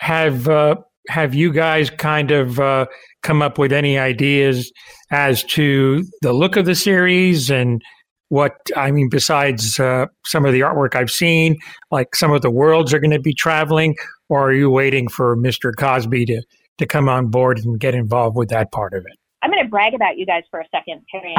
have 0.00 0.48
uh, 0.48 0.76
have 1.08 1.34
you 1.34 1.52
guys 1.52 1.90
kind 1.90 2.30
of 2.30 2.60
uh, 2.60 2.86
come 3.22 3.42
up 3.42 3.58
with 3.58 3.72
any 3.72 3.98
ideas 3.98 4.72
as 5.10 5.42
to 5.44 6.04
the 6.22 6.32
look 6.32 6.56
of 6.56 6.66
the 6.66 6.74
series 6.74 7.50
and 7.50 7.82
what 8.28 8.54
I 8.76 8.90
mean? 8.90 9.08
Besides 9.08 9.80
uh, 9.80 10.06
some 10.26 10.44
of 10.44 10.52
the 10.52 10.60
artwork 10.60 10.94
I've 10.94 11.10
seen, 11.10 11.56
like 11.90 12.14
some 12.14 12.32
of 12.32 12.42
the 12.42 12.50
worlds 12.50 12.92
are 12.92 12.98
going 12.98 13.10
to 13.10 13.20
be 13.20 13.32
traveling, 13.32 13.96
or 14.28 14.48
are 14.48 14.52
you 14.52 14.70
waiting 14.70 15.08
for 15.08 15.36
Mr. 15.36 15.72
Cosby 15.76 16.26
to 16.26 16.42
to 16.78 16.86
come 16.86 17.08
on 17.08 17.26
board 17.28 17.58
and 17.58 17.80
get 17.80 17.94
involved 17.94 18.36
with 18.36 18.50
that 18.50 18.70
part 18.70 18.92
of 18.92 19.04
it? 19.06 19.18
I'm 19.42 19.50
going 19.50 19.62
to 19.62 19.68
brag 19.68 19.94
about 19.94 20.18
you 20.18 20.26
guys 20.26 20.42
for 20.50 20.60
a 20.60 20.64
second, 20.70 21.02
Perry. 21.10 21.34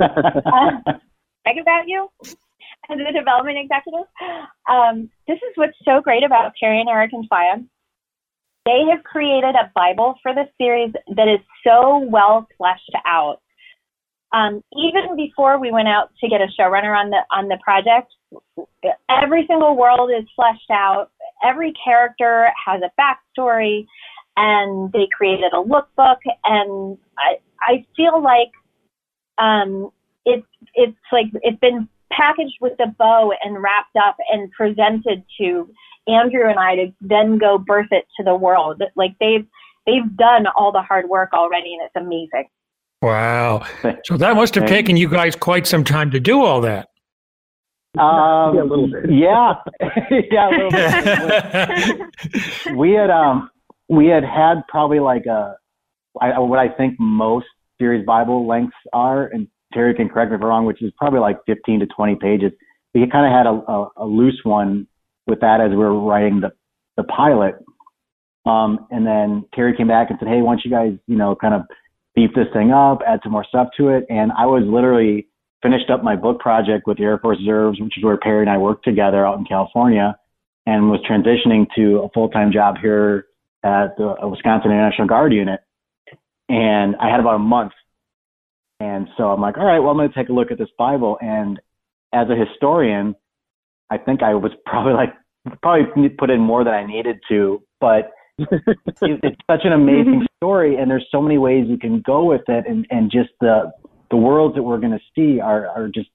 uh, 0.00 0.70
brag 1.44 1.58
about 1.58 1.86
you 1.86 2.08
as 2.90 2.98
a 2.98 3.12
development 3.12 3.58
executive. 3.58 4.06
Um, 4.68 5.10
this 5.26 5.36
is 5.36 5.52
what's 5.56 5.76
so 5.84 6.00
great 6.00 6.24
about 6.24 6.52
Perry 6.60 6.80
and 6.80 6.88
Erik 6.88 7.12
and 7.12 7.28
Faya. 7.30 7.64
They 8.64 8.82
have 8.90 9.02
created 9.04 9.54
a 9.54 9.70
Bible 9.74 10.16
for 10.22 10.34
the 10.34 10.44
series 10.58 10.92
that 11.16 11.28
is 11.28 11.40
so 11.66 11.98
well 12.10 12.46
fleshed 12.56 12.92
out. 13.06 13.40
Um, 14.32 14.62
even 14.76 15.16
before 15.16 15.58
we 15.58 15.70
went 15.70 15.88
out 15.88 16.10
to 16.20 16.28
get 16.28 16.42
a 16.42 16.48
showrunner 16.58 16.94
on 16.96 17.10
the 17.10 17.20
on 17.30 17.48
the 17.48 17.58
project, 17.64 18.12
every 19.08 19.46
single 19.46 19.76
world 19.76 20.10
is 20.10 20.28
fleshed 20.36 20.70
out. 20.70 21.10
Every 21.42 21.72
character 21.82 22.48
has 22.66 22.82
a 22.82 22.92
backstory, 23.00 23.86
and 24.36 24.92
they 24.92 25.08
created 25.16 25.52
a 25.54 25.62
lookbook. 25.62 26.18
And 26.44 26.98
I 27.18 27.36
I 27.60 27.86
feel 27.96 28.22
like 28.22 28.52
um, 29.38 29.90
it's 30.26 30.46
it's 30.74 30.96
like 31.10 31.26
it's 31.42 31.58
been 31.60 31.88
packaged 32.12 32.58
with 32.60 32.78
a 32.80 32.88
bow 32.98 33.32
and 33.42 33.62
wrapped 33.62 33.96
up 33.96 34.16
and 34.30 34.50
presented 34.52 35.24
to 35.40 35.68
Andrew 36.08 36.48
and 36.48 36.58
I 36.58 36.74
to 36.76 36.92
then 37.00 37.38
go 37.38 37.58
birth 37.58 37.88
it 37.90 38.04
to 38.16 38.24
the 38.24 38.34
world. 38.34 38.82
Like 38.96 39.12
they've 39.20 39.46
they've 39.86 40.16
done 40.16 40.46
all 40.56 40.72
the 40.72 40.82
hard 40.82 41.08
work 41.08 41.32
already, 41.32 41.74
and 41.74 41.82
it's 41.84 41.96
amazing. 41.96 42.48
Wow! 43.00 43.64
So 44.04 44.16
that 44.16 44.34
must 44.34 44.54
have 44.56 44.66
taken 44.66 44.96
you 44.96 45.08
guys 45.08 45.36
quite 45.36 45.66
some 45.66 45.84
time 45.84 46.10
to 46.10 46.20
do 46.20 46.42
all 46.42 46.60
that. 46.62 46.88
Um, 47.96 48.54
Yeah, 48.54 48.62
a 48.62 48.64
little 48.64 48.90
bit. 48.90 49.10
Yeah, 49.10 49.54
yeah, 50.30 50.48
a 50.48 50.50
little 50.50 50.70
bit. 52.66 52.76
we 52.76 52.92
had 52.92 53.10
um 53.10 53.50
we 53.88 54.06
had 54.06 54.24
had 54.24 54.62
probably 54.68 55.00
like 55.00 55.26
a 55.26 55.56
I, 56.20 56.38
what 56.38 56.58
I 56.58 56.68
think 56.68 56.96
most 56.98 57.46
series 57.78 58.04
Bible 58.04 58.46
lengths 58.46 58.76
are, 58.92 59.26
and 59.26 59.46
Terri 59.74 59.94
can 59.96 60.08
correct 60.08 60.30
me 60.30 60.36
if 60.36 60.42
I'm 60.42 60.48
wrong, 60.48 60.64
which 60.64 60.82
is 60.82 60.92
probably 60.98 61.20
like 61.20 61.38
15 61.46 61.80
to 61.80 61.86
20 61.86 62.16
pages. 62.16 62.52
We 62.94 63.06
kind 63.08 63.26
of 63.26 63.32
had 63.32 63.46
a, 63.46 63.72
a, 63.72 64.04
a 64.04 64.06
loose 64.06 64.40
one 64.42 64.88
with 65.28 65.40
that 65.40 65.60
as 65.60 65.70
we 65.70 65.76
were 65.76 65.98
writing 65.98 66.40
the 66.40 66.50
the 66.96 67.04
pilot. 67.04 67.54
Um, 68.44 68.86
and 68.90 69.06
then 69.06 69.44
Terri 69.56 69.76
came 69.76 69.88
back 69.88 70.10
and 70.10 70.18
said, 70.18 70.28
"Hey, 70.28 70.42
why 70.42 70.52
don't 70.52 70.64
you 70.64 70.70
guys, 70.70 70.92
you 71.06 71.16
know, 71.16 71.36
kind 71.36 71.54
of 71.54 71.62
beef 72.14 72.30
this 72.34 72.46
thing 72.52 72.72
up, 72.72 73.00
add 73.06 73.20
some 73.22 73.32
more 73.32 73.44
stuff 73.44 73.68
to 73.76 73.90
it?" 73.90 74.04
And 74.08 74.32
I 74.32 74.46
was 74.46 74.64
literally 74.66 75.28
finished 75.62 75.90
up 75.90 76.02
my 76.02 76.16
book 76.16 76.40
project 76.40 76.86
with 76.86 76.98
the 76.98 77.04
Air 77.04 77.18
Force 77.18 77.38
Reserves, 77.40 77.80
which 77.80 77.96
is 77.96 78.04
where 78.04 78.16
Perry 78.16 78.40
and 78.40 78.50
I 78.50 78.58
worked 78.58 78.84
together 78.84 79.26
out 79.26 79.38
in 79.38 79.44
California, 79.44 80.16
and 80.66 80.90
was 80.90 81.00
transitioning 81.08 81.66
to 81.76 82.00
a 82.00 82.08
full 82.10 82.28
time 82.30 82.52
job 82.52 82.76
here 82.80 83.26
at 83.64 83.96
the 83.96 84.14
Wisconsin 84.22 84.70
National 84.70 85.08
Guard 85.08 85.32
unit. 85.32 85.60
And 86.48 86.96
I 86.96 87.10
had 87.10 87.20
about 87.20 87.34
a 87.34 87.40
month. 87.40 87.72
And 88.80 89.08
so 89.16 89.24
I'm 89.24 89.40
like, 89.40 89.58
all 89.58 89.66
right, 89.66 89.80
well, 89.80 89.90
I'm 89.90 89.96
going 89.96 90.08
to 90.08 90.14
take 90.14 90.28
a 90.28 90.32
look 90.32 90.50
at 90.50 90.58
this 90.58 90.68
Bible. 90.78 91.18
And 91.20 91.60
as 92.12 92.28
a 92.30 92.36
historian, 92.36 93.16
I 93.90 93.98
think 93.98 94.22
I 94.22 94.34
was 94.34 94.52
probably 94.66 94.92
like, 94.92 95.14
probably 95.62 96.08
put 96.08 96.30
in 96.30 96.40
more 96.40 96.64
than 96.64 96.74
I 96.74 96.84
needed 96.86 97.18
to, 97.28 97.62
but 97.80 98.10
it's 98.38 99.40
such 99.50 99.64
an 99.64 99.72
amazing 99.72 100.26
story. 100.36 100.76
And 100.76 100.90
there's 100.90 101.06
so 101.10 101.20
many 101.20 101.38
ways 101.38 101.66
you 101.68 101.78
can 101.78 102.00
go 102.06 102.24
with 102.24 102.42
it. 102.48 102.64
And, 102.66 102.86
and 102.90 103.10
just 103.10 103.30
the, 103.40 103.72
the 104.10 104.16
worlds 104.16 104.54
that 104.54 104.62
we're 104.62 104.78
going 104.78 104.92
to 104.92 105.00
see 105.14 105.40
are, 105.40 105.66
are 105.68 105.88
just 105.88 106.08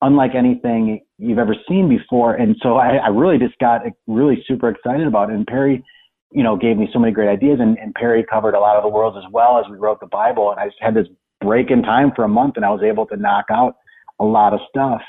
unlike 0.00 0.34
anything 0.34 1.00
you've 1.18 1.38
ever 1.38 1.54
seen 1.68 1.88
before. 1.88 2.34
And 2.34 2.56
so 2.62 2.76
I, 2.76 2.96
I 2.96 3.08
really 3.08 3.38
just 3.38 3.58
got 3.58 3.82
really 4.06 4.42
super 4.46 4.68
excited 4.68 5.06
about 5.06 5.30
it. 5.30 5.34
And 5.34 5.46
Perry, 5.46 5.84
you 6.32 6.42
know, 6.42 6.56
gave 6.56 6.76
me 6.76 6.88
so 6.92 6.98
many 6.98 7.12
great 7.12 7.28
ideas 7.28 7.58
and, 7.60 7.78
and 7.78 7.94
Perry 7.94 8.24
covered 8.28 8.54
a 8.54 8.60
lot 8.60 8.76
of 8.76 8.82
the 8.82 8.88
worlds 8.88 9.16
as 9.16 9.30
well 9.32 9.58
as 9.58 9.70
we 9.70 9.76
wrote 9.76 10.00
the 10.00 10.06
Bible. 10.06 10.50
And 10.50 10.58
I 10.58 10.66
just 10.66 10.78
had 10.80 10.94
this 10.94 11.06
break 11.40 11.70
in 11.70 11.82
time 11.82 12.12
for 12.14 12.24
a 12.24 12.28
month 12.28 12.54
and 12.56 12.64
I 12.64 12.70
was 12.70 12.82
able 12.82 13.06
to 13.06 13.16
knock 13.16 13.46
out 13.50 13.76
a 14.18 14.24
lot 14.24 14.54
of 14.54 14.60
stuff. 14.68 15.02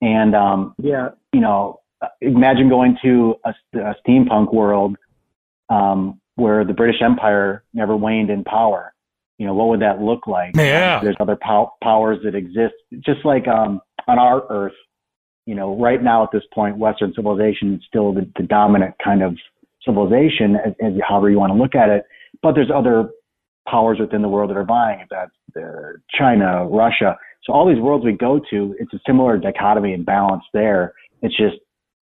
And, 0.00 0.34
um, 0.34 0.74
Yeah. 0.78 1.10
you 1.32 1.40
know, 1.40 1.81
imagine 2.20 2.68
going 2.68 2.96
to 3.02 3.34
a, 3.44 3.54
a 3.78 3.94
steampunk 4.06 4.52
world 4.52 4.96
um, 5.68 6.20
where 6.36 6.64
the 6.64 6.72
British 6.72 7.00
Empire 7.02 7.64
never 7.74 7.96
waned 7.96 8.30
in 8.30 8.44
power. 8.44 8.92
You 9.38 9.46
know, 9.46 9.54
what 9.54 9.68
would 9.68 9.80
that 9.80 10.00
look 10.00 10.26
like? 10.26 10.54
Yeah. 10.56 11.00
There's 11.02 11.16
other 11.18 11.36
pow- 11.40 11.72
powers 11.82 12.18
that 12.24 12.34
exist, 12.34 12.74
just 13.00 13.24
like 13.24 13.48
um, 13.48 13.80
on 14.06 14.18
our 14.18 14.46
Earth. 14.50 14.74
You 15.46 15.56
know, 15.56 15.76
right 15.76 16.00
now 16.00 16.22
at 16.22 16.30
this 16.32 16.44
point, 16.54 16.78
Western 16.78 17.12
civilization 17.14 17.74
is 17.74 17.80
still 17.88 18.12
the, 18.12 18.30
the 18.36 18.44
dominant 18.44 18.94
kind 19.02 19.22
of 19.22 19.36
civilization, 19.84 20.56
as, 20.64 20.72
as 20.80 20.92
however 21.06 21.30
you 21.30 21.38
want 21.38 21.52
to 21.52 21.58
look 21.58 21.74
at 21.74 21.88
it. 21.88 22.04
But 22.42 22.54
there's 22.54 22.70
other 22.72 23.10
powers 23.68 23.98
within 23.98 24.22
the 24.22 24.28
world 24.28 24.50
that 24.50 24.56
are 24.56 24.64
vying. 24.64 25.00
If 25.00 25.08
that's 25.08 25.32
uh, 25.56 25.98
China, 26.16 26.66
Russia. 26.66 27.16
So 27.44 27.52
all 27.52 27.68
these 27.68 27.80
worlds 27.80 28.04
we 28.04 28.12
go 28.12 28.40
to, 28.50 28.76
it's 28.78 28.92
a 28.94 29.00
similar 29.04 29.36
dichotomy 29.36 29.92
and 29.94 30.06
balance 30.06 30.44
there. 30.52 30.94
It's 31.22 31.36
just 31.36 31.56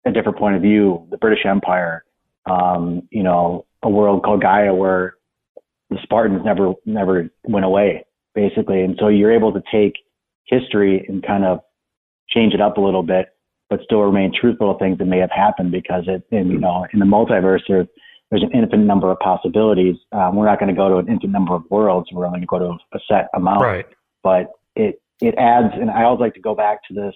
a 0.05 0.11
different 0.11 0.37
point 0.37 0.55
of 0.55 0.61
view. 0.61 1.07
The 1.11 1.17
British 1.17 1.45
Empire, 1.45 2.03
um, 2.45 3.07
you 3.11 3.23
know, 3.23 3.65
a 3.83 3.89
world 3.89 4.23
called 4.23 4.41
Gaia 4.41 4.73
where 4.73 5.15
the 5.89 5.97
Spartans 6.03 6.41
never 6.43 6.73
never 6.85 7.29
went 7.43 7.65
away, 7.65 8.05
basically. 8.35 8.81
And 8.81 8.97
so 8.99 9.07
you're 9.07 9.31
able 9.31 9.53
to 9.53 9.61
take 9.71 9.93
history 10.45 11.05
and 11.07 11.25
kind 11.25 11.45
of 11.45 11.59
change 12.29 12.53
it 12.53 12.61
up 12.61 12.77
a 12.77 12.81
little 12.81 13.03
bit, 13.03 13.27
but 13.69 13.79
still 13.83 14.01
remain 14.01 14.31
truthful 14.33 14.73
to 14.73 14.79
things 14.79 14.97
that 14.97 15.05
may 15.05 15.19
have 15.19 15.31
happened 15.31 15.71
because 15.71 16.03
it, 16.07 16.23
and, 16.31 16.51
you 16.51 16.59
know, 16.59 16.85
in 16.93 16.99
the 16.99 17.05
multiverse, 17.05 17.61
there's, 17.67 17.87
there's 18.31 18.43
an 18.43 18.51
infinite 18.53 18.85
number 18.85 19.11
of 19.11 19.19
possibilities. 19.19 19.95
Um, 20.11 20.35
we're 20.35 20.45
not 20.45 20.59
going 20.59 20.73
to 20.73 20.75
go 20.75 20.89
to 20.89 20.97
an 20.97 21.07
infinite 21.07 21.31
number 21.31 21.53
of 21.53 21.63
worlds. 21.69 22.09
We're 22.11 22.25
only 22.25 22.45
going 22.45 22.59
to 22.61 22.67
go 22.67 22.77
to 22.77 22.97
a 22.97 22.99
set 23.07 23.29
amount 23.35 23.61
Right. 23.61 23.85
but 24.23 24.51
it 24.75 25.01
it 25.21 25.35
adds, 25.37 25.73
and 25.79 25.89
I 25.89 26.03
always 26.03 26.19
like 26.19 26.33
to 26.33 26.41
go 26.41 26.55
back 26.55 26.83
to 26.87 26.93
this 26.93 27.13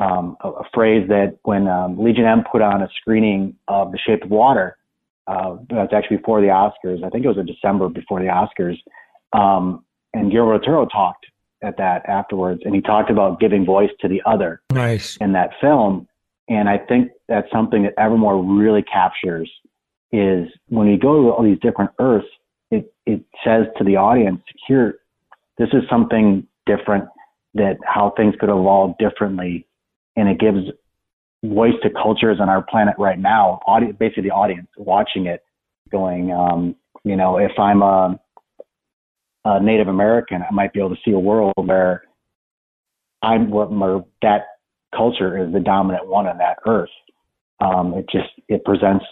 um, 0.00 0.36
a, 0.42 0.48
a 0.48 0.64
phrase 0.72 1.08
that 1.08 1.38
when 1.42 1.66
um, 1.68 2.02
Legion 2.02 2.24
M 2.24 2.44
put 2.50 2.62
on 2.62 2.82
a 2.82 2.88
screening 3.00 3.56
of 3.68 3.92
The 3.92 3.98
Shape 3.98 4.24
of 4.24 4.30
Water, 4.30 4.76
uh, 5.26 5.56
that's 5.68 5.92
actually 5.92 6.18
before 6.18 6.40
the 6.40 6.46
Oscars. 6.48 7.04
I 7.04 7.10
think 7.10 7.24
it 7.24 7.28
was 7.28 7.38
in 7.38 7.46
December 7.46 7.88
before 7.88 8.20
the 8.20 8.26
Oscars, 8.26 8.78
um, 9.38 9.84
and 10.14 10.30
Guillermo 10.30 10.58
del 10.58 10.60
Toro 10.60 10.86
talked 10.86 11.26
at 11.62 11.76
that 11.76 12.08
afterwards, 12.08 12.62
and 12.64 12.74
he 12.74 12.80
talked 12.80 13.10
about 13.10 13.40
giving 13.40 13.66
voice 13.66 13.90
to 14.00 14.08
the 14.08 14.22
other 14.24 14.62
Nice. 14.72 15.16
in 15.20 15.32
that 15.32 15.50
film. 15.60 16.06
And 16.48 16.68
I 16.68 16.78
think 16.78 17.10
that's 17.28 17.50
something 17.52 17.82
that 17.82 17.96
Evermor 17.96 18.42
really 18.58 18.82
captures 18.82 19.50
is 20.12 20.48
when 20.68 20.88
we 20.88 20.96
go 20.96 21.22
to 21.22 21.28
all 21.30 21.42
these 21.42 21.58
different 21.60 21.90
Earths, 21.98 22.26
it, 22.70 22.92
it 23.04 23.22
says 23.44 23.66
to 23.76 23.84
the 23.84 23.96
audience, 23.96 24.40
here, 24.66 25.00
this 25.58 25.68
is 25.72 25.82
something 25.90 26.46
different 26.64 27.04
that 27.54 27.76
how 27.84 28.14
things 28.16 28.34
could 28.38 28.48
evolve 28.48 28.96
differently. 28.98 29.66
And 30.18 30.28
it 30.28 30.38
gives 30.40 30.58
voice 31.44 31.74
to 31.82 31.90
cultures 31.90 32.38
on 32.40 32.48
our 32.48 32.62
planet 32.62 32.96
right 32.98 33.18
now, 33.18 33.60
audience, 33.66 33.96
basically 33.98 34.24
the 34.24 34.30
audience 34.30 34.66
watching 34.76 35.26
it 35.26 35.44
going, 35.90 36.32
um, 36.32 36.74
you 37.04 37.14
know, 37.14 37.38
if 37.38 37.52
I'm 37.58 37.82
a, 37.82 38.18
a 39.44 39.62
Native 39.62 39.86
American, 39.88 40.42
I 40.42 40.52
might 40.52 40.72
be 40.72 40.80
able 40.80 40.90
to 40.90 41.00
see 41.04 41.12
a 41.12 41.18
world 41.18 41.54
where 41.56 42.02
I'm 43.22 43.50
where 43.50 44.04
that 44.22 44.46
culture 44.94 45.38
is 45.38 45.52
the 45.52 45.60
dominant 45.60 46.08
one 46.08 46.26
on 46.26 46.38
that 46.38 46.58
earth. 46.66 46.90
Um, 47.60 47.94
it 47.94 48.06
just 48.10 48.30
it 48.48 48.64
presents 48.64 49.04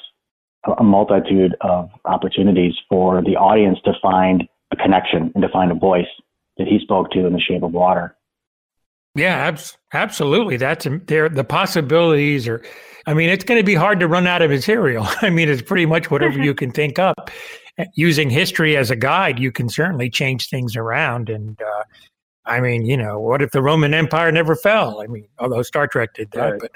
a 0.79 0.83
multitude 0.83 1.55
of 1.61 1.91
opportunities 2.05 2.75
for 2.89 3.23
the 3.23 3.37
audience 3.37 3.79
to 3.85 3.93
find 4.03 4.49
a 4.73 4.77
connection 4.77 5.31
and 5.35 5.43
to 5.43 5.49
find 5.49 5.71
a 5.71 5.75
voice 5.75 6.07
that 6.59 6.67
he 6.67 6.81
spoke 6.81 7.11
to 7.13 7.27
in 7.27 7.33
the 7.33 7.41
shape 7.41 7.63
of 7.63 7.73
water. 7.73 8.16
Yeah, 9.17 9.35
abs- 9.35 9.77
absolutely. 9.93 10.57
That's 10.57 10.87
there. 11.07 11.29
The 11.29 11.45
possibilities 11.45 12.47
are. 12.49 12.63
I 13.09 13.15
mean, 13.15 13.31
it's 13.31 13.45
going 13.45 13.61
to 13.61 13.65
be 13.65 13.75
hard 13.75 14.01
to 14.01 14.09
run 14.09 14.27
out 14.27 14.43
of 14.43 14.51
material. 14.51 15.07
I 15.23 15.31
mean, 15.31 15.49
it's 15.49 15.63
pretty 15.63 15.87
much 15.87 16.11
whatever 16.11 16.43
you 16.43 16.55
can 16.63 16.73
think 16.73 16.99
up. 16.99 17.31
Using 17.95 18.31
history 18.31 18.77
as 18.77 18.91
a 18.91 18.97
guide, 18.97 19.39
you 19.39 19.53
can 19.53 19.69
certainly 19.69 20.09
change 20.09 20.49
things 20.49 20.77
around. 20.77 21.29
And 21.29 21.61
uh, 21.61 21.85
I 22.47 22.61
mean, 22.61 22.87
you 22.87 22.97
know, 22.97 23.21
what 23.21 23.43
if 23.43 23.51
the 23.51 23.61
Roman 23.61 23.93
Empire 23.93 24.33
never 24.33 24.55
fell? 24.55 25.01
I 25.03 25.07
mean, 25.07 25.29
although 25.39 25.63
Star 25.63 25.87
Trek 25.87 26.15
did 26.15 26.31
that, 26.31 26.53
right. 26.53 26.61
but 26.61 26.71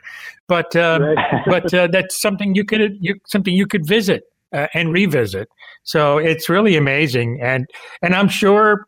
but 0.47 0.77
um, 0.77 1.03
right. 1.03 1.43
but 1.47 1.73
uh, 1.73 1.87
that's 1.87 2.21
something 2.21 2.55
you 2.55 2.65
could 2.65 2.99
you, 3.01 3.17
something 3.27 3.55
you 3.55 3.67
could 3.67 3.87
visit 3.87 4.25
uh, 4.53 4.67
and 4.75 4.93
revisit. 4.93 5.49
So 5.85 6.19
it's 6.19 6.49
really 6.49 6.77
amazing, 6.77 7.41
and 7.41 7.67
and 8.03 8.15
I'm 8.15 8.29
sure, 8.29 8.87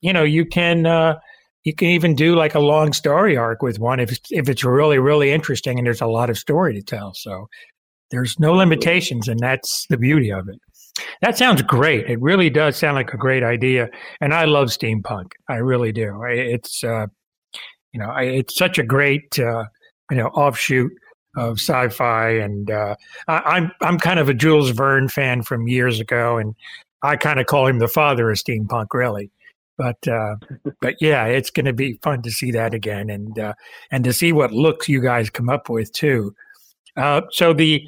you 0.00 0.12
know, 0.12 0.22
you 0.22 0.46
can 0.46 0.86
uh, 0.86 1.18
you 1.64 1.74
can 1.74 1.88
even 1.88 2.14
do 2.14 2.34
like 2.34 2.54
a 2.54 2.60
long 2.60 2.92
story 2.92 3.36
arc 3.36 3.62
with 3.62 3.78
one 3.78 4.00
if 4.00 4.12
it's, 4.12 4.32
if 4.32 4.48
it's 4.48 4.64
really 4.64 4.98
really 4.98 5.30
interesting 5.30 5.78
and 5.78 5.86
there's 5.86 6.00
a 6.00 6.06
lot 6.06 6.30
of 6.30 6.38
story 6.38 6.74
to 6.74 6.82
tell. 6.82 7.12
So 7.14 7.48
there's 8.10 8.38
no 8.38 8.52
limitations, 8.52 9.28
and 9.28 9.38
that's 9.38 9.86
the 9.88 9.96
beauty 9.96 10.30
of 10.30 10.48
it. 10.48 10.58
That 11.22 11.38
sounds 11.38 11.62
great. 11.62 12.08
It 12.10 12.20
really 12.20 12.50
does 12.50 12.76
sound 12.76 12.96
like 12.96 13.14
a 13.14 13.16
great 13.16 13.42
idea, 13.42 13.88
and 14.20 14.34
I 14.34 14.44
love 14.44 14.68
steampunk. 14.68 15.32
I 15.48 15.56
really 15.56 15.92
do. 15.92 16.20
It's 16.24 16.82
uh, 16.82 17.06
you 17.92 18.00
know, 18.00 18.12
it's 18.16 18.56
such 18.56 18.78
a 18.78 18.82
great 18.82 19.38
uh, 19.38 19.64
you 20.10 20.16
know 20.16 20.26
offshoot 20.28 20.90
of 21.36 21.58
sci-fi, 21.58 22.30
and 22.30 22.70
uh, 22.70 22.96
I, 23.28 23.38
I'm 23.38 23.70
I'm 23.80 23.98
kind 23.98 24.18
of 24.18 24.28
a 24.28 24.34
Jules 24.34 24.70
Verne 24.70 25.08
fan 25.08 25.42
from 25.42 25.68
years 25.68 26.00
ago, 26.00 26.36
and 26.36 26.54
I 27.02 27.16
kind 27.16 27.38
of 27.38 27.46
call 27.46 27.66
him 27.66 27.78
the 27.78 27.88
father 27.88 28.30
of 28.30 28.38
steampunk, 28.38 28.86
really. 28.92 29.30
But 29.80 30.06
uh, 30.06 30.36
but 30.80 30.96
yeah, 31.00 31.24
it's 31.24 31.50
going 31.50 31.64
to 31.64 31.72
be 31.72 31.94
fun 32.02 32.20
to 32.22 32.30
see 32.30 32.50
that 32.52 32.74
again, 32.74 33.08
and 33.08 33.38
uh, 33.38 33.54
and 33.90 34.04
to 34.04 34.12
see 34.12 34.32
what 34.32 34.52
looks 34.52 34.88
you 34.88 35.00
guys 35.00 35.30
come 35.30 35.48
up 35.48 35.70
with 35.70 35.90
too. 35.92 36.34
Uh, 36.96 37.22
so 37.30 37.54
the 37.54 37.82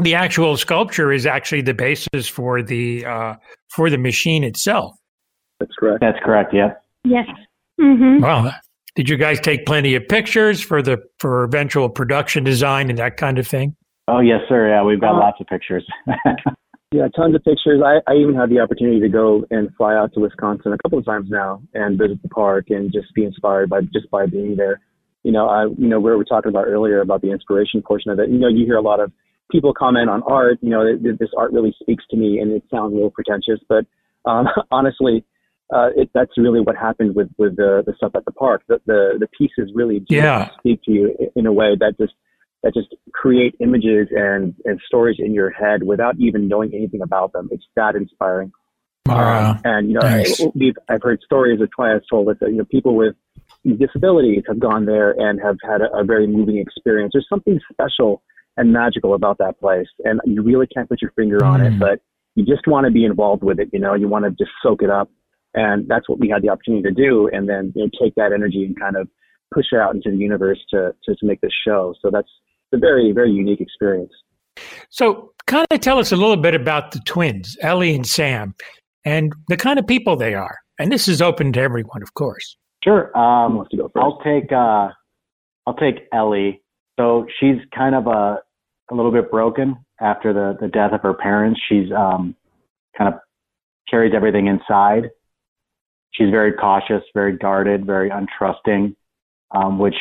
the 0.00 0.14
actual 0.14 0.56
sculpture 0.56 1.10
is 1.10 1.24
actually 1.24 1.62
the 1.62 1.72
basis 1.72 2.28
for 2.28 2.62
the 2.62 3.06
uh, 3.06 3.34
for 3.70 3.88
the 3.88 3.98
machine 3.98 4.44
itself. 4.44 4.94
That's 5.58 5.72
correct. 5.78 6.00
That's 6.00 6.18
correct. 6.22 6.52
Yeah. 6.52 6.74
Yes. 7.04 7.26
Mm-hmm. 7.80 8.22
Well, 8.22 8.54
did 8.94 9.08
you 9.08 9.16
guys 9.16 9.40
take 9.40 9.64
plenty 9.64 9.94
of 9.94 10.06
pictures 10.08 10.60
for 10.60 10.82
the 10.82 10.98
for 11.18 11.44
eventual 11.44 11.88
production 11.88 12.44
design 12.44 12.90
and 12.90 12.98
that 12.98 13.16
kind 13.16 13.38
of 13.38 13.46
thing? 13.46 13.74
Oh 14.06 14.20
yes, 14.20 14.40
sir. 14.50 14.68
Yeah, 14.68 14.82
we've 14.82 15.00
got 15.00 15.14
uh, 15.14 15.18
lots 15.18 15.40
of 15.40 15.46
pictures. 15.46 15.86
yeah, 16.92 17.08
tons 17.16 17.34
of 17.34 17.42
pictures. 17.42 17.82
I, 17.84 17.98
I 18.10 18.16
even 18.16 18.34
had 18.34 18.50
the 18.50 18.60
opportunity 18.60 19.00
to 19.00 19.08
go 19.08 19.44
and 19.50 19.74
fly 19.76 19.94
out 19.94 20.12
to 20.14 20.20
Wisconsin 20.20 20.72
a 20.72 20.78
couple 20.78 20.98
of 20.98 21.04
times 21.04 21.28
now 21.28 21.62
and 21.74 21.98
visit 21.98 22.22
the 22.22 22.28
park 22.28 22.66
and 22.70 22.92
just 22.92 23.12
be 23.14 23.24
inspired 23.24 23.68
by 23.68 23.80
just 23.92 24.10
by 24.10 24.26
being 24.26 24.56
there. 24.56 24.80
You 25.22 25.32
know, 25.32 25.48
I 25.48 25.64
you 25.64 25.88
know 25.88 25.98
where 26.00 26.14
we 26.14 26.18
were 26.18 26.24
talking 26.24 26.50
about 26.50 26.66
earlier 26.66 27.00
about 27.00 27.22
the 27.22 27.32
inspiration 27.32 27.82
portion 27.82 28.10
of 28.10 28.18
it. 28.18 28.28
You 28.28 28.38
know, 28.38 28.48
you 28.48 28.64
hear 28.64 28.76
a 28.76 28.82
lot 28.82 29.00
of 29.00 29.10
people 29.50 29.72
comment 29.72 30.08
on 30.08 30.22
art. 30.24 30.58
You 30.60 30.70
know, 30.70 30.84
this 30.96 31.30
art 31.36 31.52
really 31.52 31.74
speaks 31.80 32.04
to 32.10 32.16
me, 32.16 32.38
and 32.38 32.52
it 32.52 32.62
sounds 32.70 32.92
a 32.92 32.94
little 32.94 33.10
pretentious, 33.10 33.60
but 33.68 33.86
um, 34.24 34.46
honestly, 34.70 35.24
uh, 35.72 35.88
it, 35.96 36.10
that's 36.14 36.32
really 36.36 36.60
what 36.60 36.76
happened 36.76 37.16
with 37.16 37.28
with 37.38 37.56
the 37.56 37.82
the 37.86 37.94
stuff 37.96 38.12
at 38.14 38.24
the 38.24 38.32
park. 38.32 38.62
The 38.68 38.80
the, 38.86 39.14
the 39.20 39.28
pieces 39.36 39.72
really 39.74 40.00
do 40.00 40.16
yeah. 40.16 40.50
speak 40.58 40.82
to 40.84 40.92
you 40.92 41.16
in 41.34 41.46
a 41.46 41.52
way 41.52 41.76
that 41.80 41.98
just 41.98 42.12
that 42.64 42.74
just 42.74 42.88
create 43.12 43.54
images 43.60 44.08
and 44.10 44.54
and 44.64 44.80
stories 44.86 45.16
in 45.20 45.32
your 45.32 45.50
head 45.50 45.84
without 45.84 46.16
even 46.18 46.48
knowing 46.48 46.74
anything 46.74 47.02
about 47.02 47.32
them. 47.32 47.48
It's 47.52 47.64
that 47.76 47.94
inspiring. 47.94 48.50
Um, 49.08 49.60
and 49.64 49.88
you 49.88 49.94
know, 49.94 50.00
nice. 50.00 50.40
we've, 50.54 50.74
I've 50.88 51.02
heard 51.02 51.20
stories 51.24 51.60
of 51.60 51.68
has 51.78 52.02
told 52.10 52.28
that 52.28 52.38
you 52.40 52.56
know 52.56 52.64
people 52.64 52.96
with 52.96 53.14
disabilities 53.78 54.42
have 54.48 54.58
gone 54.58 54.86
there 54.86 55.12
and 55.12 55.40
have 55.40 55.56
had 55.62 55.82
a, 55.82 55.94
a 55.94 56.04
very 56.04 56.26
moving 56.26 56.58
experience. 56.58 57.12
There's 57.12 57.28
something 57.28 57.60
special 57.70 58.22
and 58.56 58.72
magical 58.72 59.14
about 59.14 59.38
that 59.38 59.60
place, 59.60 59.88
and 60.04 60.20
you 60.24 60.42
really 60.42 60.66
can't 60.66 60.88
put 60.88 61.02
your 61.02 61.12
finger 61.12 61.44
on 61.44 61.60
it, 61.60 61.74
mm. 61.74 61.78
but 61.78 62.00
you 62.34 62.44
just 62.44 62.66
want 62.66 62.86
to 62.86 62.90
be 62.90 63.04
involved 63.04 63.42
with 63.42 63.60
it. 63.60 63.68
You 63.72 63.78
know, 63.78 63.94
you 63.94 64.08
want 64.08 64.24
to 64.24 64.30
just 64.30 64.50
soak 64.62 64.82
it 64.82 64.90
up 64.90 65.10
and 65.54 65.86
that's 65.88 66.08
what 66.08 66.18
we 66.18 66.28
had 66.28 66.42
the 66.42 66.48
opportunity 66.48 66.82
to 66.82 66.90
do, 66.90 67.28
and 67.32 67.48
then 67.48 67.72
you 67.74 67.84
know, 67.84 67.90
take 68.00 68.14
that 68.16 68.32
energy 68.32 68.64
and 68.64 68.78
kind 68.78 68.96
of 68.96 69.08
push 69.52 69.66
it 69.72 69.78
out 69.78 69.94
into 69.94 70.10
the 70.10 70.16
universe 70.16 70.58
to, 70.70 70.92
to, 71.04 71.14
to 71.14 71.26
make 71.26 71.40
this 71.40 71.52
show. 71.66 71.94
So 72.02 72.10
that's 72.10 72.28
a 72.74 72.78
very, 72.78 73.12
very 73.12 73.30
unique 73.30 73.60
experience. 73.60 74.12
So, 74.90 75.32
kind 75.46 75.66
of 75.70 75.80
tell 75.80 75.98
us 75.98 76.12
a 76.12 76.16
little 76.16 76.36
bit 76.36 76.54
about 76.54 76.92
the 76.92 77.00
twins, 77.06 77.56
Ellie 77.60 77.94
and 77.94 78.06
Sam, 78.06 78.54
and 79.04 79.32
the 79.48 79.56
kind 79.56 79.78
of 79.78 79.86
people 79.86 80.16
they 80.16 80.34
are. 80.34 80.58
And 80.78 80.92
this 80.92 81.08
is 81.08 81.22
open 81.22 81.52
to 81.54 81.60
everyone, 81.60 82.02
of 82.02 82.14
course. 82.14 82.56
Sure. 82.82 83.16
Um, 83.16 83.66
I'll 83.96 84.20
take 84.20 84.52
uh, 84.52 84.88
I'll 85.66 85.76
take 85.78 86.06
Ellie. 86.12 86.62
So 86.98 87.26
she's 87.40 87.56
kind 87.74 87.94
of 87.94 88.06
a 88.06 88.38
a 88.90 88.94
little 88.94 89.12
bit 89.12 89.30
broken 89.30 89.76
after 90.00 90.32
the 90.32 90.56
the 90.60 90.68
death 90.68 90.92
of 90.92 91.00
her 91.02 91.14
parents. 91.14 91.60
She's 91.68 91.90
um, 91.96 92.36
kind 92.96 93.12
of 93.12 93.20
carries 93.88 94.12
everything 94.14 94.46
inside, 94.46 95.10
she's 96.14 96.30
very 96.30 96.52
cautious, 96.52 97.02
very 97.12 97.36
guarded, 97.36 97.84
very 97.84 98.10
untrusting, 98.10 98.94
um, 99.54 99.78
which 99.78 99.96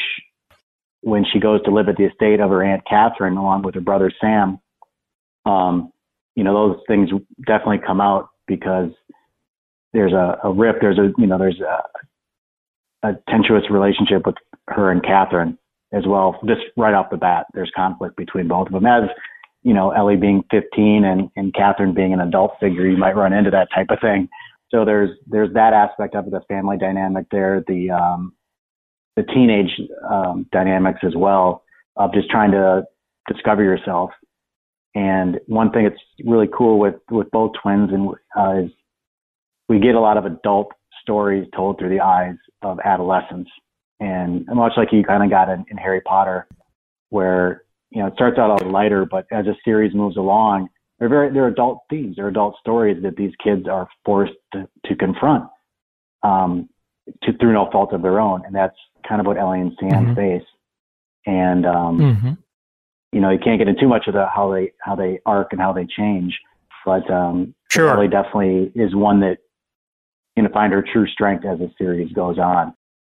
when 1.04 1.26
she 1.32 1.40
goes 1.40 1.62
to 1.64 1.72
live 1.72 1.90
at 1.90 1.98
the 1.98 2.06
estate 2.06 2.40
of 2.40 2.50
her 2.50 2.64
aunt 2.64 2.84
Catherine 2.90 3.38
along 3.38 3.64
with 3.64 3.76
her 3.76 3.82
brother 3.82 4.12
Sam, 4.20 4.60
um, 5.46 5.92
you 6.36 6.44
know, 6.44 6.54
those 6.54 6.82
things 6.88 7.10
definitely 7.46 7.80
come 7.86 8.02
out 8.02 8.30
because 8.48 8.90
there's 9.92 10.14
a, 10.14 10.38
a 10.44 10.52
rift, 10.52 10.80
there's 10.82 10.98
a, 10.98 11.12
you 11.18 11.28
know, 11.28 11.38
there's 11.38 11.60
a, 11.62 13.08
a 13.08 13.14
tenuous 13.30 13.70
relationship 13.70 14.26
with 14.26 14.36
her 14.70 14.92
and 14.92 15.04
Catherine 15.04 15.58
as 15.92 16.04
well. 16.08 16.40
Just 16.48 16.62
right 16.78 16.94
off 16.94 17.12
the 17.12 17.18
bat, 17.18 17.46
there's 17.54 17.72
conflict 17.76 18.16
between 18.16 18.48
both 18.48 18.68
of 18.68 18.74
them. 18.74 18.86
As 18.86 19.10
you 19.62 19.74
know, 19.74 19.92
Ellie 19.92 20.18
being 20.18 20.44
15 20.52 21.06
and, 21.06 21.30
and 21.36 21.54
Catherine 21.54 21.94
being 21.94 22.14
an 22.14 22.20
adult 22.20 22.54
figure, 22.60 22.88
you 22.88 22.98
might 22.98 23.16
run 23.16 23.34
into 23.34 23.52
that 23.52 23.70
type 23.74 23.88
of 23.90 24.00
thing. 24.02 24.28
So 24.72 24.86
there's 24.86 25.12
there's 25.28 25.54
that 25.54 25.74
aspect 25.74 26.16
of 26.16 26.26
the 26.32 26.42
family 26.48 26.78
dynamic 26.78 27.26
there, 27.32 27.64
the 27.68 27.92
um, 27.92 28.34
the 29.16 29.24
teenage 29.24 29.72
um, 30.10 30.48
dynamics 30.52 31.00
as 31.04 31.16
well 31.16 31.64
of 31.96 32.14
just 32.14 32.30
trying 32.30 32.52
to 32.52 32.84
discover 33.32 33.64
yourself. 33.64 34.10
And 34.96 35.40
one 35.48 35.72
thing 35.72 35.84
that's 35.84 36.02
really 36.24 36.48
cool 36.56 36.80
with 36.80 36.96
with 37.10 37.30
both 37.32 37.52
twins 37.62 37.90
and 37.92 38.10
uh, 38.38 38.66
is 38.66 38.72
we 39.68 39.80
get 39.80 39.96
a 39.96 40.00
lot 40.00 40.18
of 40.18 40.26
adult 40.26 40.72
stories 41.02 41.48
told 41.56 41.80
through 41.80 41.90
the 41.90 42.00
eyes 42.00 42.36
of 42.62 42.80
adolescents, 42.84 43.50
and 44.00 44.46
much 44.48 44.74
like 44.78 44.90
you 44.92 45.04
kind 45.04 45.24
of 45.24 45.30
got 45.30 45.50
in, 45.50 45.66
in 45.70 45.78
Harry 45.78 46.02
Potter, 46.02 46.48
where 47.10 47.64
you 47.90 48.02
know 48.02 48.08
it 48.08 48.14
starts 48.14 48.38
out 48.38 48.52
all 48.52 48.72
lighter, 48.72 49.06
but 49.06 49.26
as 49.32 49.48
a 49.48 49.56
series 49.66 49.96
moves 49.96 50.18
along, 50.18 50.70
they're 51.00 51.10
very 51.10 51.34
they're 51.34 51.48
adult 51.48 51.80
themes, 51.90 52.16
they're 52.16 52.28
adult 52.28 52.56
stories 52.60 53.02
that 53.04 53.16
these 53.16 53.34
kids 53.44 53.68
are 53.68 53.88
forced 54.06 54.34
to, 54.54 54.68
to 54.86 54.96
confront 54.96 55.46
um, 56.22 56.70
to, 57.24 57.36
through 57.38 57.54
no 57.54 57.70
fault 57.72 57.94
of 57.94 58.02
their 58.04 58.20
own, 58.20 58.44
and 58.46 58.54
that's 58.56 58.78
kind 59.08 59.22
of 59.22 59.28
what 59.28 59.38
Ellie 59.38 59.62
and 59.62 59.74
Sam 59.80 60.06
mm-hmm. 60.08 60.16
face. 60.16 60.48
And 61.26 61.66
um, 61.66 62.00
mm-hmm. 62.00 62.32
you 63.12 63.22
know, 63.22 63.30
you 63.30 63.40
can't 63.40 63.60
get 63.60 63.68
into 63.68 63.82
too 63.82 63.88
much 63.88 64.08
of 64.08 64.14
the 64.14 64.28
how 64.34 64.52
they 64.52 64.72
how 64.82 64.96
they 64.96 65.20
arc 65.26 65.54
and 65.54 65.62
how 65.62 65.74
they 65.74 65.86
change, 65.86 66.38
but 66.86 67.10
um, 67.10 67.54
sure. 67.72 67.90
Ellie 67.90 68.08
definitely 68.08 68.72
is 68.76 68.96
one 68.96 69.20
that 69.22 69.38
you 70.36 70.44
know 70.44 70.50
find 70.54 70.74
her 70.74 70.84
true 70.94 71.08
strength 71.08 71.46
as 71.46 71.60
the 71.60 71.72
series 71.78 72.12
goes 72.14 72.38
on. 72.38 72.74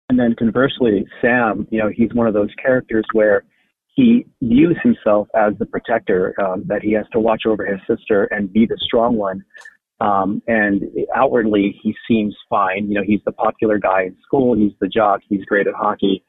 And 0.08 0.18
then 0.18 0.34
conversely, 0.38 1.06
Sam, 1.20 1.66
you 1.70 1.78
know, 1.78 1.90
he's 1.94 2.14
one 2.14 2.26
of 2.26 2.34
those 2.34 2.48
characters 2.62 3.04
where 3.12 3.44
he 3.94 4.26
views 4.40 4.78
himself 4.82 5.28
as 5.34 5.52
the 5.58 5.66
protector, 5.66 6.34
um, 6.40 6.62
that 6.66 6.82
he 6.82 6.92
has 6.92 7.04
to 7.12 7.20
watch 7.20 7.42
over 7.46 7.66
his 7.66 7.80
sister 7.86 8.24
and 8.26 8.52
be 8.52 8.64
the 8.64 8.78
strong 8.80 9.16
one. 9.16 9.44
Um, 10.00 10.42
and 10.46 10.82
outwardly, 11.14 11.78
he 11.82 11.94
seems 12.06 12.36
fine. 12.48 12.88
You 12.88 12.94
know, 12.94 13.02
he's 13.04 13.20
the 13.24 13.32
popular 13.32 13.78
guy 13.78 14.04
in 14.04 14.16
school. 14.22 14.56
He's 14.56 14.72
the 14.80 14.88
jock. 14.88 15.20
He's 15.28 15.44
great 15.44 15.66
at 15.66 15.74
hockey. 15.74 16.24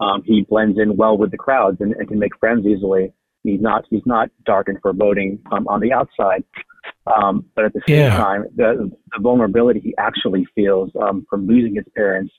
Um, 0.00 0.22
he 0.24 0.46
blends 0.48 0.78
in 0.78 0.96
well 0.96 1.18
with 1.18 1.30
the 1.30 1.36
crowds 1.36 1.78
and, 1.80 1.92
and, 1.92 2.08
can 2.08 2.18
make 2.18 2.36
friends 2.38 2.66
easily. 2.66 3.12
He's 3.42 3.60
not 3.60 3.84
he's 3.90 4.02
not 4.06 4.30
dark 4.46 4.68
and 4.68 4.78
foreboding 4.80 5.40
um, 5.52 5.68
on 5.68 5.80
the 5.80 5.92
outside, 5.92 6.42
um, 7.06 7.44
but 7.54 7.66
at 7.66 7.74
the 7.74 7.82
same 7.86 7.96
yeah. 7.96 8.16
time, 8.16 8.44
the, 8.56 8.90
the 9.12 9.20
vulnerability 9.20 9.80
he 9.80 9.94
actually 9.98 10.46
feels 10.54 10.90
um, 11.02 11.26
from 11.28 11.46
losing 11.46 11.74
his 11.74 11.84
parents 11.94 12.32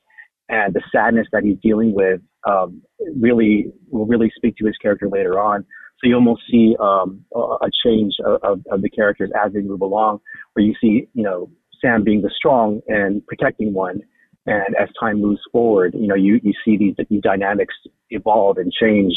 and 0.50 0.74
the 0.74 0.82
sadness 0.92 1.28
that 1.32 1.44
he's 1.44 1.58
dealing 1.62 1.94
with 1.94 2.22
um, 2.48 2.82
really 3.20 3.72
will 3.90 4.06
really 4.06 4.32
speak 4.36 4.58
to 4.58 4.66
his 4.66 4.78
character 4.78 5.08
later 5.08 5.40
on. 5.40 5.66
So 6.02 6.10
you 6.10 6.16
almost 6.16 6.42
see 6.50 6.76
um, 6.80 7.24
a 7.36 7.70
change 7.86 8.14
of, 8.26 8.62
of, 8.72 8.82
the 8.82 8.90
characters 8.90 9.30
as 9.46 9.54
they 9.54 9.62
move 9.62 9.82
along, 9.82 10.20
where 10.54 10.66
you 10.66 10.74
see, 10.82 11.08
you 11.14 11.24
know, 11.24 11.50
Sam 11.80 12.04
being 12.04 12.22
the 12.22 12.32
strong 12.36 12.82
and 12.88 13.26
protecting 13.28 13.74
one, 13.74 14.02
and 14.48 14.76
as 14.80 14.90
time 15.00 15.22
moves 15.22 15.42
forward, 15.52 15.94
you 15.94 16.08
know, 16.08 16.16
you, 16.16 16.40
you 16.44 16.54
see 16.66 16.78
these 16.78 16.96
these 17.10 17.22
dynamics 17.22 17.76
evolve 18.10 18.58
and 18.58 18.72
change. 18.72 19.14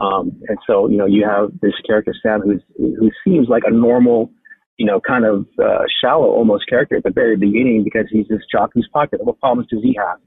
Um, 0.00 0.40
and 0.48 0.58
so, 0.66 0.88
you 0.88 0.96
know, 0.96 1.06
you 1.06 1.26
have 1.26 1.50
this 1.62 1.72
character 1.86 2.14
Sam 2.22 2.42
who's 2.42 2.62
who 2.76 3.10
seems 3.24 3.48
like 3.48 3.62
a 3.66 3.70
normal 3.72 4.30
you 4.78 4.86
know, 4.86 5.00
kind 5.00 5.24
of 5.24 5.46
uh, 5.62 5.84
shallow 6.00 6.30
almost 6.30 6.68
character 6.68 6.96
at 6.96 7.02
the 7.02 7.10
very 7.10 7.36
beginning 7.36 7.82
because 7.84 8.06
he's 8.10 8.28
this 8.28 8.42
jock 8.50 8.70
who's 8.72 8.88
popular. 8.92 9.24
What 9.24 9.40
problems 9.40 9.68
does 9.70 9.82
he 9.82 9.98
have? 9.98 10.18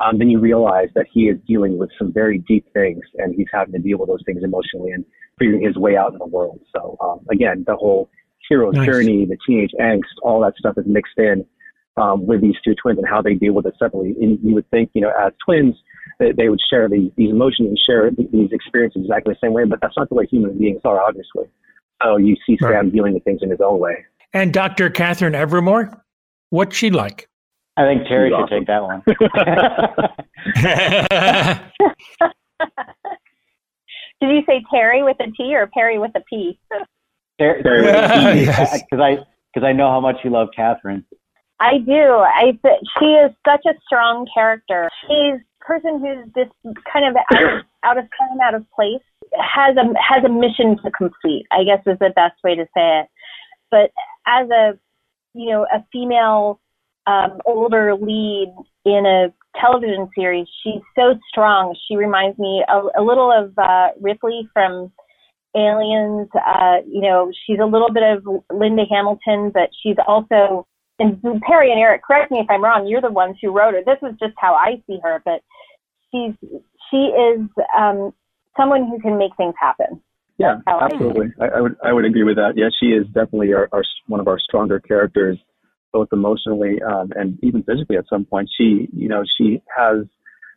Um, 0.00 0.18
then 0.18 0.30
you 0.30 0.38
realize 0.38 0.88
that 0.94 1.06
he 1.12 1.22
is 1.22 1.38
dealing 1.46 1.76
with 1.76 1.90
some 1.98 2.12
very 2.12 2.38
deep 2.38 2.66
things 2.72 3.00
and 3.16 3.34
he's 3.34 3.48
having 3.52 3.72
to 3.72 3.80
deal 3.80 3.98
with 3.98 4.08
those 4.08 4.22
things 4.24 4.42
emotionally 4.44 4.92
and 4.92 5.04
figuring 5.38 5.64
his 5.64 5.76
way 5.76 5.96
out 5.96 6.12
in 6.12 6.18
the 6.18 6.26
world. 6.26 6.60
So 6.74 6.96
um, 7.00 7.26
again, 7.30 7.64
the 7.66 7.74
whole 7.74 8.08
hero's 8.48 8.74
nice. 8.74 8.86
journey, 8.86 9.26
the 9.26 9.36
teenage 9.46 9.72
angst, 9.80 10.14
all 10.22 10.40
that 10.42 10.54
stuff 10.56 10.74
is 10.78 10.84
mixed 10.86 11.18
in 11.18 11.44
um, 11.96 12.26
with 12.26 12.40
these 12.40 12.54
two 12.64 12.74
twins 12.80 12.98
and 12.98 13.08
how 13.08 13.22
they 13.22 13.34
deal 13.34 13.52
with 13.52 13.66
it 13.66 13.74
separately. 13.78 14.14
And 14.20 14.38
you 14.42 14.54
would 14.54 14.70
think, 14.70 14.90
you 14.94 15.00
know, 15.00 15.10
as 15.20 15.32
twins, 15.44 15.74
that 16.20 16.34
they 16.36 16.48
would 16.48 16.60
share 16.70 16.88
these, 16.88 17.10
these 17.16 17.30
emotions 17.30 17.68
and 17.68 17.78
share 17.86 18.10
these 18.10 18.50
experiences 18.52 19.02
exactly 19.04 19.34
the 19.34 19.46
same 19.46 19.52
way, 19.52 19.64
but 19.64 19.80
that's 19.80 19.96
not 19.96 20.08
the 20.08 20.14
way 20.14 20.26
human 20.26 20.58
beings 20.58 20.80
are, 20.84 21.00
obviously. 21.00 21.44
So 22.02 22.16
you 22.16 22.36
see 22.46 22.56
Sam 22.60 22.70
right. 22.70 22.92
dealing 22.92 23.14
with 23.14 23.24
things 23.24 23.40
in 23.42 23.50
his 23.50 23.60
own 23.60 23.78
way. 23.78 24.04
And 24.32 24.52
Dr. 24.52 24.90
Catherine 24.90 25.32
Evermor, 25.32 26.00
what's 26.50 26.76
she 26.76 26.90
like? 26.90 27.27
I 27.78 27.84
think 27.84 28.08
Terri 28.08 28.26
She's 28.26 28.34
should 28.34 28.42
awesome. 28.42 28.58
take 28.58 28.66
that 28.66 28.82
one. 28.82 29.02
Did 34.20 34.30
you 34.30 34.42
say 34.48 34.64
Terri 34.72 35.04
with 35.04 35.16
a 35.20 35.30
T 35.30 35.54
or 35.54 35.68
Perry 35.68 36.00
with 36.00 36.10
a 36.16 36.20
P? 36.28 36.58
Terri, 37.40 37.62
Terri 37.62 37.84
with 37.84 37.94
a 37.94 38.32
P, 38.34 38.46
because 38.80 39.00
I 39.00 39.18
because 39.54 39.64
I 39.64 39.72
know 39.72 39.90
how 39.90 40.00
much 40.00 40.16
you 40.24 40.30
love 40.30 40.48
Catherine. 40.56 41.04
I 41.60 41.78
do. 41.78 41.92
I 41.92 42.58
she 42.98 43.06
is 43.06 43.30
such 43.46 43.64
a 43.64 43.74
strong 43.86 44.26
character. 44.34 44.90
She's 45.02 45.40
a 45.40 45.44
person 45.64 46.00
who's 46.00 46.26
just 46.36 46.50
kind 46.92 47.06
of 47.06 47.14
out, 47.32 47.62
out 47.84 47.98
of 47.98 48.06
time, 48.18 48.40
out 48.42 48.54
of 48.54 48.68
place. 48.72 49.02
Has 49.34 49.76
a 49.76 49.84
has 50.02 50.24
a 50.24 50.28
mission 50.28 50.76
to 50.82 50.90
complete. 50.90 51.46
I 51.52 51.62
guess 51.62 51.78
is 51.86 52.00
the 52.00 52.10
best 52.16 52.42
way 52.42 52.56
to 52.56 52.66
say 52.76 53.02
it. 53.02 53.06
But 53.70 53.92
as 54.26 54.50
a 54.50 54.76
you 55.34 55.50
know 55.50 55.64
a 55.72 55.84
female 55.92 56.60
um, 57.08 57.38
older 57.46 57.94
lead 57.94 58.54
in 58.84 59.06
a 59.06 59.32
television 59.60 60.08
series, 60.14 60.46
she's 60.62 60.82
so 60.94 61.18
strong. 61.28 61.74
She 61.88 61.96
reminds 61.96 62.38
me 62.38 62.64
a, 62.68 63.00
a 63.00 63.02
little 63.02 63.32
of 63.32 63.52
uh, 63.58 63.88
Ripley 64.00 64.48
from 64.52 64.92
Aliens. 65.56 66.28
Uh, 66.34 66.78
you 66.86 67.00
know, 67.00 67.32
she's 67.46 67.58
a 67.60 67.66
little 67.66 67.90
bit 67.92 68.02
of 68.02 68.26
Linda 68.52 68.84
Hamilton, 68.90 69.50
but 69.52 69.70
she's 69.82 69.96
also 70.06 70.66
and 70.98 71.22
Perry 71.42 71.70
and 71.70 71.80
Erik, 71.80 72.02
correct 72.02 72.30
me 72.30 72.38
if 72.40 72.46
I'm 72.50 72.62
wrong. 72.62 72.86
You're 72.86 73.00
the 73.00 73.10
ones 73.10 73.36
who 73.40 73.52
wrote 73.52 73.74
her. 73.74 73.82
This 73.84 73.98
is 74.02 74.16
just 74.18 74.34
how 74.36 74.54
I 74.54 74.82
see 74.86 74.98
her, 75.02 75.22
but 75.24 75.42
she's 76.10 76.34
she 76.90 76.96
is 76.96 77.40
um, 77.76 78.12
someone 78.56 78.88
who 78.88 79.00
can 79.00 79.18
make 79.18 79.36
things 79.36 79.54
happen. 79.60 80.02
Yeah, 80.38 80.58
absolutely. 80.66 81.32
I, 81.40 81.46
I, 81.46 81.60
would 81.60 81.76
I 81.84 81.92
would 81.92 82.04
agree 82.04 82.22
with 82.22 82.36
that. 82.36 82.52
Yeah, 82.56 82.68
she 82.80 82.86
is 82.86 83.06
definitely 83.06 83.52
our, 83.52 83.68
our 83.72 83.82
one 84.06 84.20
of 84.20 84.28
our 84.28 84.38
stronger 84.38 84.78
characters, 84.80 85.38
both 85.92 86.08
emotionally 86.12 86.80
um, 86.82 87.10
and 87.16 87.38
even 87.42 87.62
physically. 87.62 87.96
At 87.96 88.04
some 88.08 88.24
point, 88.24 88.48
she 88.56 88.88
you 88.92 89.08
know 89.08 89.22
she 89.38 89.62
has 89.76 90.06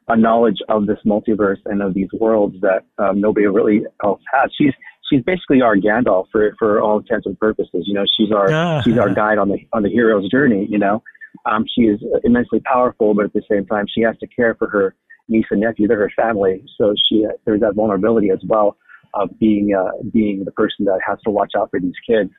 a 0.07 0.17
knowledge 0.17 0.57
of 0.69 0.87
this 0.87 0.97
multiverse 1.05 1.59
and 1.65 1.81
of 1.81 1.93
these 1.93 2.09
worlds 2.19 2.55
that 2.61 2.85
um, 2.97 3.21
nobody 3.21 3.45
really 3.47 3.81
else 4.03 4.21
has. 4.33 4.51
She's 4.57 4.73
she's 5.09 5.21
basically 5.23 5.61
our 5.61 5.75
Gandalf 5.75 6.25
for 6.31 6.55
for 6.57 6.81
all 6.81 6.99
intents 6.99 7.25
and 7.25 7.39
purposes. 7.39 7.85
You 7.85 7.93
know, 7.93 8.05
she's 8.17 8.31
our 8.31 8.51
uh, 8.51 8.81
she's 8.83 8.97
our 8.97 9.13
guide 9.13 9.37
on 9.37 9.49
the 9.49 9.57
on 9.73 9.83
the 9.83 9.89
hero's 9.89 10.29
journey. 10.29 10.67
You 10.69 10.79
know, 10.79 11.03
um, 11.45 11.65
she 11.73 11.83
is 11.83 11.99
immensely 12.23 12.59
powerful, 12.61 13.13
but 13.13 13.25
at 13.25 13.33
the 13.33 13.43
same 13.49 13.65
time, 13.65 13.85
she 13.93 14.01
has 14.01 14.17
to 14.19 14.27
care 14.27 14.55
for 14.55 14.69
her 14.69 14.95
niece 15.31 15.45
and 15.49 15.61
nephew, 15.61 15.87
they're 15.87 15.97
her 15.97 16.11
family. 16.15 16.63
So 16.77 16.93
she 17.09 17.25
uh, 17.25 17.31
there's 17.45 17.61
that 17.61 17.75
vulnerability 17.75 18.29
as 18.29 18.39
well 18.47 18.77
of 19.13 19.29
being 19.39 19.73
uh, 19.73 19.91
being 20.11 20.43
the 20.45 20.51
person 20.51 20.85
that 20.85 20.99
has 21.07 21.17
to 21.25 21.31
watch 21.31 21.53
out 21.57 21.69
for 21.71 21.79
these 21.79 21.95
kids. 22.07 22.29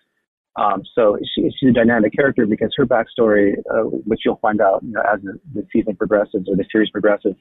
Um, 0.57 0.83
so 0.95 1.19
she, 1.35 1.51
she's 1.59 1.71
a 1.71 1.73
dynamic 1.73 2.12
character 2.12 2.47
because 2.47 2.73
her 2.77 2.85
backstory, 2.85 3.55
uh, 3.71 3.85
which 3.85 4.21
you'll 4.25 4.38
find 4.43 4.61
out 4.61 4.83
you 4.83 4.93
know, 4.93 5.03
as 5.12 5.21
the, 5.23 5.38
the 5.55 5.67
season 5.73 5.97
progresses 5.97 6.47
or 6.47 6.57
the 6.57 6.65
series 6.71 6.91
progresses, 6.91 7.35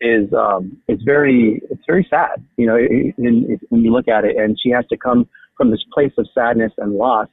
is 0.00 0.32
um, 0.32 0.76
it's 0.88 1.02
very 1.02 1.60
it's 1.70 1.82
very 1.86 2.06
sad. 2.08 2.44
You 2.56 2.66
know, 2.66 2.76
it, 2.76 3.14
it, 3.18 3.60
when 3.68 3.82
you 3.82 3.92
look 3.92 4.08
at 4.08 4.24
it, 4.24 4.36
and 4.36 4.56
she 4.62 4.70
has 4.70 4.86
to 4.88 4.96
come 4.96 5.28
from 5.56 5.70
this 5.70 5.84
place 5.92 6.12
of 6.18 6.26
sadness 6.34 6.72
and 6.78 6.92
loss, 6.92 7.28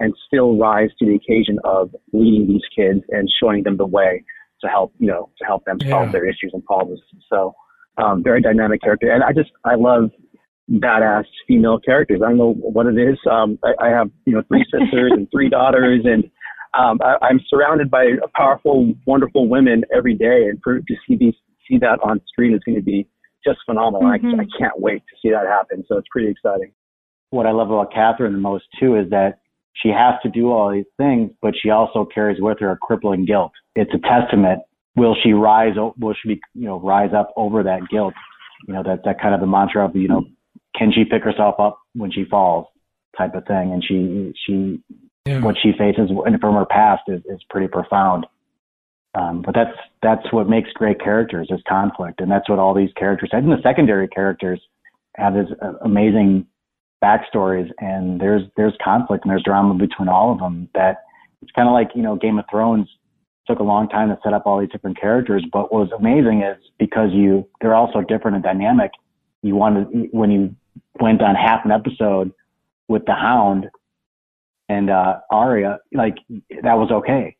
and 0.00 0.14
still 0.26 0.56
rise 0.56 0.90
to 0.98 1.06
the 1.06 1.14
occasion 1.14 1.58
of 1.64 1.94
leading 2.12 2.46
these 2.48 2.62
kids 2.74 3.00
and 3.10 3.30
showing 3.40 3.62
them 3.62 3.76
the 3.76 3.86
way 3.86 4.24
to 4.60 4.68
help 4.68 4.92
you 4.98 5.06
know 5.06 5.30
to 5.38 5.44
help 5.44 5.64
them 5.64 5.78
solve 5.80 6.06
yeah. 6.06 6.12
their 6.12 6.24
issues 6.24 6.50
and 6.52 6.64
problems. 6.64 7.00
So, 7.28 7.54
um, 7.98 8.22
very 8.22 8.40
dynamic 8.40 8.80
character, 8.80 9.10
and 9.10 9.22
I 9.22 9.32
just 9.32 9.50
I 9.64 9.74
love 9.74 10.10
badass 10.70 11.24
female 11.46 11.78
characters. 11.78 12.20
I 12.24 12.28
don't 12.28 12.38
know 12.38 12.54
what 12.54 12.86
it 12.86 12.96
is. 12.96 13.18
Um, 13.30 13.58
I, 13.64 13.86
I 13.86 13.88
have 13.88 14.10
you 14.24 14.34
know 14.34 14.42
three 14.48 14.64
sisters 14.72 15.12
and 15.14 15.28
three 15.30 15.48
daughters, 15.48 16.02
and 16.04 16.24
um, 16.78 16.98
I, 17.02 17.16
I'm 17.24 17.40
surrounded 17.48 17.90
by 17.90 18.12
powerful, 18.34 18.92
wonderful 19.06 19.48
women 19.48 19.84
every 19.94 20.14
day, 20.14 20.46
and 20.48 20.58
for, 20.62 20.78
to 20.78 20.94
see 21.06 21.16
these 21.16 21.34
see 21.68 21.78
that 21.78 21.98
on 22.02 22.20
screen 22.28 22.54
is 22.54 22.60
going 22.64 22.76
to 22.76 22.84
be 22.84 23.08
just 23.44 23.58
phenomenal. 23.66 24.08
Mm-hmm. 24.08 24.40
I, 24.40 24.44
I 24.44 24.46
can't 24.58 24.80
wait 24.80 25.02
to 25.10 25.16
see 25.22 25.30
that 25.30 25.46
happen. 25.46 25.84
So 25.88 25.96
it's 25.98 26.08
pretty 26.10 26.28
exciting. 26.28 26.72
What 27.30 27.46
I 27.46 27.52
love 27.52 27.70
about 27.70 27.92
Catherine 27.92 28.32
the 28.32 28.38
most 28.38 28.64
too 28.78 28.96
is 28.96 29.10
that 29.10 29.40
she 29.74 29.88
has 29.88 30.14
to 30.22 30.30
do 30.30 30.50
all 30.50 30.72
these 30.72 30.84
things, 30.96 31.30
but 31.42 31.54
she 31.60 31.70
also 31.70 32.06
carries 32.12 32.40
with 32.40 32.60
her 32.60 32.70
a 32.70 32.76
crippling 32.76 33.24
guilt. 33.24 33.52
It's 33.74 33.90
a 33.92 33.98
testament. 33.98 34.60
Will 34.96 35.16
she 35.22 35.32
rise? 35.32 35.74
Will 35.76 36.14
she 36.22 36.34
be, 36.34 36.40
you 36.54 36.66
know, 36.66 36.80
rise 36.80 37.10
up 37.16 37.32
over 37.36 37.62
that 37.64 37.80
guilt? 37.90 38.14
You 38.68 38.74
know, 38.74 38.82
that 38.84 39.00
that 39.04 39.20
kind 39.20 39.34
of 39.34 39.40
the 39.40 39.46
mantra 39.46 39.84
of, 39.84 39.96
you 39.96 40.08
know, 40.08 40.24
can 40.76 40.92
she 40.92 41.04
pick 41.04 41.22
herself 41.22 41.56
up 41.58 41.78
when 41.94 42.10
she 42.10 42.24
falls, 42.24 42.66
type 43.16 43.34
of 43.34 43.46
thing. 43.46 43.72
And 43.72 43.82
she 43.84 44.32
she 44.46 44.80
yeah. 45.26 45.40
what 45.40 45.56
she 45.62 45.72
faces 45.72 46.10
from 46.40 46.54
her 46.54 46.66
past 46.66 47.02
is 47.08 47.20
is 47.26 47.40
pretty 47.50 47.68
profound. 47.68 48.26
Um, 49.14 49.42
but 49.42 49.54
that's 49.54 49.76
that's 50.02 50.32
what 50.32 50.48
makes 50.48 50.72
great 50.72 51.00
characters 51.00 51.48
is 51.50 51.60
conflict, 51.68 52.20
and 52.20 52.30
that's 52.30 52.48
what 52.48 52.58
all 52.58 52.74
these 52.74 52.92
characters. 52.96 53.30
I 53.32 53.40
think 53.40 53.50
the 53.50 53.62
secondary 53.62 54.08
characters 54.08 54.60
have 55.16 55.34
this 55.34 55.46
uh, 55.62 55.74
amazing 55.84 56.46
backstories, 57.02 57.70
and 57.78 58.20
there's 58.20 58.42
there's 58.56 58.74
conflict 58.82 59.24
and 59.24 59.30
there's 59.30 59.44
drama 59.44 59.74
between 59.74 60.08
all 60.08 60.32
of 60.32 60.38
them. 60.38 60.68
That 60.74 61.04
it's 61.42 61.52
kind 61.52 61.68
of 61.68 61.72
like 61.72 61.90
you 61.94 62.02
know 62.02 62.16
Game 62.16 62.38
of 62.38 62.44
Thrones 62.50 62.88
took 63.46 63.60
a 63.60 63.62
long 63.62 63.88
time 63.88 64.08
to 64.08 64.18
set 64.24 64.32
up 64.32 64.46
all 64.46 64.58
these 64.58 64.70
different 64.70 64.98
characters, 65.00 65.44
but 65.52 65.72
what 65.72 65.88
was 65.88 65.92
amazing 65.98 66.42
is 66.42 66.56
because 66.78 67.10
you 67.12 67.46
they're 67.60 67.74
all 67.74 67.90
so 67.92 68.00
different 68.00 68.34
and 68.34 68.42
dynamic. 68.42 68.90
You 69.42 69.54
wanted 69.54 70.08
when 70.10 70.32
you 70.32 70.56
went 71.00 71.22
on 71.22 71.34
half 71.34 71.64
an 71.64 71.70
episode 71.70 72.32
with 72.88 73.04
the 73.06 73.14
Hound 73.14 73.68
and 74.68 74.90
uh, 74.90 75.20
Arya, 75.30 75.78
like 75.92 76.16
that 76.62 76.74
was 76.74 76.90
okay 76.90 77.36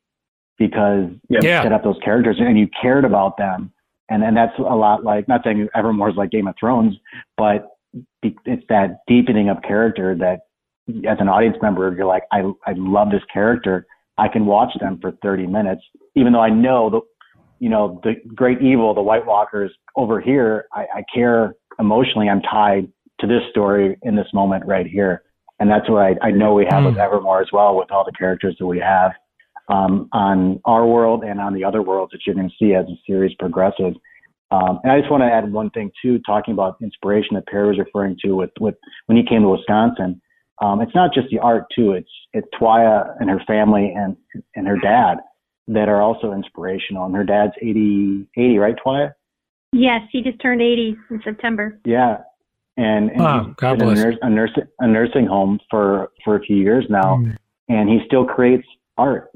because 0.58 1.10
you 1.28 1.38
yeah. 1.42 1.62
set 1.62 1.72
up 1.72 1.82
those 1.82 1.98
characters 2.04 2.36
and 2.38 2.58
you 2.58 2.68
cared 2.80 3.04
about 3.04 3.36
them. 3.36 3.72
And 4.10 4.22
and 4.22 4.36
that's 4.36 4.56
a 4.58 4.62
lot 4.62 5.02
like 5.02 5.26
not 5.28 5.42
saying 5.44 5.68
Evermor's 5.74 6.14
like 6.16 6.30
Game 6.30 6.46
of 6.46 6.54
Thrones, 6.60 6.94
but 7.38 7.70
it's 8.22 8.62
that 8.68 8.98
deepening 9.06 9.48
of 9.48 9.62
character 9.62 10.14
that 10.16 10.40
as 11.08 11.16
an 11.20 11.28
audience 11.28 11.56
member 11.62 11.94
you're 11.96 12.04
like 12.04 12.24
I 12.30 12.42
I 12.66 12.74
love 12.76 13.10
this 13.10 13.22
character. 13.32 13.86
I 14.18 14.28
can 14.28 14.46
watch 14.46 14.70
them 14.78 14.98
for 15.00 15.12
30 15.22 15.46
minutes, 15.46 15.82
even 16.14 16.32
though 16.34 16.42
I 16.42 16.50
know 16.50 16.90
the 16.90 17.00
you 17.60 17.70
know 17.70 18.00
the 18.04 18.16
great 18.34 18.60
evil, 18.60 18.92
the 18.92 19.02
White 19.02 19.24
Walkers 19.24 19.72
over 19.96 20.20
here. 20.20 20.66
I, 20.74 20.86
I 20.96 21.04
care 21.12 21.54
emotionally. 21.78 22.28
I'm 22.28 22.42
tied 22.42 22.88
to 23.26 23.32
this 23.32 23.48
story 23.50 23.96
in 24.02 24.16
this 24.16 24.28
moment 24.32 24.64
right 24.66 24.86
here, 24.86 25.22
and 25.58 25.70
that's 25.70 25.88
what 25.88 26.02
I, 26.02 26.26
I 26.26 26.30
know 26.30 26.54
we 26.54 26.66
have 26.70 26.82
mm. 26.82 26.86
with 26.86 26.96
Evermor 26.96 27.40
as 27.40 27.48
well, 27.52 27.76
with 27.76 27.90
all 27.90 28.04
the 28.04 28.12
characters 28.12 28.56
that 28.58 28.66
we 28.66 28.78
have 28.80 29.12
um, 29.68 30.08
on 30.12 30.60
our 30.64 30.86
world 30.86 31.24
and 31.24 31.40
on 31.40 31.54
the 31.54 31.64
other 31.64 31.82
worlds 31.82 32.12
that 32.12 32.20
you're 32.26 32.34
going 32.34 32.48
to 32.48 32.54
see 32.58 32.74
as 32.74 32.86
the 32.86 32.96
series 33.06 33.34
progresses. 33.38 33.94
Um, 34.50 34.78
and 34.82 34.92
I 34.92 35.00
just 35.00 35.10
want 35.10 35.22
to 35.22 35.26
add 35.26 35.50
one 35.50 35.70
thing 35.70 35.90
too, 36.02 36.20
talking 36.26 36.52
about 36.52 36.76
inspiration 36.82 37.34
that 37.34 37.46
Perry 37.46 37.68
was 37.68 37.78
referring 37.78 38.16
to 38.24 38.32
with, 38.32 38.50
with 38.60 38.74
when 39.06 39.16
he 39.16 39.24
came 39.26 39.42
to 39.42 39.48
Wisconsin. 39.48 40.20
Um, 40.62 40.80
it's 40.80 40.94
not 40.94 41.12
just 41.12 41.28
the 41.30 41.38
art 41.38 41.64
too. 41.74 41.92
It's 41.92 42.10
it's 42.32 42.46
Tya 42.58 43.16
and 43.18 43.28
her 43.28 43.40
family 43.46 43.92
and 43.96 44.16
and 44.54 44.68
her 44.68 44.78
dad 44.78 45.16
that 45.68 45.88
are 45.88 46.00
also 46.00 46.32
inspirational. 46.32 47.06
And 47.06 47.14
her 47.16 47.24
dad's 47.24 47.52
80, 47.60 48.26
80 48.36 48.58
right, 48.58 48.74
Tya? 48.84 49.14
Yes, 49.72 50.02
he 50.12 50.22
just 50.22 50.40
turned 50.40 50.60
80 50.60 50.96
in 51.10 51.20
September. 51.24 51.80
Yeah. 51.84 52.18
And, 52.76 53.10
and 53.10 53.20
wow, 53.20 53.54
God 53.56 53.78
bless. 53.78 53.98
A, 53.98 54.02
nurse, 54.02 54.16
a, 54.22 54.30
nurse, 54.30 54.50
a 54.80 54.86
nursing 54.86 55.26
home 55.26 55.60
for, 55.70 56.10
for 56.24 56.36
a 56.36 56.40
few 56.40 56.56
years 56.56 56.84
now. 56.88 57.16
Mm. 57.16 57.36
And 57.68 57.88
he 57.88 58.00
still 58.06 58.24
creates 58.24 58.66
art 58.98 59.30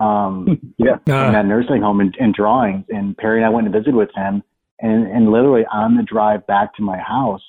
um, 0.00 0.58
yeah, 0.78 0.92
uh, 1.08 1.26
in 1.26 1.32
that 1.34 1.46
nursing 1.46 1.82
home 1.82 2.00
and, 2.00 2.14
and 2.18 2.34
drawings. 2.34 2.84
And 2.88 3.16
Perry 3.16 3.38
and 3.38 3.46
I 3.46 3.50
went 3.50 3.70
to 3.70 3.78
visit 3.78 3.94
with 3.94 4.10
him, 4.14 4.42
and 4.80 5.06
and 5.06 5.30
literally 5.30 5.64
on 5.70 5.96
the 5.96 6.02
drive 6.02 6.46
back 6.46 6.74
to 6.76 6.82
my 6.82 6.98
house, 6.98 7.42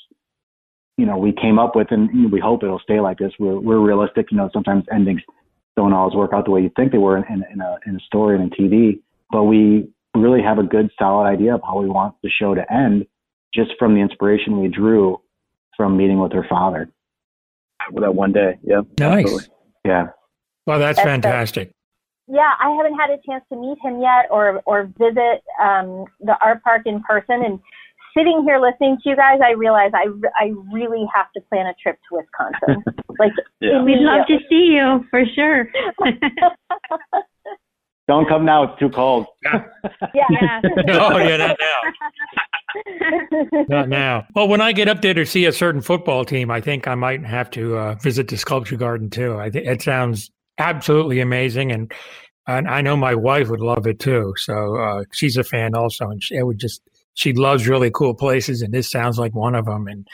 you 0.98 1.06
know, 1.06 1.18
we 1.18 1.32
came 1.32 1.58
up 1.58 1.76
with, 1.76 1.88
and 1.92 2.32
we 2.32 2.40
hope 2.40 2.64
it'll 2.64 2.80
stay 2.80 3.00
like 3.00 3.18
this. 3.18 3.32
We're 3.40 3.60
we're 3.60 3.80
realistic, 3.80 4.28
you 4.32 4.38
know. 4.38 4.50
Sometimes 4.54 4.84
endings 4.94 5.22
don't 5.78 5.94
always 5.94 6.16
work 6.16 6.32
out 6.34 6.46
the 6.46 6.52
way 6.52 6.62
you 6.62 6.72
think 6.76 6.92
they 6.92 6.98
were 6.98 7.18
in, 7.18 7.24
in, 7.34 7.44
in 7.54 7.62
a 7.62 7.78
in 7.88 7.96
a 7.96 8.00
story 8.02 8.38
and 8.38 8.52
in 8.54 8.70
TV, 8.70 9.00
but 9.32 9.46
we 9.46 9.90
really 10.14 10.42
have 10.42 10.60
a 10.60 10.64
good 10.64 10.92
solid 11.00 11.26
idea 11.26 11.56
of 11.56 11.62
how 11.64 11.80
we 11.80 11.88
want 11.88 12.14
the 12.22 12.30
show 12.30 12.54
to 12.54 12.74
end, 12.74 13.08
just 13.54 13.72
from 13.78 13.94
the 13.96 14.02
inspiration 14.02 14.60
we 14.62 14.68
drew 14.68 15.20
from 15.78 15.98
meeting 15.98 16.20
with 16.20 16.32
her 16.34 16.46
father. 16.50 16.90
That 18.00 18.14
one 18.14 18.32
day, 18.32 18.60
yeah, 18.64 18.82
nice, 19.00 19.24
absolutely. 19.26 19.48
yeah. 19.86 20.08
Well, 20.68 20.78
that's, 20.80 20.98
That's 20.98 21.08
fantastic. 21.08 21.72
yeah, 22.28 22.54
I 22.60 22.70
haven't 22.78 22.94
had 22.98 23.10
a 23.10 23.18
chance 23.26 23.44
to 23.52 23.56
meet 23.60 23.80
him 23.84 24.00
yet 24.02 24.28
or 24.30 24.62
or 24.66 24.84
visit 24.98 25.42
um, 25.62 26.06
the 26.20 26.36
art 26.44 26.62
park 26.64 26.84
in 26.86 27.02
person. 27.02 27.44
And 27.44 27.60
sitting 28.16 28.44
here 28.46 28.60
listening 28.60 28.98
to 29.04 29.10
you 29.10 29.16
guys, 29.16 29.40
I 29.44 29.52
realize 29.54 29.92
I 29.96 30.06
I 30.40 30.54
really 30.72 31.06
have 31.14 31.32
to 31.36 31.42
plan 31.50 31.66
a 31.66 31.74
trip 31.82 31.98
to 32.10 32.18
Wisconsin. 32.18 32.84
like 33.20 33.32
Yeah. 33.60 33.82
We'd 33.84 33.98
love 34.00 34.28
to 34.28 34.38
see 34.48 34.70
you 34.76 35.04
for 35.10 35.24
sure. 35.34 35.68
Don't 38.08 38.28
come 38.28 38.46
now; 38.46 38.64
it's 38.64 38.80
too 38.80 38.90
cold. 38.90 39.26
yeah. 39.44 39.64
yeah. 40.14 40.62
no, 40.86 41.18
yeah, 41.18 41.38
not 41.38 41.58
now. 41.60 41.82
Not 43.70 43.90
now. 43.90 44.26
Well, 44.36 44.48
when 44.48 44.62
I 44.62 44.72
get 44.72 44.88
up 44.88 45.02
there 45.02 45.14
to 45.14 45.26
see 45.26 45.46
a 45.46 45.52
certain 45.52 45.82
football 45.82 46.26
team, 46.26 46.52
I 46.52 46.62
think 46.62 46.88
I 46.88 46.96
might 46.96 47.26
have 47.26 47.50
to 47.52 47.78
uh, 47.78 47.96
visit 47.96 48.28
the 48.28 48.38
sculpture 48.38 48.78
garden 48.78 49.10
too. 49.10 49.38
I 49.38 49.50
think 49.50 49.66
it 49.66 49.82
sounds 49.82 50.32
absolutely 50.58 51.20
amazing, 51.20 51.72
and 51.72 51.92
and 52.48 52.68
I 52.68 52.82
know 52.82 52.96
my 52.96 53.16
wife 53.16 53.50
would 53.50 53.62
love 53.62 53.88
it 53.88 54.00
too. 54.00 54.34
So 54.38 54.78
uh, 54.78 55.04
she's 55.12 55.38
a 55.38 55.44
fan 55.44 55.76
also, 55.76 56.10
and 56.10 56.24
she, 56.24 56.36
it 56.36 56.46
would 56.46 56.60
just 56.60 56.82
she 57.14 57.34
loves 57.34 57.68
really 57.68 57.92
cool 57.92 58.14
places, 58.14 58.62
and 58.62 58.74
this 58.74 58.90
sounds 58.90 59.20
like 59.20 59.36
one 59.36 59.56
of 59.56 59.66
them. 59.66 59.88
And 59.88 60.08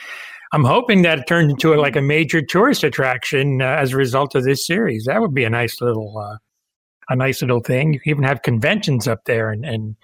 I'm 0.52 0.64
hoping 0.64 1.02
that 1.02 1.20
it 1.20 1.26
turns 1.26 1.52
into 1.52 1.74
a, 1.74 1.76
like 1.76 1.96
a 1.96 2.02
major 2.02 2.42
tourist 2.42 2.84
attraction 2.84 3.62
uh, 3.62 3.66
as 3.66 3.92
a 3.92 3.96
result 3.96 4.34
of 4.34 4.44
this 4.44 4.66
series. 4.66 5.04
That 5.04 5.20
would 5.20 5.34
be 5.34 5.44
a 5.44 5.50
nice 5.50 5.80
little 5.80 6.18
uh, 6.18 6.36
a 7.08 7.16
nice 7.16 7.40
little 7.40 7.60
thing. 7.60 7.92
You 7.92 8.00
can 8.00 8.10
even 8.10 8.24
have 8.24 8.42
conventions 8.42 9.06
up 9.08 9.24
there, 9.24 9.50
and 9.50 9.64
and 9.64 9.96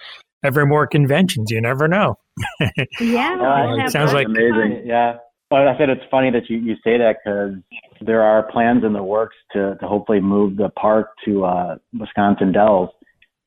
Evermor 0.44 0.88
conventions. 0.90 1.50
You 1.50 1.60
never 1.60 1.88
know. 1.88 2.18
Yeah. 3.00 3.36
Yeah, 3.36 3.84
it 3.84 3.90
sounds 3.90 4.12
like- 4.12 4.26
of 4.26 4.32
Amazing. 4.32 4.52
fun. 4.78 4.82
Yeah. 4.86 5.16
But 5.50 5.68
I 5.68 5.78
said 5.78 5.88
it's 5.90 6.02
funny 6.10 6.30
that 6.32 6.48
you, 6.50 6.58
you 6.58 6.74
say 6.82 6.98
that 6.98 7.16
because 7.24 7.54
there 8.00 8.22
are 8.22 8.42
plans 8.50 8.82
in 8.82 8.92
the 8.92 9.02
works 9.02 9.36
to, 9.52 9.76
to 9.80 9.86
hopefully 9.86 10.20
move 10.20 10.56
the 10.56 10.68
park 10.70 11.10
to 11.26 11.44
uh, 11.44 11.76
Wisconsin 11.98 12.50
Dells. 12.50 12.90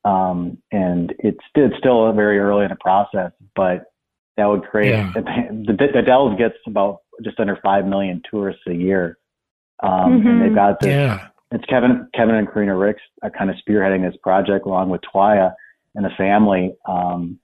Um, 0.04 0.58
and 0.72 1.12
it's, 1.18 1.40
it's 1.54 1.74
still 1.78 2.10
very 2.12 2.38
early 2.38 2.64
in 2.64 2.70
the 2.70 2.76
process, 2.80 3.32
but 3.54 3.92
that 4.36 4.46
would 4.46 4.62
create 4.62 4.92
Yeah. 4.92 5.12
the, 5.14 5.88
the 5.92 6.02
Dells 6.02 6.38
gets 6.38 6.54
about 6.66 6.98
just 7.22 7.38
under 7.40 7.58
5 7.62 7.84
million 7.86 8.22
tourists 8.30 8.62
a 8.68 8.72
year. 8.74 9.18
Um, 9.82 10.12
and 10.14 10.24
Mhm. 10.24 10.42
they've 10.46 10.54
got 10.54 10.80
this 10.80 10.88
Yeah. 10.90 11.26
it's 11.52 11.64
Kevin, 11.66 12.08
Kevin 12.14 12.36
and 12.36 12.48
Karina 12.50 12.76
Ricks 12.76 13.02
are 13.22 13.30
kind 13.30 13.50
of 13.50 13.56
spearheading 13.56 14.08
this 14.08 14.16
project 14.22 14.64
along 14.66 14.88
with 14.88 15.02
Tya 15.12 15.52
and 15.94 16.04
the 16.04 16.10
family 16.16 16.74
um, 16.86 17.38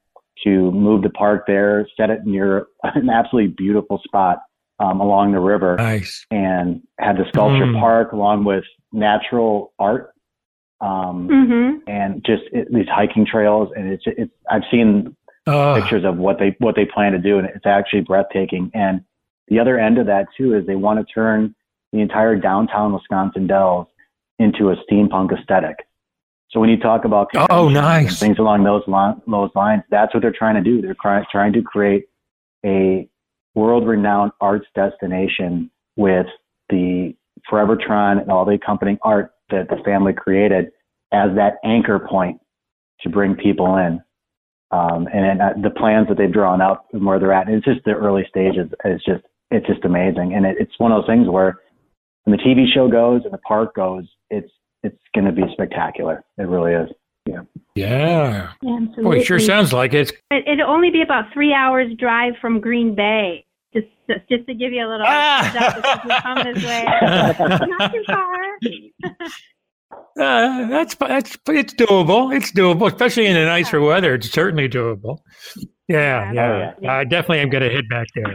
to 0.45 0.71
move 0.73 1.03
the 1.03 1.11
park 1.11 1.45
there, 1.47 1.87
set 1.97 2.11
it 2.11 2.25
near 2.25 2.67
an 2.83 3.09
absolutely 3.11 3.53
beautiful 3.57 4.01
spot 4.05 4.39
um, 4.81 5.01
along 5.01 5.33
the 5.33 5.41
river, 5.41 5.77
Nice. 5.77 6.27
and 6.31 6.83
have 6.99 7.17
the 7.17 7.25
sculpture 7.29 7.67
Mm. 7.67 7.79
park 7.81 8.13
along 8.13 8.45
with 8.45 8.65
natural 8.93 9.73
art 9.79 10.11
um, 10.81 11.29
Mhm. 11.29 11.83
and 11.87 12.25
just 12.25 12.43
it, 12.53 12.73
these 12.73 12.89
hiking 12.89 13.25
trails. 13.25 13.71
And 13.77 13.93
it's 13.93 14.03
it's 14.07 14.33
I've 14.51 14.65
seen 14.71 15.17
Oh, 15.47 15.75
pictures 15.75 16.05
of 16.05 16.17
what 16.17 16.39
they 16.39 16.57
what 16.59 16.75
they 16.75 16.87
plan 16.87 17.13
to 17.13 17.19
do, 17.19 17.39
and 17.39 17.47
it's 17.47 17.67
actually 17.67 18.01
breathtaking. 18.01 18.71
And 18.75 19.03
the 19.49 19.59
other 19.61 19.79
end 19.79 19.99
of 19.99 20.07
that 20.07 20.27
too 20.37 20.55
is 20.55 20.67
they 20.67 20.75
want 20.75 21.07
to 21.07 21.13
turn 21.13 21.55
the 21.93 22.01
entire 22.01 22.35
downtown 22.35 22.93
Wisconsin 22.95 23.47
Dells 23.47 23.87
into 24.39 24.71
a 24.71 24.77
steampunk 24.85 25.39
aesthetic. 25.39 25.77
So 26.51 26.61
when 26.61 26.71
you 26.71 26.79
talk 26.79 27.05
about 27.05 27.29
Oh, 27.51 27.69
nice. 27.69 28.21
things 28.21 28.39
along 28.39 28.65
those 28.65 28.83
li- 28.87 29.21
those 29.27 29.51
lines, 29.55 29.83
that's 29.91 30.15
what 30.15 30.23
they're 30.23 30.33
trying 30.33 30.55
to 30.55 30.63
do. 30.63 30.81
They're 30.81 30.97
trying 31.01 31.25
trying 31.31 31.53
to 31.55 31.63
create 31.63 32.05
a 32.65 33.09
world-renowned 33.55 34.33
arts 34.41 34.67
destination 34.75 35.71
with 35.97 36.27
the 36.71 37.15
Forevertron 37.51 38.21
and 38.21 38.31
all 38.31 38.45
the 38.45 38.53
accompanying 38.53 38.99
art 39.03 39.33
that 39.51 39.69
the 39.69 39.77
family 39.85 40.13
created 40.13 40.67
as 41.13 41.31
that 41.37 41.55
anchor 41.65 41.99
point 41.99 42.41
to 43.03 43.09
bring 43.09 43.35
people 43.35 43.77
in. 43.77 44.03
Um, 44.71 45.07
and 45.13 45.41
uh, 45.41 45.51
the 45.63 45.71
plans 45.71 46.09
that 46.09 46.19
they've 46.19 46.33
drawn 46.33 46.61
out 46.61 46.87
and 46.93 47.05
where 47.05 47.21
they're 47.21 47.33
at, 47.33 47.49
it's 47.49 47.65
just 47.65 47.85
the 47.85 47.93
early 47.93 48.25
stages. 48.29 48.69
It's 48.85 49.05
just 49.05 49.23
it's 49.51 49.67
just 49.67 49.85
amazing, 49.85 50.35
and 50.35 50.47
it, 50.47 50.57
it's 50.59 50.73
one 50.79 50.91
of 50.91 51.03
those 51.03 51.07
things 51.09 51.29
where 51.29 51.59
when 52.25 52.37
the 52.37 52.43
TV 52.43 52.65
show 52.73 52.89
goes 52.89 53.23
and 53.25 53.33
the 53.33 53.39
park 53.39 53.75
goes, 53.75 54.05
it's 54.31 54.51
it's 54.85 54.97
going 55.15 55.25
to 55.25 55.33
be 55.33 55.43
spectacular. 55.53 56.23
It 56.39 56.43
really 56.45 56.73
is. 56.75 56.89
yeah. 57.27 57.41
Yeah, 57.75 58.53
Boy, 58.63 58.77
absolutely. 58.83 59.19
it 59.21 59.25
sure 59.25 59.41
sounds 59.41 59.73
like 59.73 59.93
it. 59.95 60.13
It, 60.31 60.45
it'd 60.47 60.61
only 60.61 60.91
be 60.91 61.03
about 61.03 61.33
three 61.33 61.53
hours 61.53 61.93
drive 61.99 62.35
from 62.41 62.61
Green 62.61 62.95
Bay. 62.95 63.45
Just, 63.75 63.89
just, 64.09 64.21
just 64.29 64.47
to 64.47 64.55
give 64.55 64.73
you 64.73 64.87
a 64.87 64.89
little 64.89 65.05
Ah! 65.09 65.43
heads 65.43 65.83
up 65.85 65.99
if 65.99 66.05
you 66.05 66.21
come 66.23 66.55
this 66.55 66.65
way. 66.65 66.85
Not 67.79 67.93
too 67.93 68.05
far. 68.07 69.29
Uh, 70.21 70.69
that's 70.69 70.95
that's 70.95 71.37
it's 71.49 71.75
doable. 71.75 72.35
It's 72.35 72.53
doable, 72.53 72.87
especially 72.87 73.27
in 73.27 73.35
the 73.35 73.45
nicer 73.47 73.81
weather. 73.81 74.15
It's 74.15 74.31
certainly 74.31 74.69
doable. 74.69 75.19
Yeah, 75.89 76.33
Yeah. 76.33 76.73
yeah. 76.81 76.93
I 76.99 77.05
definitely 77.05 77.41
am 77.41 77.51
going 77.51 77.65
to 77.65 77.71
head 77.71 77.85
back 77.91 78.07
there. 78.15 78.33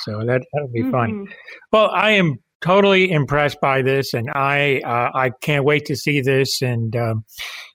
So 0.00 0.24
that 0.24 0.42
that'll 0.52 0.68
be 0.68 0.82
fun. 0.90 1.26
Mhm. 1.26 1.32
Well, 1.72 1.90
I 1.92 2.12
am 2.12 2.38
totally 2.60 3.10
impressed 3.10 3.60
by 3.60 3.82
this, 3.82 4.14
and 4.14 4.30
I 4.34 4.80
uh, 4.84 5.10
I 5.14 5.30
can't 5.40 5.64
wait 5.64 5.84
to 5.86 5.96
see 5.96 6.20
this. 6.20 6.62
And 6.62 6.94
um, 6.96 7.24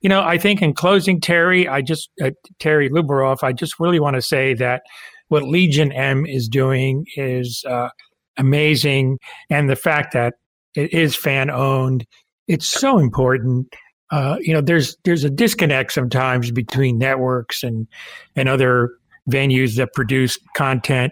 you 0.01 0.09
know, 0.09 0.21
I 0.21 0.37
think 0.37 0.61
in 0.61 0.73
closing, 0.73 1.19
Terri, 1.19 1.69
I 1.69 1.81
just 1.81 2.09
uh, 2.23 2.31
Terri 2.59 2.89
Lubaroff, 2.89 3.43
I 3.43 3.53
just 3.53 3.79
really 3.79 3.99
want 3.99 4.15
to 4.15 4.21
say 4.21 4.53
that 4.55 4.83
what 5.29 5.43
Legion 5.43 5.91
M 5.91 6.25
is 6.25 6.47
doing 6.47 7.05
is 7.15 7.63
uh, 7.67 7.89
amazing, 8.37 9.17
and 9.49 9.69
the 9.69 9.75
fact 9.75 10.13
that 10.13 10.35
it 10.75 10.93
is 10.93 11.15
fan 11.15 11.49
owned, 11.49 12.05
it's 12.47 12.67
so 12.67 12.97
important. 12.99 13.73
Uh, 14.11 14.37
you 14.39 14.53
know, 14.53 14.61
there's 14.61 14.95
there's 15.03 15.23
a 15.23 15.29
disconnect 15.29 15.91
sometimes 15.91 16.51
between 16.51 16.97
networks 16.97 17.63
and 17.63 17.87
and 18.35 18.47
other 18.47 18.91
venues 19.29 19.77
that 19.77 19.93
produce 19.93 20.37
content 20.55 21.11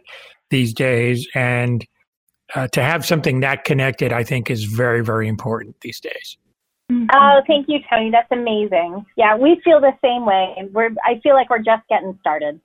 these 0.51 0.74
days, 0.74 1.28
and 1.34 1.86
uh, 2.56 2.68
to 2.70 2.84
have 2.84 3.06
something 3.06 3.39
that 3.41 3.64
connected, 3.64 4.14
I 4.14 4.24
think, 4.24 4.50
is 4.50 4.66
very, 4.66 5.04
very 5.04 5.28
important 5.28 5.76
these 5.82 6.00
days. 6.00 6.38
Mhm. 6.91 7.08
Oh, 7.14 7.41
thank 7.48 7.68
you, 7.70 7.80
Tony. 7.89 8.12
That's 8.12 8.32
amazing. 8.32 9.06
Yeah, 9.16 9.36
we 9.36 9.60
feel 9.64 9.80
the 9.80 9.94
same 10.04 10.26
way. 10.26 10.56
We're 10.72 10.89
I 11.06 11.20
feel 11.24 11.34
like 11.34 11.50
we're 11.50 11.60
just 11.60 11.88
getting 11.89 12.18
started. 12.20 12.60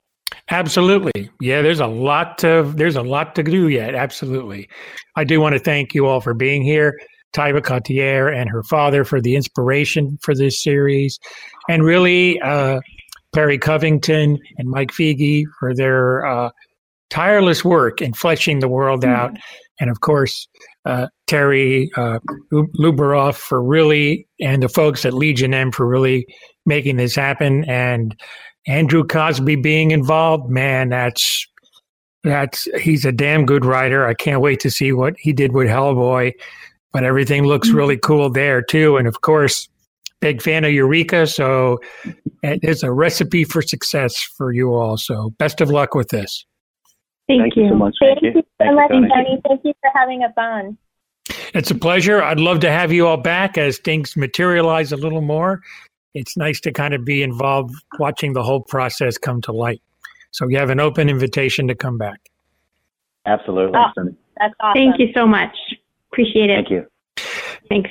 Absolutely, 0.50 1.30
yeah. 1.40 1.62
There's 1.62 1.80
a 1.80 1.86
lot 1.86 2.38
to 2.38 2.72
there's 2.76 2.96
a 2.96 3.02
lot 3.02 3.34
to 3.36 3.42
do 3.42 3.68
yet. 3.68 3.94
Absolutely, 3.94 4.68
I 5.16 5.24
do 5.24 5.40
want 5.40 5.54
to 5.54 5.58
thank 5.58 5.94
you 5.94 6.06
all 6.06 6.20
for 6.20 6.34
being 6.34 6.62
here. 6.62 6.98
Tya 7.32 7.60
Kottler 7.60 8.34
and 8.34 8.48
her 8.48 8.62
father 8.62 9.04
for 9.04 9.20
the 9.20 9.36
inspiration 9.36 10.18
for 10.22 10.34
this 10.34 10.62
series, 10.62 11.18
and 11.68 11.84
really 11.84 12.40
uh, 12.40 12.80
Perry 13.34 13.58
Covington 13.58 14.38
and 14.56 14.68
Mike 14.68 14.90
Figi 14.90 15.44
for 15.58 15.74
their 15.74 16.26
uh, 16.26 16.50
tireless 17.10 17.64
work 17.64 18.00
in 18.00 18.14
fleshing 18.14 18.60
the 18.60 18.68
world 18.68 19.04
out, 19.04 19.36
and 19.80 19.90
of 19.90 20.00
course 20.00 20.48
uh, 20.84 21.08
Terri 21.26 21.88
uh, 21.96 22.18
Lubaroff 22.52 23.36
for 23.36 23.62
really, 23.62 24.26
and 24.40 24.62
the 24.62 24.68
folks 24.68 25.04
at 25.04 25.14
Legion 25.14 25.54
M 25.54 25.70
for 25.72 25.86
really 25.86 26.26
making 26.66 26.96
this 26.96 27.14
happen, 27.14 27.64
and 27.64 28.18
Andrew 28.66 29.04
Cosby 29.04 29.56
being 29.56 29.90
involved. 29.90 30.50
Man, 30.50 30.88
that's 30.88 31.46
that's 32.24 32.66
he's 32.80 33.04
a 33.04 33.12
damn 33.12 33.46
good 33.46 33.64
writer. 33.64 34.06
I 34.06 34.14
can't 34.14 34.40
wait 34.40 34.60
to 34.60 34.70
see 34.70 34.92
what 34.92 35.14
he 35.18 35.32
did 35.32 35.52
with 35.52 35.68
Hellboy. 35.68 36.32
But 36.92 37.04
everything 37.04 37.44
looks 37.44 37.68
really 37.68 37.98
cool 37.98 38.30
there 38.30 38.62
too, 38.62 38.96
and 38.96 39.06
of 39.06 39.20
course, 39.20 39.68
big 40.20 40.40
fan 40.40 40.64
of 40.64 40.72
Eureka. 40.72 41.26
So 41.26 41.78
it 42.42 42.60
is 42.62 42.82
a 42.82 42.90
recipe 42.90 43.44
for 43.44 43.60
success 43.60 44.22
for 44.22 44.52
you 44.52 44.74
all. 44.74 44.96
So 44.96 45.30
best 45.38 45.60
of 45.60 45.70
luck 45.70 45.94
with 45.94 46.08
this. 46.08 46.46
Thank, 47.28 47.42
Thank 47.42 47.56
you 47.56 47.68
so 47.68 47.74
much. 47.74 47.94
Thank, 48.00 48.22
you 48.22 48.32
so 48.32 48.42
Thank 48.58 48.70
you, 48.70 48.76
much, 48.76 48.90
Tony. 48.90 49.08
Tony. 49.08 49.42
Thank 49.46 49.60
you 49.64 49.74
for 49.82 49.90
having 49.94 50.24
us 50.24 50.32
on. 50.38 50.78
It's 51.54 51.70
a 51.70 51.74
pleasure. 51.74 52.22
I'd 52.22 52.40
love 52.40 52.60
to 52.60 52.70
have 52.70 52.90
you 52.90 53.06
all 53.06 53.18
back 53.18 53.58
as 53.58 53.78
things 53.78 54.16
materialize 54.16 54.92
a 54.92 54.96
little 54.96 55.20
more. 55.20 55.60
It's 56.14 56.36
nice 56.38 56.58
to 56.60 56.72
kind 56.72 56.94
of 56.94 57.04
be 57.04 57.22
involved 57.22 57.74
watching 57.98 58.32
the 58.32 58.42
whole 58.42 58.62
process 58.62 59.18
come 59.18 59.42
to 59.42 59.52
light. 59.52 59.82
So 60.30 60.48
you 60.48 60.58
have 60.58 60.70
an 60.70 60.80
open 60.80 61.08
invitation 61.08 61.68
to 61.68 61.74
come 61.74 61.98
back. 61.98 62.18
Absolutely. 63.26 63.78
Oh. 63.78 64.12
That's 64.38 64.54
awesome. 64.60 64.74
Thank 64.74 64.98
you 64.98 65.08
so 65.14 65.26
much. 65.26 65.54
Appreciate 66.10 66.48
it. 66.48 66.56
Thank 66.56 66.70
you. 66.70 66.86
Thanks. 67.68 67.90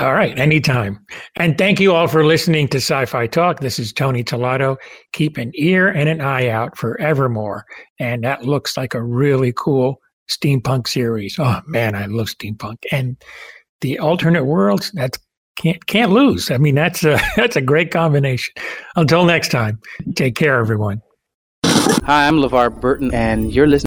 All 0.00 0.14
right, 0.14 0.38
anytime. 0.38 1.04
And 1.36 1.58
thank 1.58 1.78
you 1.78 1.94
all 1.94 2.08
for 2.08 2.24
listening 2.24 2.66
to 2.68 2.78
Sci 2.78 3.04
Fi 3.04 3.26
Talk. 3.26 3.60
This 3.60 3.78
is 3.78 3.92
Tony 3.92 4.24
Tolbert. 4.24 4.78
Keep 5.12 5.36
an 5.36 5.52
ear 5.54 5.88
and 5.88 6.08
an 6.08 6.22
eye 6.22 6.48
out 6.48 6.78
for 6.78 6.96
Evermor. 6.96 7.62
And 7.98 8.24
that 8.24 8.44
looks 8.44 8.76
like 8.78 8.94
a 8.94 9.02
really 9.02 9.52
cool 9.54 10.00
steampunk 10.30 10.88
series. 10.88 11.36
Oh 11.38 11.60
man, 11.66 11.94
I 11.94 12.06
love 12.06 12.28
steampunk. 12.28 12.78
And 12.90 13.22
the 13.82 13.98
alternate 13.98 14.44
worlds, 14.44 14.90
that's 14.92 15.18
can't 15.56 15.84
can't 15.86 16.10
lose. 16.10 16.50
I 16.50 16.56
mean, 16.56 16.74
that's 16.74 17.04
a 17.04 17.20
that's 17.36 17.56
a 17.56 17.60
great 17.60 17.90
combination. 17.90 18.54
Until 18.96 19.26
next 19.26 19.50
time, 19.50 19.78
take 20.14 20.36
care, 20.36 20.58
everyone. 20.58 21.02
Hi, 21.64 22.26
I'm 22.26 22.36
LeVar 22.36 22.80
Burton, 22.80 23.12
and 23.12 23.52
you're 23.52 23.66
listening. 23.66 23.80